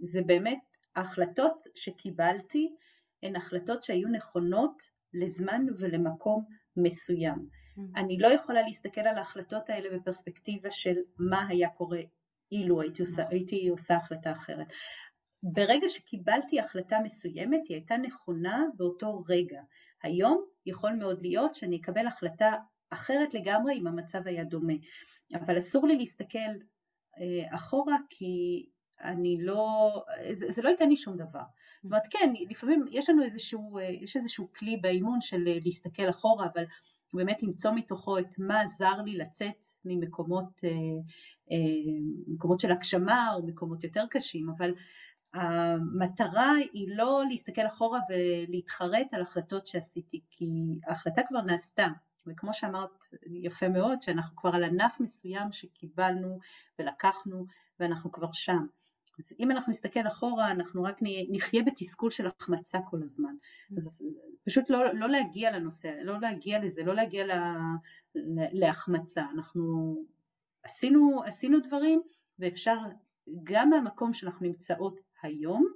זה 0.00 0.20
באמת 0.26 0.60
ההחלטות 0.96 1.64
שקיבלתי 1.74 2.74
הן 3.22 3.36
החלטות 3.36 3.82
שהיו 3.82 4.08
נכונות 4.08 4.82
לזמן 5.14 5.66
ולמקום 5.78 6.44
מסוים. 6.76 7.34
Mm. 7.34 7.80
אני 7.96 8.18
לא 8.18 8.28
יכולה 8.28 8.62
להסתכל 8.62 9.00
על 9.00 9.18
ההחלטות 9.18 9.70
האלה 9.70 9.98
בפרספקטיבה 9.98 10.70
של 10.70 10.94
מה 11.18 11.46
היה 11.48 11.68
קורה 11.68 12.00
אילו 12.52 12.80
הייתי 12.80 13.02
עושה, 13.02 13.22
הייתי 13.28 13.68
עושה 13.68 13.96
החלטה 13.96 14.32
אחרת. 14.32 14.66
ברגע 15.42 15.88
שקיבלתי 15.88 16.60
החלטה 16.60 16.98
מסוימת 17.04 17.60
היא 17.68 17.76
הייתה 17.76 17.96
נכונה 17.96 18.64
באותו 18.76 19.24
רגע. 19.28 19.60
היום 20.02 20.44
יכול 20.66 20.92
מאוד 20.92 21.22
להיות 21.22 21.54
שאני 21.54 21.76
אקבל 21.76 22.06
החלטה 22.06 22.56
אחרת 22.90 23.34
לגמרי 23.34 23.74
אם 23.74 23.86
המצב 23.86 24.26
היה 24.26 24.44
דומה. 24.44 24.72
אבל 25.34 25.58
אסור 25.58 25.86
לי 25.86 25.96
להסתכל 25.96 26.38
אה, 27.20 27.56
אחורה 27.56 27.96
כי 28.10 28.66
אני 29.00 29.38
לא, 29.40 29.90
זה, 30.32 30.50
זה 30.50 30.62
לא 30.62 30.68
ייתן 30.68 30.88
לי 30.88 30.96
שום 30.96 31.16
דבר. 31.16 31.42
זאת 31.82 31.90
אומרת 31.92 32.06
כן, 32.10 32.32
לפעמים 32.50 32.84
יש 32.90 33.10
לנו 33.10 33.22
איזשהו, 33.22 33.78
אה, 33.78 33.84
יש 33.84 34.16
איזשהו 34.16 34.48
כלי 34.52 34.76
באימון 34.76 35.20
של 35.20 35.48
אה, 35.48 35.58
להסתכל 35.64 36.10
אחורה, 36.10 36.46
אבל 36.54 36.64
באמת 37.14 37.42
למצוא 37.42 37.70
מתוכו 37.70 38.18
את 38.18 38.38
מה 38.38 38.60
עזר 38.60 39.02
לי 39.04 39.16
לצאת 39.16 39.70
ממקומות 39.84 40.60
מקומות 42.28 42.60
של 42.60 42.72
הגשמה 42.72 43.34
או 43.34 43.46
מקומות 43.46 43.84
יותר 43.84 44.04
קשים, 44.10 44.50
אבל 44.56 44.74
המטרה 45.34 46.52
היא 46.72 46.96
לא 46.96 47.22
להסתכל 47.28 47.66
אחורה 47.66 48.00
ולהתחרט 48.08 49.06
על 49.14 49.22
החלטות 49.22 49.66
שעשיתי, 49.66 50.20
כי 50.30 50.46
ההחלטה 50.86 51.22
כבר 51.28 51.42
נעשתה, 51.42 51.88
וכמו 52.26 52.54
שאמרת 52.54 53.04
יפה 53.26 53.68
מאוד, 53.68 54.02
שאנחנו 54.02 54.36
כבר 54.36 54.50
על 54.54 54.64
ענף 54.64 55.00
מסוים 55.00 55.52
שקיבלנו 55.52 56.38
ולקחנו 56.78 57.46
ואנחנו 57.80 58.12
כבר 58.12 58.32
שם. 58.32 58.66
אז 59.18 59.32
אם 59.38 59.50
אנחנו 59.50 59.70
נסתכל 59.70 60.06
אחורה, 60.06 60.50
אנחנו 60.50 60.82
רק 60.82 60.98
נחיה 61.30 61.62
בתסכול 61.62 62.10
של 62.10 62.26
החמצה 62.26 62.78
כל 62.90 63.02
הזמן. 63.02 63.34
אז 63.76 64.04
פשוט 64.44 64.70
לא, 64.70 64.94
לא 64.94 65.08
להגיע 65.08 65.50
לנושא, 65.50 65.88
לא 66.02 66.20
להגיע 66.20 66.64
לזה, 66.64 66.84
לא 66.84 66.94
להגיע 66.94 67.26
לה, 67.26 67.54
להחמצה. 68.52 69.24
אנחנו 69.34 69.96
עשינו, 70.62 71.22
עשינו 71.24 71.58
דברים 71.60 72.02
ואפשר 72.38 72.76
גם 73.42 73.70
מהמקום 73.70 74.12
שאנחנו 74.12 74.46
נמצאות 74.46 75.00
היום, 75.22 75.66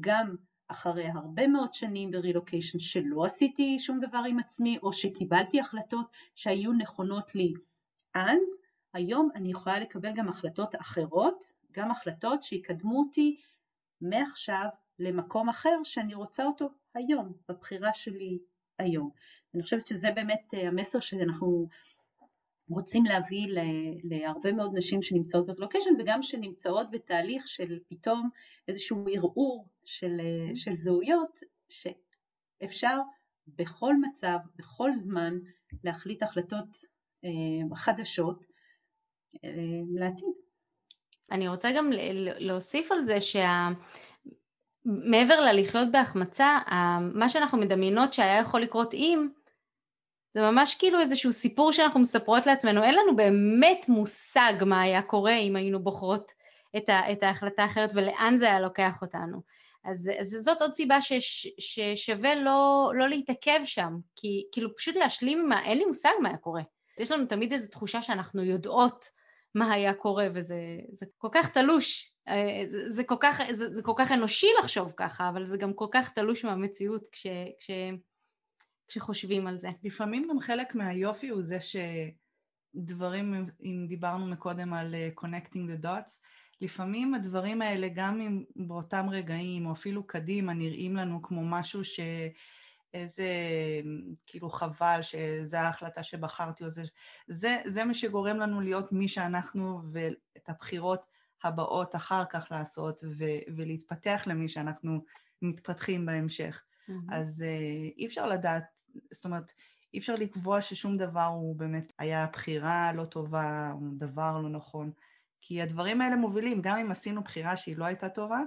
גם 0.00 0.36
אחרי 0.68 1.06
הרבה 1.06 1.46
מאוד 1.46 1.72
שנים 1.72 2.10
ברילוקיישן 2.10 2.78
שלא 2.78 3.24
עשיתי 3.24 3.78
שום 3.78 4.00
דבר 4.00 4.22
עם 4.28 4.38
עצמי 4.38 4.78
או 4.82 4.92
שקיבלתי 4.92 5.60
החלטות 5.60 6.06
שהיו 6.34 6.72
נכונות 6.72 7.34
לי 7.34 7.52
אז, 8.14 8.40
היום 8.94 9.30
אני 9.34 9.50
יכולה 9.50 9.80
לקבל 9.80 10.12
גם 10.16 10.28
החלטות 10.28 10.74
אחרות, 10.80 11.44
גם 11.72 11.90
החלטות 11.90 12.42
שיקדמו 12.42 12.98
אותי 12.98 13.36
מעכשיו 14.00 14.66
למקום 14.98 15.48
אחר 15.48 15.82
שאני 15.84 16.14
רוצה 16.14 16.44
אותו 16.44 16.68
היום, 16.94 17.32
בבחירה 17.48 17.92
שלי 17.92 18.38
היום. 18.78 19.10
אני 19.54 19.62
חושבת 19.62 19.86
שזה 19.86 20.10
באמת 20.14 20.42
אה, 20.54 20.68
המסר 20.68 21.00
שאנחנו 21.00 21.68
רוצים 22.68 23.04
להביא 23.04 23.46
להרבה 24.04 24.52
מאוד 24.52 24.70
נשים 24.74 25.02
שנמצאות 25.02 25.46
בקלוקיישן 25.46 25.90
וגם 25.98 26.22
שנמצאות 26.22 26.90
בתהליך 26.90 27.48
של 27.48 27.78
פתאום 27.88 28.28
איזשהו 28.68 29.04
ערעור 29.12 29.68
של, 29.84 30.16
של 30.54 30.74
זהויות 30.74 31.40
שאפשר 31.68 32.98
בכל 33.46 33.94
מצב, 34.00 34.36
בכל 34.56 34.92
זמן 34.92 35.34
להחליט 35.84 36.22
החלטות 36.22 36.76
אה, 37.24 37.76
חדשות 37.76 38.44
אה, 39.44 39.50
לעתיד. 39.94 40.34
אני 41.30 41.48
רוצה 41.48 41.70
גם 41.76 41.90
להוסיף 42.38 42.92
על 42.92 43.04
זה 43.04 43.20
שה... 43.20 43.68
מעבר 44.84 45.40
ללחיות 45.40 45.88
בהחמצה, 45.92 46.58
מה 47.14 47.28
שאנחנו 47.28 47.58
מדמיינות 47.58 48.12
שהיה 48.12 48.40
יכול 48.40 48.60
לקרות 48.60 48.94
אם, 48.94 49.28
זה 50.36 50.42
ממש 50.42 50.74
כאילו 50.74 51.00
איזשהו 51.00 51.32
סיפור 51.32 51.72
שאנחנו 51.72 52.00
מספרות 52.00 52.46
לעצמנו, 52.46 52.82
אין 52.82 52.94
לנו 52.94 53.16
באמת 53.16 53.86
מושג 53.88 54.52
מה 54.66 54.80
היה 54.80 55.02
קורה 55.02 55.36
אם 55.36 55.56
היינו 55.56 55.78
בוחרות 55.82 56.32
את, 56.76 56.88
ה, 56.88 57.12
את 57.12 57.22
ההחלטה 57.22 57.62
האחרת 57.62 57.90
ולאן 57.94 58.36
זה 58.36 58.46
היה 58.46 58.60
לוקח 58.60 59.02
אותנו. 59.02 59.42
אז, 59.84 60.10
אז 60.20 60.28
זאת 60.28 60.62
עוד 60.62 60.74
סיבה 60.74 61.00
שש, 61.00 61.46
ששווה 61.58 62.34
לא, 62.34 62.92
לא 62.94 63.08
להתעכב 63.08 63.60
שם, 63.64 63.96
כי 64.16 64.46
כאילו 64.52 64.76
פשוט 64.76 64.96
להשלים 64.96 65.48
מה, 65.48 65.64
אין 65.64 65.78
לי 65.78 65.84
מושג 65.84 66.10
מה 66.22 66.28
היה 66.28 66.38
קורה. 66.38 66.62
יש 66.98 67.10
לנו 67.10 67.26
תמיד 67.26 67.52
איזו 67.52 67.70
תחושה 67.70 68.02
שאנחנו 68.02 68.44
יודעות 68.44 69.04
מה 69.54 69.72
היה 69.72 69.94
קורה 69.94 70.28
וזה 70.34 70.56
כל 71.18 71.28
כך 71.32 71.50
תלוש, 71.50 72.12
אה, 72.28 72.62
זה, 72.66 72.82
זה, 72.88 73.04
כל 73.04 73.16
כך, 73.20 73.40
זה, 73.50 73.74
זה 73.74 73.82
כל 73.82 73.94
כך 73.96 74.12
אנושי 74.12 74.48
לחשוב 74.58 74.92
ככה, 74.96 75.28
אבל 75.28 75.46
זה 75.46 75.56
גם 75.56 75.74
כל 75.74 75.88
כך 75.90 76.12
תלוש 76.12 76.44
מהמציאות 76.44 77.08
כש... 77.12 77.26
כש 77.58 77.70
כשחושבים 78.88 79.46
על 79.46 79.58
זה. 79.58 79.68
לפעמים 79.82 80.28
גם 80.30 80.40
חלק 80.40 80.74
מהיופי 80.74 81.28
הוא 81.28 81.42
זה 81.42 81.58
שדברים, 82.74 83.46
אם 83.60 83.86
דיברנו 83.88 84.26
מקודם 84.26 84.72
על 84.72 84.94
uh, 84.94 85.20
connecting 85.20 85.70
the 85.70 85.84
dots, 85.84 86.10
לפעמים 86.60 87.14
הדברים 87.14 87.62
האלה, 87.62 87.88
גם 87.94 88.20
אם 88.20 88.44
באותם 88.56 89.06
רגעים, 89.10 89.66
או 89.66 89.72
אפילו 89.72 90.06
קדימה, 90.06 90.54
נראים 90.54 90.96
לנו 90.96 91.22
כמו 91.22 91.42
משהו 91.44 91.84
ש... 91.84 92.00
איזה, 92.94 93.28
כאילו 94.26 94.50
חבל 94.50 94.98
שזו 95.02 95.56
ההחלטה 95.56 96.02
שבחרתי, 96.02 96.64
או 96.64 96.70
זה, 96.70 96.82
זה, 97.28 97.56
זה 97.66 97.84
מה 97.84 97.94
שגורם 97.94 98.36
לנו 98.36 98.60
להיות 98.60 98.92
מי 98.92 99.08
שאנחנו 99.08 99.82
ואת 99.92 100.48
הבחירות 100.48 101.00
הבאות 101.44 101.94
אחר 101.94 102.24
כך 102.30 102.48
לעשות 102.50 103.00
ו, 103.18 103.24
ולהתפתח 103.56 104.22
למי 104.26 104.48
שאנחנו 104.48 105.04
מתפתחים 105.42 106.06
בהמשך. 106.06 106.62
Mm-hmm. 106.88 107.14
אז 107.14 107.44
uh, 107.46 107.98
אי 107.98 108.06
אפשר 108.06 108.26
לדעת 108.26 108.64
זאת 109.12 109.24
אומרת, 109.24 109.52
אי 109.94 109.98
אפשר 109.98 110.14
לקבוע 110.14 110.62
ששום 110.62 110.96
דבר 110.96 111.24
הוא 111.24 111.56
באמת 111.56 111.92
היה 111.98 112.26
בחירה 112.32 112.92
לא 112.92 113.04
טובה, 113.04 113.72
או 113.72 113.78
דבר 113.96 114.38
לא 114.38 114.48
נכון, 114.48 114.92
כי 115.40 115.62
הדברים 115.62 116.00
האלה 116.00 116.16
מובילים, 116.16 116.62
גם 116.62 116.78
אם 116.78 116.90
עשינו 116.90 117.22
בחירה 117.22 117.56
שהיא 117.56 117.76
לא 117.76 117.84
הייתה 117.84 118.08
טובה, 118.08 118.40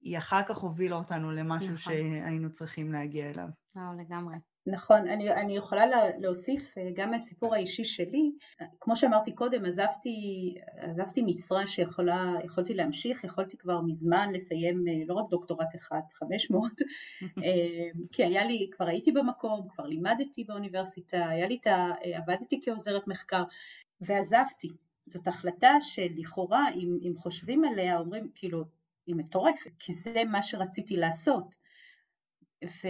היא 0.00 0.18
אחר 0.18 0.42
כך 0.48 0.56
הובילה 0.56 0.96
אותנו 0.96 1.32
למשהו 1.32 1.72
נכון. 1.72 1.94
שהיינו 1.94 2.52
צריכים 2.52 2.92
להגיע 2.92 3.30
אליו. 3.30 3.48
וואו, 3.76 3.98
לגמרי. 3.98 4.36
נכון, 4.66 5.08
אני, 5.08 5.30
אני 5.32 5.56
יכולה 5.56 5.84
להוסיף 6.18 6.78
אה, 6.78 6.90
גם 6.94 7.10
מהסיפור 7.10 7.54
האישי 7.54 7.84
שלי, 7.84 8.30
כמו 8.80 8.96
שאמרתי 8.96 9.34
קודם, 9.34 9.64
עזבתי, 9.64 10.54
עזבתי 10.76 11.22
משרה 11.22 11.66
שיכולתי 11.66 12.74
להמשיך, 12.74 13.24
יכולתי 13.24 13.56
כבר 13.56 13.80
מזמן 13.80 14.32
לסיים 14.32 14.84
אה, 14.88 14.92
לא 15.06 15.14
רק 15.14 15.30
דוקטורט 15.30 15.74
אחד, 15.76 16.00
500, 16.12 16.72
אה, 17.22 18.02
כי 18.12 18.24
היה 18.24 18.44
לי, 18.44 18.68
כבר 18.72 18.86
הייתי 18.86 19.12
במקום, 19.12 19.68
כבר 19.68 19.84
לימדתי 19.86 20.44
באוניברסיטה, 20.44 21.28
היה 21.28 21.48
לי 21.48 21.58
את 21.60 21.66
ה... 21.66 21.92
עבדתי 22.14 22.60
כעוזרת 22.64 23.08
מחקר, 23.08 23.42
ועזבתי. 24.00 24.68
זאת 25.06 25.28
החלטה 25.28 25.74
שלכאורה, 25.80 26.70
אם, 26.74 26.98
אם 27.02 27.12
חושבים 27.16 27.64
עליה, 27.64 27.98
אומרים 27.98 28.28
כאילו, 28.34 28.64
היא 29.06 29.16
מטורפת, 29.16 29.70
כי 29.78 29.94
זה 29.94 30.22
מה 30.24 30.42
שרציתי 30.42 30.96
לעשות. 30.96 31.54
ו... 32.64 32.88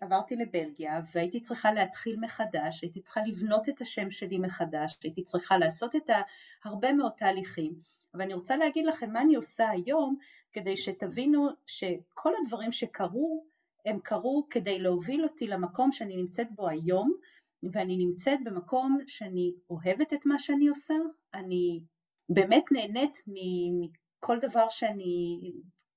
עברתי 0.00 0.36
לבלגיה 0.36 1.00
והייתי 1.14 1.40
צריכה 1.40 1.72
להתחיל 1.72 2.16
מחדש, 2.20 2.82
הייתי 2.82 3.00
צריכה 3.00 3.20
לבנות 3.26 3.68
את 3.68 3.80
השם 3.80 4.10
שלי 4.10 4.38
מחדש, 4.38 4.98
הייתי 5.02 5.24
צריכה 5.24 5.58
לעשות 5.58 5.96
את 5.96 6.10
הרבה 6.64 6.92
מאוד 6.92 7.12
תהליכים, 7.16 7.74
ואני 8.14 8.34
רוצה 8.34 8.56
להגיד 8.56 8.86
לכם 8.86 9.12
מה 9.12 9.20
אני 9.20 9.34
עושה 9.34 9.70
היום 9.70 10.16
כדי 10.52 10.76
שתבינו 10.76 11.48
שכל 11.66 12.32
הדברים 12.42 12.72
שקרו 12.72 13.44
הם 13.86 13.98
קרו 13.98 14.46
כדי 14.50 14.78
להוביל 14.78 15.24
אותי 15.24 15.46
למקום 15.46 15.92
שאני 15.92 16.16
נמצאת 16.16 16.46
בו 16.50 16.68
היום 16.68 17.14
ואני 17.72 17.96
נמצאת 17.96 18.38
במקום 18.44 18.98
שאני 19.06 19.54
אוהבת 19.70 20.12
את 20.12 20.26
מה 20.26 20.38
שאני 20.38 20.68
עושה, 20.68 20.94
אני 21.34 21.80
באמת 22.28 22.64
נהנית 22.72 23.22
מכל 23.26 24.38
דבר 24.38 24.68
שאני 24.68 25.40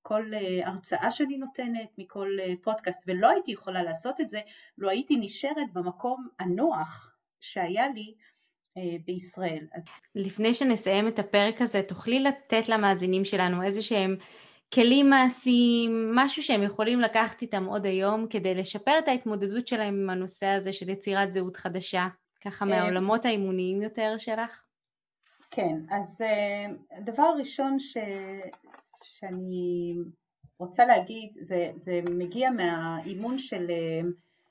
מכל 0.08 0.34
אה, 0.34 0.68
הרצאה 0.68 1.10
שאני 1.10 1.36
נותנת, 1.36 1.88
מכל 1.98 2.36
אה, 2.40 2.54
פודקאסט, 2.62 3.02
ולא 3.06 3.28
הייתי 3.28 3.52
יכולה 3.52 3.82
לעשות 3.82 4.20
את 4.20 4.28
זה, 4.28 4.40
לא 4.78 4.90
הייתי 4.90 5.16
נשארת 5.16 5.72
במקום 5.72 6.28
הנוח 6.38 7.16
שהיה 7.40 7.88
לי 7.88 8.14
אה, 8.76 8.96
בישראל. 9.04 9.66
אז... 9.72 9.84
לפני 10.14 10.54
שנסיים 10.54 11.08
את 11.08 11.18
הפרק 11.18 11.62
הזה, 11.62 11.82
תוכלי 11.82 12.20
לתת 12.20 12.68
למאזינים 12.68 13.24
שלנו 13.24 13.62
איזה 13.62 13.82
שהם 13.82 14.16
כלים 14.74 15.10
מעשיים, 15.10 16.12
משהו 16.14 16.42
שהם 16.42 16.62
יכולים 16.62 17.00
לקחת 17.00 17.42
איתם 17.42 17.64
עוד 17.64 17.86
היום 17.86 18.26
כדי 18.30 18.54
לשפר 18.54 18.98
את 18.98 19.08
ההתמודדות 19.08 19.68
שלהם 19.68 19.94
עם 19.94 20.10
הנושא 20.10 20.46
הזה 20.46 20.72
של 20.72 20.88
יצירת 20.88 21.32
זהות 21.32 21.56
חדשה, 21.56 22.06
ככה 22.44 22.64
מהעולמות 22.64 23.24
האימוניים 23.24 23.82
יותר 23.82 24.14
שלך? 24.18 24.62
כן, 25.50 25.76
אז 25.90 26.24
הדבר 26.92 27.22
הראשון 27.22 27.78
ש... 27.78 27.96
שאני 29.04 29.94
רוצה 30.58 30.86
להגיד, 30.86 31.32
זה, 31.40 31.72
זה 31.76 32.00
מגיע 32.10 32.50
מהאימון 32.50 33.38
של 33.38 33.66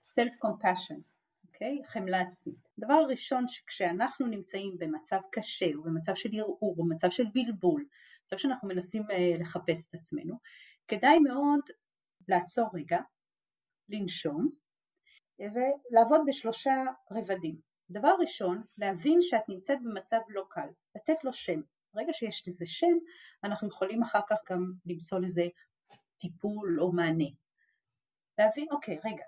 סלף 0.07 0.33
uh, 0.33 0.37
קומפשן, 0.39 0.99
אוקיי? 1.47 1.81
חמלה 1.85 2.21
עצמית. 2.21 2.69
דבר 2.79 3.05
ראשון 3.09 3.47
שכשאנחנו 3.47 4.27
נמצאים 4.27 4.75
במצב 4.79 5.19
קשה 5.31 5.71
או 5.75 5.83
במצב 5.83 6.15
של 6.15 6.29
ערעור 6.33 6.57
או 6.61 6.75
במצב 6.75 7.09
של 7.09 7.25
בלבול, 7.33 7.85
מצב 8.25 8.37
שאנחנו 8.37 8.67
מנסים 8.67 9.03
uh, 9.03 9.41
לחפש 9.41 9.87
את 9.89 9.95
עצמנו, 9.95 10.35
כדאי 10.87 11.19
מאוד 11.19 11.61
לעצור 12.27 12.69
רגע, 12.73 12.99
לנשום 13.89 14.49
ולעבוד 15.39 16.21
בשלושה 16.27 16.73
רבדים. 17.11 17.55
דבר 17.89 18.15
ראשון, 18.19 18.63
להבין 18.77 19.21
שאת 19.21 19.49
נמצאת 19.49 19.77
במצב 19.83 20.19
לא 20.29 20.45
קל, 20.49 20.69
לתת 20.95 21.23
לו 21.23 21.33
שם. 21.33 21.61
ברגע 21.93 22.13
שיש 22.13 22.47
לזה 22.47 22.65
שם, 22.65 22.97
אנחנו 23.43 23.67
יכולים 23.67 24.03
אחר 24.03 24.19
כך 24.29 24.38
גם 24.51 24.73
למצוא 24.85 25.19
לזה 25.19 25.47
טיפול 26.17 26.79
או 26.81 26.91
מענה. 26.91 27.29
להבין, 28.38 28.67
אוקיי, 28.71 28.97
רגע, 29.05 29.25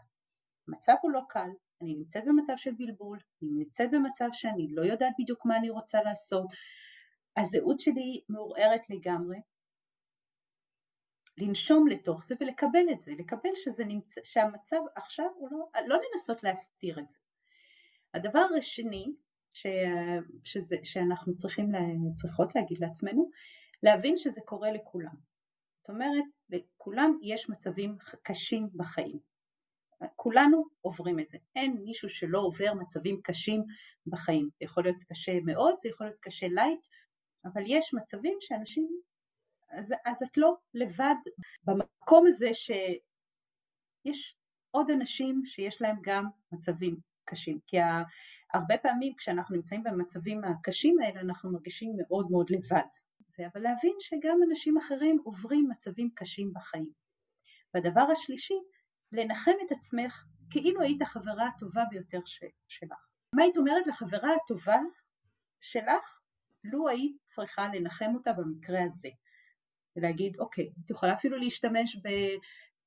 המצב 0.68 0.94
הוא 1.02 1.12
לא 1.12 1.22
קל, 1.30 1.50
אני 1.82 1.96
נמצאת 1.96 2.24
במצב 2.26 2.54
של 2.56 2.72
בלבול, 2.78 3.20
אני 3.42 3.52
נמצאת 3.52 3.90
במצב 3.92 4.28
שאני 4.32 4.68
לא 4.72 4.82
יודעת 4.82 5.14
בדיוק 5.20 5.46
מה 5.46 5.58
אני 5.58 5.70
רוצה 5.70 6.02
לעשות, 6.04 6.46
הזהות 7.38 7.80
שלי 7.80 8.22
מעורערת 8.30 8.90
לגמרי, 8.90 9.38
לנשום 11.38 11.88
לתוך 11.88 12.26
זה 12.26 12.36
ולקבל 12.40 12.86
את 12.92 13.02
זה, 13.02 13.12
לקבל 13.20 13.50
שזה 13.56 13.86
נמצא, 13.86 14.22
שהמצב 14.24 14.80
עכשיו 14.96 15.26
הוא 15.36 15.50
לא, 15.52 15.82
לא 15.88 15.98
לנסות 15.98 16.44
להסתיר 16.44 17.00
את 17.00 17.10
זה. 17.10 17.18
הדבר 18.14 18.46
השני 18.58 19.14
ש, 19.60 19.66
שזה, 20.44 20.76
שאנחנו 20.84 21.36
צריכים, 21.36 21.72
צריכות 22.16 22.56
להגיד 22.56 22.78
לעצמנו, 22.82 23.30
להבין 23.84 24.18
שזה 24.18 24.42
קורה 24.46 24.72
לכולם. 24.72 25.16
זאת 25.80 25.90
אומרת, 25.90 26.24
לכולם 26.50 27.18
יש 27.22 27.50
מצבים 27.50 27.98
קשים 28.24 28.70
בחיים. 28.76 29.20
כולנו 30.16 30.64
עוברים 30.82 31.20
את 31.20 31.30
זה, 31.30 31.38
אין 31.56 31.78
מישהו 31.84 32.10
שלא 32.10 32.40
עובר 32.40 32.74
מצבים 32.74 33.22
קשים 33.24 33.64
בחיים, 34.08 34.50
זה 34.60 34.66
יכול 34.66 34.84
להיות 34.84 35.04
קשה 35.04 35.40
מאוד, 35.46 35.76
זה 35.78 35.90
יכול 35.90 36.08
להיות 36.08 36.20
קשה 36.20 36.48
לייט, 36.48 36.88
אבל 37.46 37.62
יש 37.66 37.94
מצבים 37.94 38.38
שאנשים, 38.42 39.02
אז, 39.70 39.94
אז 40.06 40.24
את 40.24 40.38
לא 40.38 40.56
לבד 40.74 41.16
במקום 41.64 42.28
הזה 42.28 42.50
שיש 42.54 44.36
עוד 44.72 44.90
אנשים 44.92 45.42
שיש 45.46 45.82
להם 45.82 45.96
גם 46.04 46.26
מצבים 46.52 47.09
קשים, 47.30 47.60
כי 47.68 47.78
הרבה 48.54 48.78
פעמים 48.78 49.14
כשאנחנו 49.18 49.56
נמצאים 49.56 49.84
במצבים 49.84 50.44
הקשים 50.44 50.96
האלה 51.02 51.20
אנחנו 51.22 51.52
מרגישים 51.52 51.92
מאוד 51.98 52.32
מאוד 52.32 52.50
לבד, 52.50 52.90
אבל 53.54 53.62
להבין 53.62 53.96
שגם 54.00 54.40
אנשים 54.50 54.78
אחרים 54.78 55.18
עוברים 55.24 55.68
מצבים 55.70 56.10
קשים 56.16 56.54
בחיים. 56.54 56.92
והדבר 57.74 58.06
השלישי 58.12 58.54
לנחם 59.12 59.52
את 59.68 59.72
עצמך 59.72 60.24
כאילו 60.50 60.82
היית 60.82 61.02
החברה 61.02 61.48
הטובה 61.48 61.84
ביותר 61.90 62.20
ש- 62.26 62.44
שלך. 62.68 63.08
מה 63.36 63.44
היית 63.44 63.58
אומרת 63.58 63.88
לחברה 63.88 64.30
הטובה 64.44 64.80
שלך 65.62 66.20
לו 66.64 66.88
היית 66.88 67.18
צריכה 67.26 67.68
לנחם 67.74 68.12
אותה 68.16 68.34
במקרה 68.34 68.84
הזה? 68.84 69.10
ולהגיד 69.96 70.40
אוקיי, 70.40 70.70
את 70.86 70.90
יכולה 70.90 71.14
אפילו 71.14 71.38
להשתמש 71.38 71.96
ב- 71.96 72.38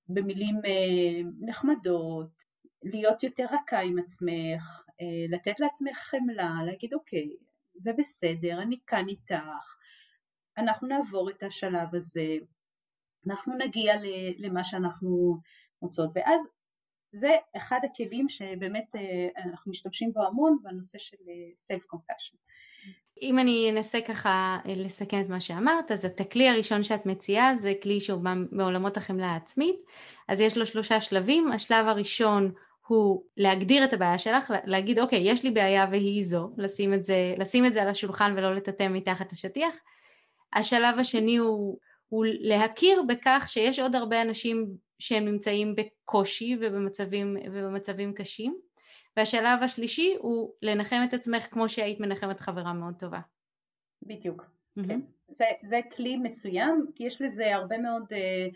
במילים 0.09 0.57
אה, 0.65 1.31
נחמדות, 1.41 2.43
להיות 2.83 3.23
יותר 3.23 3.45
רכה 3.45 3.81
עם 3.81 3.99
עצמך, 3.99 4.83
אה, 5.01 5.37
לתת 5.37 5.61
לעצמך 5.61 5.97
חמלה, 5.97 6.55
להגיד 6.67 6.95
אוקיי, 6.95 7.29
זה 7.75 7.93
בסדר, 7.99 8.63
אני 8.63 8.79
כאן 8.87 9.09
איתך, 9.09 9.75
אנחנו 10.59 10.89
נעבור 10.89 11.31
את 11.31 11.43
השלב 11.43 11.95
הזה, 11.95 12.37
אנחנו 13.27 13.57
נגיע 13.59 13.95
למה 14.39 14.65
שאנחנו 14.65 15.39
רוצות, 15.81 16.11
ואז 16.15 16.49
זה 17.13 17.37
אחד 17.57 17.79
הכלים 17.85 18.29
שבאמת 18.29 18.97
אה, 18.97 19.43
אנחנו 19.45 19.71
משתמשים 19.71 20.13
בו 20.13 20.27
המון 20.27 20.59
בנושא 20.63 20.99
של 20.99 21.17
סלף 21.57 21.83
אה, 21.83 21.87
קומפשן. 21.87 22.37
אם 23.23 23.39
אני 23.39 23.71
אנסה 23.71 23.99
ככה 24.01 24.59
לסכם 24.65 25.21
את 25.21 25.29
מה 25.29 25.41
שאמרת, 25.41 25.91
אז 25.91 26.05
את 26.05 26.21
הכלי 26.21 26.49
הראשון 26.49 26.83
שאת 26.83 27.07
מציעה 27.07 27.55
זה 27.55 27.73
כלי 27.83 28.01
שהוא 28.01 28.23
מעולמות 28.51 28.97
החמלה 28.97 29.27
העצמית, 29.27 29.77
אז 30.29 30.41
יש 30.41 30.57
לו 30.57 30.67
שלושה 30.67 31.01
שלבים, 31.01 31.53
השלב 31.53 31.87
הראשון 31.87 32.53
הוא 32.93 33.23
להגדיר 33.37 33.85
את 33.85 33.93
הבעיה 33.93 34.19
שלך, 34.19 34.53
להגיד 34.65 34.99
אוקיי 34.99 35.19
יש 35.19 35.45
לי 35.45 35.51
בעיה 35.51 35.87
והיא 35.91 36.25
זו, 36.25 36.51
לשים 36.59 36.95
את 36.95 37.05
זה, 37.05 37.35
לשים 37.39 37.67
את 37.67 37.73
זה 37.73 37.83
על 37.83 37.89
השולחן 37.89 38.35
ולא 38.37 38.55
לטאטא 38.55 38.89
מתחת 38.91 39.33
לשטיח, 39.33 39.75
השלב 40.53 40.99
השני 40.99 41.37
הוא, 41.37 41.79
הוא 42.09 42.25
להכיר 42.29 43.03
בכך 43.09 43.45
שיש 43.49 43.79
עוד 43.79 43.95
הרבה 43.95 44.23
אנשים 44.23 44.67
שהם 44.99 45.25
נמצאים 45.25 45.75
בקושי 45.77 46.57
ובמצבים, 46.61 47.37
ובמצבים 47.53 48.15
קשים 48.15 48.57
והשלב 49.17 49.63
השלישי 49.63 50.15
הוא 50.19 50.53
לנחם 50.63 51.01
את 51.09 51.15
עצמך 51.15 51.47
כמו 51.51 51.69
שהיית 51.69 52.01
מנחמת 52.01 52.41
חברה 52.41 52.73
מאוד 52.73 52.95
טובה. 52.99 53.21
בדיוק, 54.03 54.43
mm-hmm. 54.43 54.87
כן. 54.89 55.01
זה, 55.29 55.45
זה 55.63 55.81
כלי 55.97 56.17
מסוים, 56.17 56.87
יש 57.01 57.23
לזה 57.23 57.55
הרבה 57.55 57.79
מאוד 57.79 58.05
אה, 58.13 58.47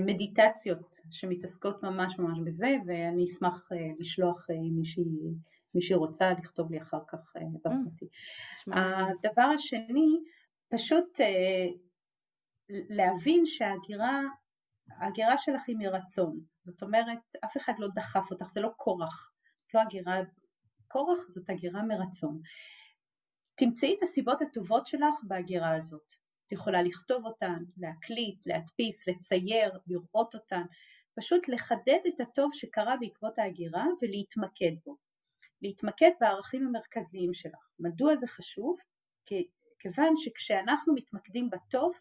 מדיטציות 0.00 0.98
שמתעסקות 1.10 1.82
ממש 1.82 2.18
ממש 2.18 2.38
בזה 2.44 2.76
ואני 2.86 3.24
אשמח 3.24 3.68
אה, 3.72 3.78
לשלוח 3.98 4.46
אה, 4.50 4.56
מישהי, 4.76 5.04
מישהי 5.74 5.96
רוצה 5.96 6.32
לכתוב 6.32 6.70
לי 6.70 6.82
אחר 6.82 7.00
כך 7.08 7.18
אה, 7.36 7.42
בפרטי. 7.54 8.06
הדבר 8.66 9.50
השני, 9.54 10.20
פשוט 10.68 11.20
אה, 11.20 11.66
להבין 12.68 13.46
שההגירה 13.46 14.20
ההגירה 14.90 15.38
שלך 15.38 15.62
היא 15.66 15.76
מרצון, 15.78 16.40
זאת 16.64 16.82
אומרת 16.82 17.18
אף 17.44 17.56
אחד 17.56 17.72
לא 17.78 17.88
דחף 17.94 18.30
אותך, 18.30 18.46
זה 18.52 18.60
לא 18.60 18.70
כורח, 18.76 19.32
לא 19.74 19.80
הגירה, 19.80 20.16
כורח 20.88 21.18
זאת 21.28 21.50
הגירה 21.50 21.82
מרצון. 21.82 22.40
תמצאי 23.54 23.94
את 23.98 24.02
הסיבות 24.02 24.42
הטובות 24.42 24.86
שלך 24.86 25.14
בהגירה 25.22 25.76
הזאת, 25.76 26.12
את 26.46 26.52
יכולה 26.52 26.82
לכתוב 26.82 27.26
אותן, 27.26 27.62
להקליט, 27.76 28.46
להדפיס, 28.46 29.08
לצייר, 29.08 29.78
לראות 29.86 30.34
אותן, 30.34 30.62
פשוט 31.16 31.48
לחדד 31.48 32.00
את 32.08 32.20
הטוב 32.20 32.50
שקרה 32.54 32.96
בעקבות 33.00 33.38
ההגירה 33.38 33.84
ולהתמקד 34.02 34.72
בו. 34.84 34.96
להתמקד 35.62 36.10
בערכים 36.20 36.66
המרכזיים 36.66 37.34
שלך. 37.34 37.68
מדוע 37.78 38.16
זה 38.16 38.26
חשוב? 38.26 38.78
כי 39.24 39.48
כיוון 39.78 40.16
שכשאנחנו 40.16 40.94
מתמקדים 40.94 41.50
בטוב, 41.50 41.92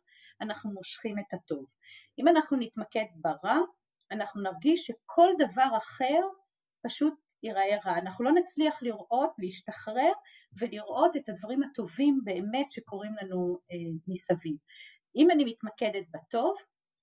אנחנו 0.41 0.71
מושכים 0.71 1.19
את 1.19 1.33
הטוב. 1.33 1.65
אם 2.19 2.27
אנחנו 2.27 2.57
נתמקד 2.57 3.05
ברע, 3.15 3.57
אנחנו 4.11 4.41
נרגיש 4.41 4.85
שכל 4.85 5.29
דבר 5.39 5.77
אחר 5.77 6.21
פשוט 6.81 7.13
ייראה 7.43 7.77
רע. 7.85 7.97
אנחנו 7.97 8.25
לא 8.25 8.31
נצליח 8.31 8.83
לראות, 8.83 9.29
להשתחרר 9.37 10.11
ולראות 10.59 11.17
את 11.17 11.29
הדברים 11.29 11.63
הטובים 11.63 12.19
באמת 12.23 12.71
שקורים 12.71 13.11
לנו 13.21 13.59
אה, 13.71 13.77
מסביב. 14.07 14.57
אם 15.15 15.31
אני 15.31 15.45
מתמקדת 15.45 16.05
בטוב, 16.13 16.55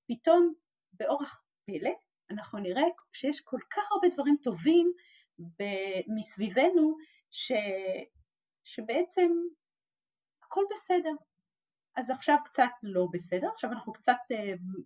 פתאום 0.09 0.53
באורח 0.93 1.43
פלא 1.67 1.91
אנחנו 2.31 2.59
נראה 2.59 2.83
שיש 3.13 3.41
כל 3.41 3.59
כך 3.71 3.93
הרבה 3.93 4.09
דברים 4.15 4.37
טובים 4.43 4.93
מסביבנו 6.17 6.97
ש... 7.31 7.53
שבעצם 8.65 9.31
הכל 10.45 10.63
בסדר. 10.71 11.11
אז 11.97 12.11
עכשיו 12.11 12.37
קצת 12.45 12.71
לא 12.83 13.07
בסדר, 13.13 13.49
עכשיו 13.53 13.73
אנחנו 13.73 13.93
קצת 13.93 14.17
uh, 14.33 14.37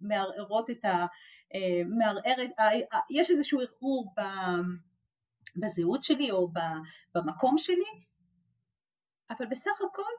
מערערות 0.01 0.71
את 0.71 0.85
ה... 0.85 1.07
Uh, 1.55 1.89
מערערת, 1.99 2.51
uh, 2.51 2.95
uh, 2.95 2.99
יש 3.11 3.31
איזשהו 3.31 3.61
ערעור 3.61 4.15
ב, 4.17 4.21
בזהות 5.57 6.03
שלי 6.03 6.31
או 6.31 6.49
במקום 7.15 7.59
שלי, 7.59 8.05
אבל 9.31 9.47
בסך 9.47 9.83
הכל 9.91 10.13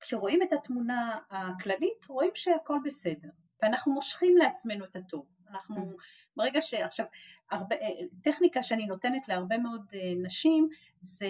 כשרואים 0.00 0.42
את 0.42 0.52
התמונה 0.52 1.18
הכללית 1.30 2.06
רואים 2.08 2.30
שהכל 2.34 2.78
בסדר, 2.84 3.28
ואנחנו 3.62 3.92
מושכים 3.92 4.36
לעצמנו 4.36 4.84
את 4.84 4.96
הטוב. 4.96 5.26
אנחנו, 5.50 5.76
mm. 5.76 6.02
ברגע 6.36 6.60
שעכשיו, 6.60 7.06
הרבה, 7.50 7.76
טכניקה 8.22 8.62
שאני 8.62 8.86
נותנת 8.86 9.28
להרבה 9.28 9.58
מאוד 9.58 9.86
אה, 9.94 10.12
נשים 10.22 10.68
זה 10.98 11.28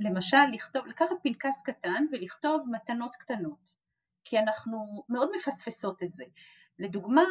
למשל 0.00 0.46
לכתוב, 0.52 0.86
לקחת 0.86 1.16
פנקס 1.22 1.62
קטן 1.62 2.04
ולכתוב 2.12 2.62
מתנות 2.70 3.16
קטנות, 3.16 3.74
כי 4.24 4.38
אנחנו 4.38 5.04
מאוד 5.08 5.30
מפספסות 5.36 6.02
את 6.02 6.12
זה. 6.12 6.24
לדוגמה, 6.78 7.22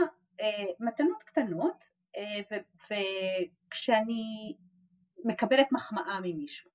אה, 0.42 0.66
מתנות 0.80 1.24
קטנות, 1.24 1.84
אה, 2.18 2.58
וכשאני 3.70 4.56
מקבלת 5.26 5.72
מחמאה 5.72 6.20
ממישהו, 6.24 6.72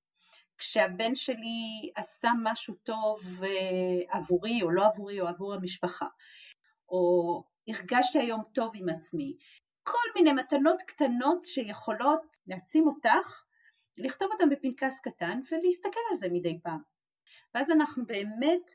כשהבן 0.59 1.15
שלי 1.15 1.91
עשה 1.95 2.29
משהו 2.43 2.75
טוב 2.75 3.21
עבורי 4.09 4.63
או 4.63 4.71
לא 4.71 4.87
עבורי 4.87 5.21
או 5.21 5.27
עבור 5.27 5.55
המשפחה, 5.55 6.07
או 6.89 7.45
הרגשתי 7.69 8.19
היום 8.19 8.43
טוב 8.53 8.73
עם 8.75 8.89
עצמי. 8.89 9.37
כל 9.83 10.09
מיני 10.17 10.33
מתנות 10.33 10.83
קטנות 10.83 11.45
שיכולות 11.45 12.39
להעצים 12.47 12.87
אותך, 12.87 13.43
לכתוב 13.97 14.33
אותן 14.33 14.49
בפנקס 14.49 15.01
קטן 15.01 15.41
ולהסתכל 15.53 16.01
על 16.11 16.17
זה 16.17 16.29
מדי 16.33 16.59
פעם. 16.63 16.81
ואז 17.55 17.71
אנחנו 17.71 18.07
באמת 18.07 18.71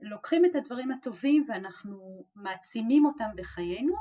לוקחים 0.00 0.44
את 0.44 0.56
הדברים 0.56 0.92
הטובים 0.92 1.44
ואנחנו 1.48 2.24
מעצימים 2.34 3.06
אותם 3.06 3.28
בחיינו 3.36 3.94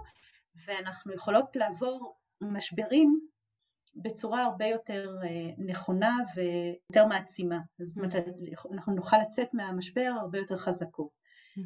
ואנחנו 0.56 1.14
יכולות 1.14 1.56
לעבור 1.56 2.18
משברים 2.42 3.28
בצורה 3.96 4.44
הרבה 4.44 4.66
יותר 4.66 5.18
אה, 5.24 5.50
נכונה 5.58 6.18
ויותר 6.36 7.08
מעצימה. 7.08 7.60
זאת 7.80 7.98
אומרת, 7.98 8.14
mm-hmm. 8.14 8.74
אנחנו 8.74 8.96
נוכל 8.96 9.18
לצאת 9.18 9.54
מהמשבר 9.54 10.12
הרבה 10.22 10.38
יותר 10.38 10.58
חזקות. 10.58 11.10
Mm-hmm. 11.10 11.62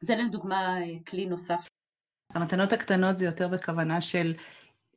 זה 0.00 0.16
לדוגמה 0.16 0.82
אה, 0.82 0.94
כלי 1.06 1.26
נוסף 1.26 1.68
המתנות 2.34 2.72
הקטנות 2.72 3.16
זה 3.16 3.24
יותר 3.24 3.48
בכוונה 3.48 4.00
של 4.00 4.34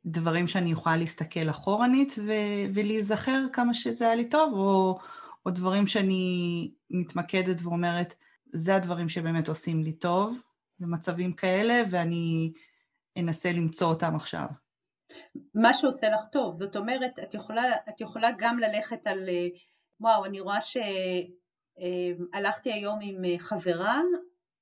דברים 0.06 0.48
שאני 0.48 0.72
יכולה 0.72 0.96
להסתכל 0.96 1.50
אחורנית 1.50 2.14
ו- 2.18 2.74
ולהיזכר 2.74 3.40
כמה 3.52 3.74
שזה 3.74 4.04
היה 4.04 4.14
לי 4.14 4.28
טוב, 4.28 4.52
או, 4.52 4.98
או 5.46 5.50
דברים 5.50 5.86
שאני 5.86 6.70
מתמקדת 6.90 7.62
ואומרת, 7.62 8.14
זה 8.52 8.76
הדברים 8.76 9.08
שבאמת 9.08 9.48
עושים 9.48 9.82
לי 9.82 9.92
טוב 9.92 10.40
במצבים 10.80 11.32
כאלה, 11.32 11.82
ואני 11.90 12.52
אנסה 13.18 13.52
למצוא 13.52 13.88
אותם 13.88 14.16
עכשיו. 14.16 14.46
מה 15.54 15.74
שעושה 15.74 16.08
לך 16.08 16.20
טוב, 16.32 16.54
זאת 16.54 16.76
אומרת, 16.76 17.18
את 17.18 17.34
יכולה, 17.34 17.62
את 17.88 18.00
יכולה 18.00 18.30
גם 18.38 18.58
ללכת 18.58 19.06
על, 19.06 19.28
וואו, 20.00 20.24
אני 20.24 20.40
רואה 20.40 20.60
שהלכתי 20.60 20.90
אה, 22.70 22.74
היום 22.74 22.98
עם 23.02 23.24
אה, 23.24 23.38
חברה 23.38 24.00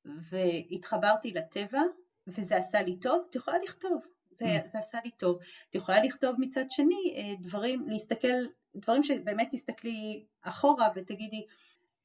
והתחברתי 0.05 1.31
לטבע, 1.31 1.81
וזה 2.27 2.57
עשה 2.57 2.83
לי 2.83 2.97
טוב, 2.97 3.27
את 3.31 3.35
יכולה 3.37 3.59
לכתוב, 3.65 4.03
זה, 4.31 4.45
mm. 4.45 4.69
זה 4.69 4.79
עשה 4.79 4.99
לי 5.05 5.11
טוב. 5.11 5.39
את 5.71 5.75
יכולה 5.75 6.03
לכתוב 6.05 6.37
מצד 6.39 6.65
שני 6.71 7.15
אה, 7.17 7.35
דברים, 7.41 7.89
להסתכל, 7.89 8.47
דברים 8.77 9.03
שבאמת 9.03 9.49
תסתכלי 9.51 10.25
אחורה 10.43 10.89
ותגידי, 10.95 11.47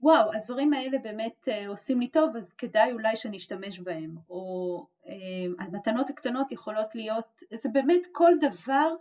וואו, 0.01 0.33
הדברים 0.33 0.73
האלה 0.73 0.97
באמת 0.97 1.47
uh, 1.47 1.67
עושים 1.67 1.99
לי 1.99 2.07
טוב, 2.07 2.35
אז 2.35 2.53
כדאי 2.53 2.91
אולי 2.91 3.15
שאני 3.15 3.37
אשתמש 3.37 3.79
בהם. 3.79 4.15
או 4.29 4.85
uh, 5.03 5.09
המתנות 5.59 6.09
הקטנות 6.09 6.51
יכולות 6.51 6.95
להיות, 6.95 7.41
זה 7.63 7.69
באמת 7.69 8.01
כל 8.11 8.31
דבר 8.41 8.93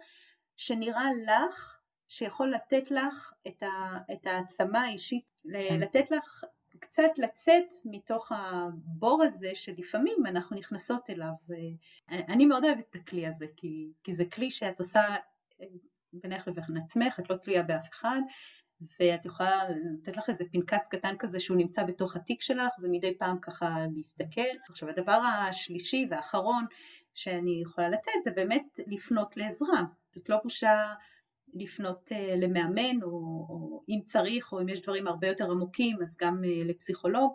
שנראה 0.57 1.09
לך, 1.27 1.79
שיכול 2.09 2.51
לתת 2.51 2.91
לך 2.91 3.33
את, 3.47 3.63
ה, 3.63 3.99
את 4.13 4.27
העצמה 4.27 4.81
האישית, 4.81 5.43
כן. 5.53 5.81
לתת 5.81 6.11
לך 6.11 6.45
קצת 6.81 7.19
לצאת 7.19 7.75
מתוך 7.85 8.33
הבור 8.35 9.23
הזה 9.23 9.51
שלפעמים 9.55 10.27
אנחנו 10.27 10.57
נכנסות 10.57 11.11
אליו. 11.11 11.33
אני 12.09 12.47
מאוד 12.47 12.65
אוהבת 12.65 12.85
את 12.91 12.95
הכלי 12.95 13.27
הזה, 13.27 13.47
כי, 13.57 13.93
כי 14.05 14.13
זה 14.13 14.25
כלי 14.25 14.51
שאת 14.51 14.79
עושה 14.79 15.01
אה, 15.61 15.67
בינך 16.13 16.49
לבין 16.49 16.77
עצמך, 16.77 17.21
את 17.21 17.31
לא 17.31 17.37
תלויה 17.37 17.63
באף 17.63 17.89
אחד, 17.91 18.21
ואת 18.81 19.25
יכולה 19.25 19.63
לתת 19.69 20.17
לך 20.17 20.29
איזה 20.29 20.45
פנקס 20.53 20.89
קטן 20.89 21.17
כזה 21.19 21.41
שהוא 21.41 21.57
נמצא 21.57 21.85
בתוך 21.85 22.17
התיק 22.17 22.43
שלך 22.43 22.73
ומדי 22.83 23.19
פעם 23.19 23.39
ככה 23.41 23.77
להסתכל. 23.97 24.57
עכשיו 24.71 24.89
הדבר 24.89 25.21
השלישי 25.49 26.07
והאחרון 26.11 26.65
שאני 27.15 27.61
יכולה 27.63 27.89
לתת 27.89 28.13
זה 28.25 28.31
באמת 28.31 28.81
לפנות 28.87 29.37
לעזרה. 29.37 29.83
זאת 30.15 30.29
לא 30.29 30.37
בושה 30.43 30.95
לפנות 31.55 32.13
uh, 32.13 32.37
למאמן 32.37 33.03
או, 33.03 33.09
או 33.49 33.83
אם 33.89 34.01
צריך 34.05 34.53
או 34.53 34.61
אם 34.61 34.69
יש 34.69 34.83
דברים 34.83 35.07
הרבה 35.07 35.27
יותר 35.27 35.51
עמוקים 35.51 36.03
אז 36.03 36.17
גם 36.21 36.43
uh, 36.45 36.65
לפסיכולוג. 36.65 37.35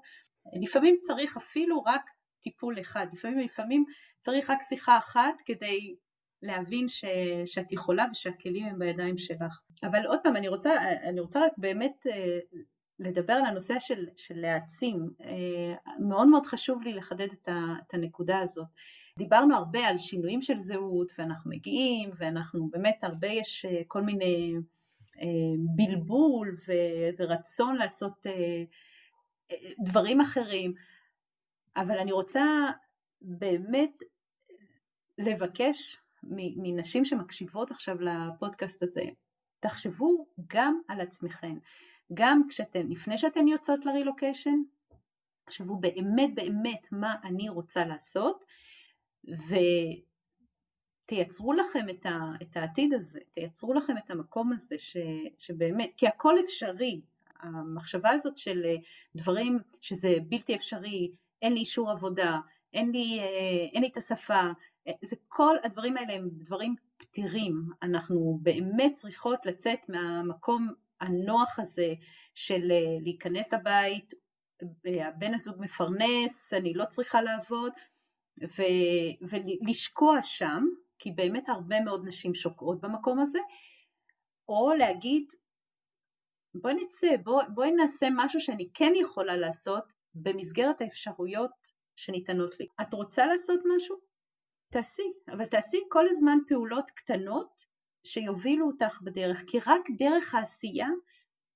לפעמים 0.62 0.96
צריך 1.02 1.38
אפילו 1.38 1.84
רק 1.84 2.02
טיפול 2.42 2.80
אחד, 2.80 3.08
לפעמים 3.14 3.40
לפעמים 3.40 3.86
צריך 4.20 4.50
רק 4.50 4.62
שיחה 4.62 4.98
אחת 4.98 5.42
כדי 5.46 5.96
להבין 6.42 6.88
ש, 6.88 7.06
שאת 7.46 7.72
יכולה 7.72 8.06
ושהכלים 8.12 8.66
הם 8.66 8.80
בידיים 8.80 9.18
שלך. 9.18 9.60
אבל 9.84 10.06
עוד 10.08 10.20
פעם, 10.24 10.36
אני 10.36 10.48
רוצה, 10.48 10.74
אני 11.04 11.20
רוצה 11.20 11.40
רק 11.40 11.52
באמת 11.58 12.08
אה, 12.12 12.40
לדבר 13.00 13.34
על 13.34 13.46
הנושא 13.46 13.80
של, 13.80 14.06
של 14.16 14.40
להעצים. 14.40 15.10
אה, 15.24 15.94
מאוד 16.00 16.28
מאוד 16.28 16.46
חשוב 16.46 16.82
לי 16.82 16.94
לחדד 16.94 17.28
את, 17.34 17.48
ה, 17.48 17.76
את 17.88 17.94
הנקודה 17.94 18.40
הזאת. 18.40 18.68
דיברנו 19.18 19.56
הרבה 19.56 19.88
על 19.88 19.98
שינויים 19.98 20.42
של 20.42 20.56
זהות, 20.56 21.12
ואנחנו 21.18 21.52
מגיעים, 21.52 22.10
ואנחנו 22.18 22.70
באמת 22.70 23.00
הרבה, 23.02 23.28
יש 23.28 23.66
אה, 23.66 23.82
כל 23.88 24.02
מיני 24.02 24.56
בלבול 25.76 26.56
ו, 26.68 26.72
ורצון 27.20 27.76
לעשות 27.76 28.26
דברים 29.84 30.22
אחרים, 30.22 30.74
אבל 31.76 31.98
אני 31.98 32.12
רוצה 32.12 32.44
באמת 33.22 34.04
לבקש 35.18 35.98
מנשים 36.58 37.06
שמקשיבות 37.06 37.72
עכשיו 37.72 37.96
לפודקאסט 38.02 38.84
הזה, 38.84 39.04
תחשבו 39.62 40.26
גם 40.48 40.80
על 40.88 41.02
עצמכם, 41.02 41.58
גם 42.14 42.42
כשאתן, 42.50 42.88
לפני 42.88 43.18
שאתן 43.18 43.48
יוצאות 43.48 43.86
לרילוקיישן, 43.86 44.62
תחשבו 45.46 45.76
באמת 45.76 46.36
באמת 46.36 46.88
מה 46.92 47.16
אני 47.24 47.50
רוצה 47.50 47.86
לעשות, 47.86 48.46
ותייצרו 51.08 51.54
לכם 51.54 51.90
את, 51.90 52.06
ה, 52.06 52.32
את 52.42 52.58
העתיד 52.58 52.94
הזה, 52.94 53.20
תייצרו 53.34 53.74
לכם 53.74 53.98
את 53.98 54.12
המקום 54.12 54.54
הזה 54.54 54.76
ש, 54.80 54.98
שבאמת, 55.38 55.92
כי 55.98 56.08
הכל 56.08 56.36
אפשרי, 56.46 57.02
המחשבה 57.40 58.10
הזאת 58.10 58.38
של 58.38 58.66
דברים 59.16 59.60
שזה 59.82 60.16
בלתי 60.30 60.56
אפשרי, 60.56 61.12
אין 61.42 61.54
לי 61.54 61.60
אישור 61.60 61.92
עבודה, 61.92 62.40
אין 62.74 62.92
לי, 62.92 63.20
אה, 63.20 63.26
אין 63.74 63.82
לי 63.82 63.88
את 63.88 63.98
השפה, 63.98 64.42
אה, 64.88 64.94
זה 65.02 65.16
כל 65.28 65.56
הדברים 65.64 65.98
האלה 65.98 66.14
הם 66.14 66.30
דברים 66.32 66.76
פתירים, 67.02 67.54
אנחנו 67.82 68.40
באמת 68.42 68.94
צריכות 68.94 69.46
לצאת 69.46 69.80
מהמקום 69.90 70.74
הנוח 71.02 71.60
הזה 71.60 71.94
של 72.36 72.72
אה, 72.72 72.98
להיכנס 73.04 73.54
לבית, 73.54 74.14
הבן 75.08 75.34
הזוג 75.34 75.56
מפרנס, 75.60 76.54
אני 76.54 76.74
לא 76.74 76.86
צריכה 76.86 77.22
לעבוד, 77.22 77.72
ו, 78.44 78.62
ולשקוע 79.30 80.22
שם, 80.22 80.64
כי 81.00 81.12
באמת 81.12 81.50
הרבה 81.50 81.82
מאוד 81.82 82.08
נשים 82.08 82.34
שוקעות 82.34 82.82
במקום 82.82 83.20
הזה, 83.20 83.40
או 84.50 84.74
להגיד 84.78 85.24
בואי 86.56 86.74
נצא, 86.74 87.18
בואי 87.24 87.46
בוא 87.54 87.66
נעשה 87.66 88.08
משהו 88.16 88.40
שאני 88.40 88.70
כן 88.74 88.92
יכולה 89.02 89.38
לעשות 89.38 89.84
במסגרת 90.16 90.82
האפשרויות 90.82 91.52
שניתנות 91.96 92.60
לי. 92.60 92.68
את 92.82 92.94
רוצה 92.94 93.26
לעשות 93.26 93.60
משהו? 93.76 94.11
תעשי, 94.72 95.14
אבל 95.28 95.46
תעשי 95.46 95.78
כל 95.90 96.06
הזמן 96.10 96.38
פעולות 96.48 96.90
קטנות 96.90 97.64
שיובילו 98.04 98.68
אותך 98.68 99.02
בדרך, 99.02 99.44
כי 99.48 99.60
רק 99.60 99.82
דרך 99.98 100.36
העשייה 100.36 100.88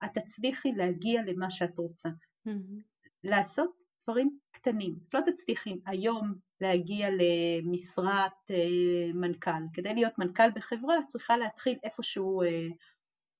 את 0.05 0.09
תצליחי 0.13 0.71
להגיע 0.71 1.21
למה 1.27 1.49
שאת 1.49 1.77
רוצה. 1.77 2.09
Mm-hmm. 2.09 2.81
לעשות 3.23 3.71
דברים 4.03 4.39
קטנים. 4.51 4.95
את 5.09 5.13
לא 5.13 5.19
תצליחי 5.21 5.79
היום 5.85 6.33
להגיע 6.61 7.07
למשרת 7.09 8.51
אה, 8.51 9.13
מנכ"ל. 9.13 9.63
כדי 9.73 9.93
להיות 9.93 10.19
מנכ"ל 10.19 10.51
בחברה 10.55 10.95
צריכה 11.07 11.37
להתחיל 11.37 11.77
איפשהו, 11.83 12.41
אה, 12.41 12.67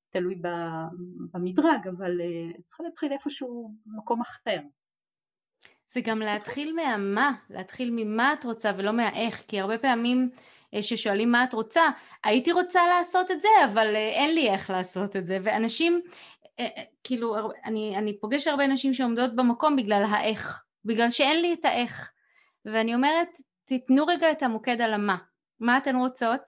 תלוי 0.10 0.42
במדרג, 1.34 1.88
אבל 1.88 2.22
אה, 2.22 2.62
צריכה 2.64 2.84
להתחיל 2.84 3.12
איפשהו 3.12 3.76
במקום 3.86 4.22
אחר. 4.22 4.60
זה 5.88 6.02
גם 6.02 6.20
להתחיל 6.20 6.76
מהמה, 6.76 7.32
להתחיל 7.50 7.90
ממה 7.94 8.34
את 8.34 8.46
רוצה 8.46 8.72
ולא 8.78 8.92
מהאיך, 8.92 9.44
כי 9.48 9.60
הרבה 9.60 9.78
פעמים 9.78 10.30
אה, 10.74 10.82
ששואלים 10.82 11.32
מה 11.32 11.44
את 11.44 11.54
רוצה, 11.54 11.84
הייתי 12.24 12.52
רוצה 12.52 12.88
לעשות 12.88 13.32
את 13.32 13.42
זה, 13.42 13.48
אבל 13.66 13.96
אה, 13.96 14.10
אין 14.10 14.36
לי 14.36 14.50
איך 14.50 14.70
לעשות 14.70 15.16
את 15.16 15.28
זה, 15.28 15.38
ואנשים, 15.44 16.02
אה, 16.60 16.68
כאילו, 17.04 17.36
אני, 17.66 17.98
אני 17.98 18.20
פוגשת 18.20 18.48
הרבה 18.48 18.68
נשים 18.68 18.94
שעומדות 18.94 19.36
במקום 19.36 19.76
בגלל 19.76 20.04
האיך, 20.10 20.64
בגלל 20.86 21.10
שאין 21.10 21.42
לי 21.42 21.54
את 21.54 21.66
האיך, 21.66 22.12
ואני 22.66 22.96
אומרת, 22.96 23.38
תיתנו 23.66 24.06
רגע 24.06 24.32
את 24.32 24.44
המוקד 24.44 24.82
על 24.82 24.94
המה, 24.94 25.18
מה 25.60 25.78
אתן 25.78 25.96
רוצות? 25.96 26.42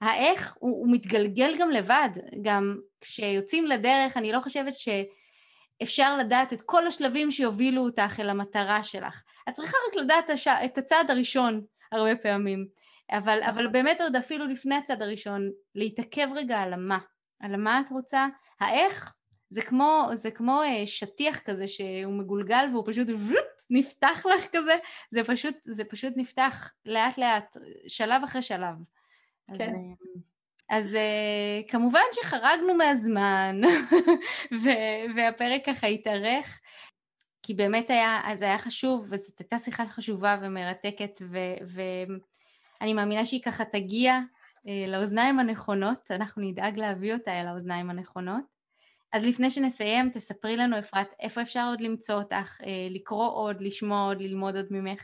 האיך 0.00 0.56
הוא, 0.58 0.70
הוא 0.70 0.92
מתגלגל 0.92 1.56
גם 1.58 1.70
לבד, 1.70 2.08
גם 2.42 2.78
כשיוצאים 3.00 3.66
לדרך, 3.66 4.16
אני 4.16 4.32
לא 4.32 4.40
חושבת 4.40 4.76
ש... 4.76 4.88
אפשר 5.82 6.16
לדעת 6.16 6.52
את 6.52 6.62
כל 6.62 6.86
השלבים 6.86 7.30
שיובילו 7.30 7.82
אותך 7.82 8.20
אל 8.20 8.30
המטרה 8.30 8.82
שלך. 8.82 9.22
את 9.48 9.54
צריכה 9.54 9.76
רק 9.88 9.96
לדעת 9.96 10.30
הש... 10.30 10.48
את 10.48 10.78
הצעד 10.78 11.10
הראשון 11.10 11.64
הרבה 11.92 12.16
פעמים, 12.16 12.66
אבל, 13.10 13.42
אבל 13.42 13.66
באמת 13.66 14.00
עוד 14.00 14.16
אפילו 14.16 14.46
לפני 14.46 14.74
הצעד 14.74 15.02
הראשון, 15.02 15.50
להתעכב 15.74 16.28
רגע 16.34 16.58
על 16.58 16.72
המה, 16.72 16.98
על 17.40 17.56
מה 17.56 17.80
את 17.80 17.90
רוצה, 17.90 18.26
האיך 18.60 19.14
זה 19.50 19.62
כמו, 19.62 20.08
זה 20.14 20.30
כמו 20.30 20.62
אה, 20.62 20.86
שטיח 20.86 21.38
כזה 21.38 21.68
שהוא 21.68 22.12
מגולגל 22.12 22.68
והוא 22.72 22.84
פשוט 22.86 23.08
נפתח 23.70 24.26
לך 24.34 24.46
כזה, 24.52 24.76
זה 25.10 25.24
פשוט, 25.24 25.56
זה 25.62 25.84
פשוט 25.84 26.12
נפתח 26.16 26.72
לאט 26.84 27.18
לאט, 27.18 27.56
שלב 27.88 28.22
אחרי 28.24 28.42
שלב. 28.42 28.74
כן. 29.46 29.54
אז, 29.54 29.60
אה, 29.60 30.20
אז 30.70 30.94
uh, 30.94 31.70
כמובן 31.70 32.00
שחרגנו 32.12 32.74
מהזמן, 32.74 33.60
והפרק 35.16 35.66
ככה 35.66 35.86
התארך, 35.86 36.60
כי 37.42 37.54
באמת 37.54 37.90
היה, 37.90 38.20
זה 38.34 38.44
היה 38.44 38.58
חשוב, 38.58 39.06
וזאת 39.10 39.38
הייתה 39.38 39.58
שיחה 39.58 39.86
חשובה 39.86 40.36
ומרתקת, 40.42 41.22
ואני 42.80 42.92
מאמינה 42.92 43.26
שהיא 43.26 43.42
ככה 43.42 43.64
תגיע 43.64 44.18
uh, 44.18 44.68
לאוזניים 44.88 45.38
הנכונות, 45.38 46.10
אנחנו 46.10 46.42
נדאג 46.42 46.78
להביא 46.78 47.14
אותה 47.14 47.40
אל 47.40 47.46
האוזניים 47.46 47.90
הנכונות. 47.90 48.44
אז 49.12 49.26
לפני 49.26 49.50
שנסיים, 49.50 50.10
תספרי 50.10 50.56
לנו, 50.56 50.78
אפרת, 50.78 51.14
איפה 51.20 51.42
אפשר 51.42 51.66
עוד 51.70 51.80
למצוא 51.80 52.14
אותך, 52.14 52.60
uh, 52.60 52.64
לקרוא 52.90 53.30
עוד, 53.30 53.60
לשמוע 53.60 54.06
עוד, 54.06 54.22
ללמוד 54.22 54.56
עוד 54.56 54.66
ממך? 54.70 55.02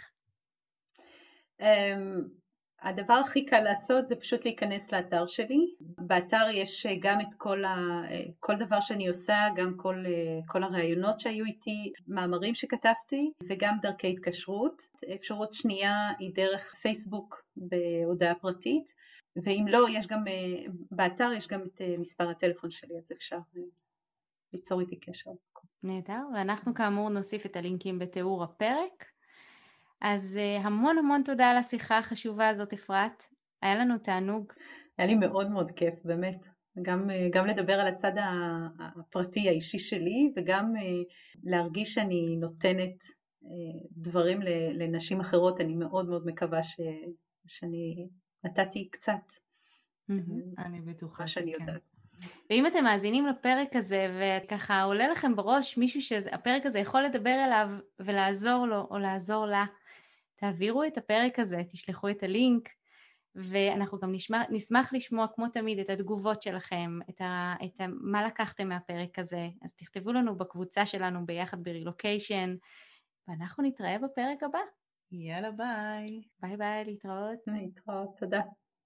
הדבר 2.83 3.15
הכי 3.15 3.45
קל 3.45 3.61
לעשות 3.61 4.09
זה 4.09 4.17
פשוט 4.17 4.45
להיכנס 4.45 4.93
לאתר 4.93 5.27
שלי. 5.27 5.75
באתר 5.81 6.47
יש 6.53 6.87
גם 7.01 7.21
את 7.21 7.35
כל, 7.37 7.65
ה, 7.65 8.03
כל 8.41 8.55
דבר 8.57 8.81
שאני 8.81 9.09
עושה, 9.09 9.37
גם 9.57 9.75
כל, 9.77 10.05
כל 10.47 10.63
הראיונות 10.63 11.21
שהיו 11.21 11.45
איתי, 11.45 11.93
מאמרים 12.09 12.55
שכתבתי 12.55 13.31
וגם 13.49 13.77
דרכי 13.83 14.13
התקשרות. 14.13 14.83
אפשרות 15.15 15.55
שנייה 15.55 16.13
היא 16.19 16.35
דרך 16.35 16.75
פייסבוק 16.75 17.43
בהודעה 17.57 18.35
פרטית, 18.35 18.93
ואם 19.45 19.65
לא, 19.69 19.87
יש 19.91 20.07
גם, 20.07 20.25
באתר 20.91 21.33
יש 21.37 21.49
גם 21.49 21.63
את 21.63 21.81
מספר 21.99 22.31
הטלפון 22.31 22.71
שלי, 22.71 22.99
אז 22.99 23.13
אפשר 23.13 23.39
ליצור 24.53 24.81
איתי 24.81 24.97
קשר. 24.97 25.31
נהדר, 25.83 26.23
ואנחנו 26.35 26.75
כאמור 26.75 27.09
נוסיף 27.09 27.47
את 27.47 27.57
הלינקים 27.57 27.99
בתיאור 27.99 28.45
הפרק. 28.45 29.16
אז 30.01 30.37
אה, 30.37 30.67
המון 30.67 30.99
המון 30.99 31.23
תודה 31.25 31.51
על 31.51 31.57
השיחה 31.57 31.99
החשובה 31.99 32.49
הזאת, 32.49 32.73
אפרת. 32.73 33.23
היה 33.63 33.75
לנו 33.75 33.99
תענוג. 33.99 34.53
היה 34.99 35.07
לי 35.07 35.15
מאוד 35.15 35.51
מאוד 35.51 35.71
כיף, 35.71 35.95
באמת. 36.05 36.47
גם, 36.83 37.11
אה, 37.11 37.29
גם 37.33 37.47
לדבר 37.47 37.73
על 37.73 37.87
הצד 37.87 38.13
הפרטי 38.79 39.49
האישי 39.49 39.79
שלי 39.79 40.33
וגם 40.37 40.77
אה, 40.77 40.83
להרגיש 41.45 41.95
שאני 41.95 42.37
נותנת 42.41 43.17
דברים 43.93 44.41
לנשים 44.75 45.21
אחרות, 45.21 45.61
אני 45.61 45.75
מאוד 45.75 46.09
מאוד 46.09 46.27
מקווה 46.27 46.63
ש, 46.63 46.77
שאני 47.47 48.09
נתתי 48.45 48.89
קצת. 48.91 49.33
אני 50.59 50.81
בטוחה 50.81 51.27
שכן. 51.27 51.77
ואם 52.51 52.67
אתם 52.67 52.85
מאזינים 52.85 53.27
לפרק 53.27 53.77
הזה 53.77 54.07
וככה 54.19 54.83
עולה 54.83 55.09
לכם 55.09 55.37
בראש 55.37 55.79
מישהו 55.79 56.03
שהפרק 56.03 56.67
הזה 56.67 56.79
יכול 56.79 57.03
לדבר 57.03 57.45
אליו 57.45 57.69
ולעזור 58.01 58.67
לו 58.67 58.87
או 58.91 58.99
לעזור 58.99 59.47
לה, 59.47 59.65
תעבירו 60.37 60.85
את 60.85 60.99
הפרק 60.99 61.39
הזה, 61.39 61.63
תשלחו 61.71 62.09
את 62.11 62.23
הלינק, 62.23 62.69
ואנחנו 63.35 63.99
גם 63.99 64.13
נשמע, 64.13 64.43
נשמח 64.51 64.93
לשמוע 64.93 65.27
כמו 65.35 65.49
תמיד 65.49 65.79
את 65.79 65.91
התגובות 65.91 66.43
שלכם, 66.43 66.99
את, 67.11 67.21
ה, 67.21 67.55
את 67.65 67.81
ה, 67.81 67.87
מה 67.89 68.27
לקחתם 68.27 68.69
מהפרק 68.69 69.19
הזה, 69.19 69.49
אז 69.63 69.75
תכתבו 69.75 70.13
לנו 70.13 70.37
בקבוצה 70.37 70.87
שלנו 70.87 71.27
ביחד 71.27 71.63
ברילוקיישן, 71.63 72.57
ואנחנו 73.29 73.65
נתראה 73.65 73.99
בפרק 73.99 74.43
הבא. 74.43 74.59
יאללה 75.13 75.51
ביי. 75.51 76.21
ביי 76.41 76.57
ביי, 76.57 76.85
להתראות. 76.85 77.39
להתראות, 77.47 78.19
תודה. 78.19 78.41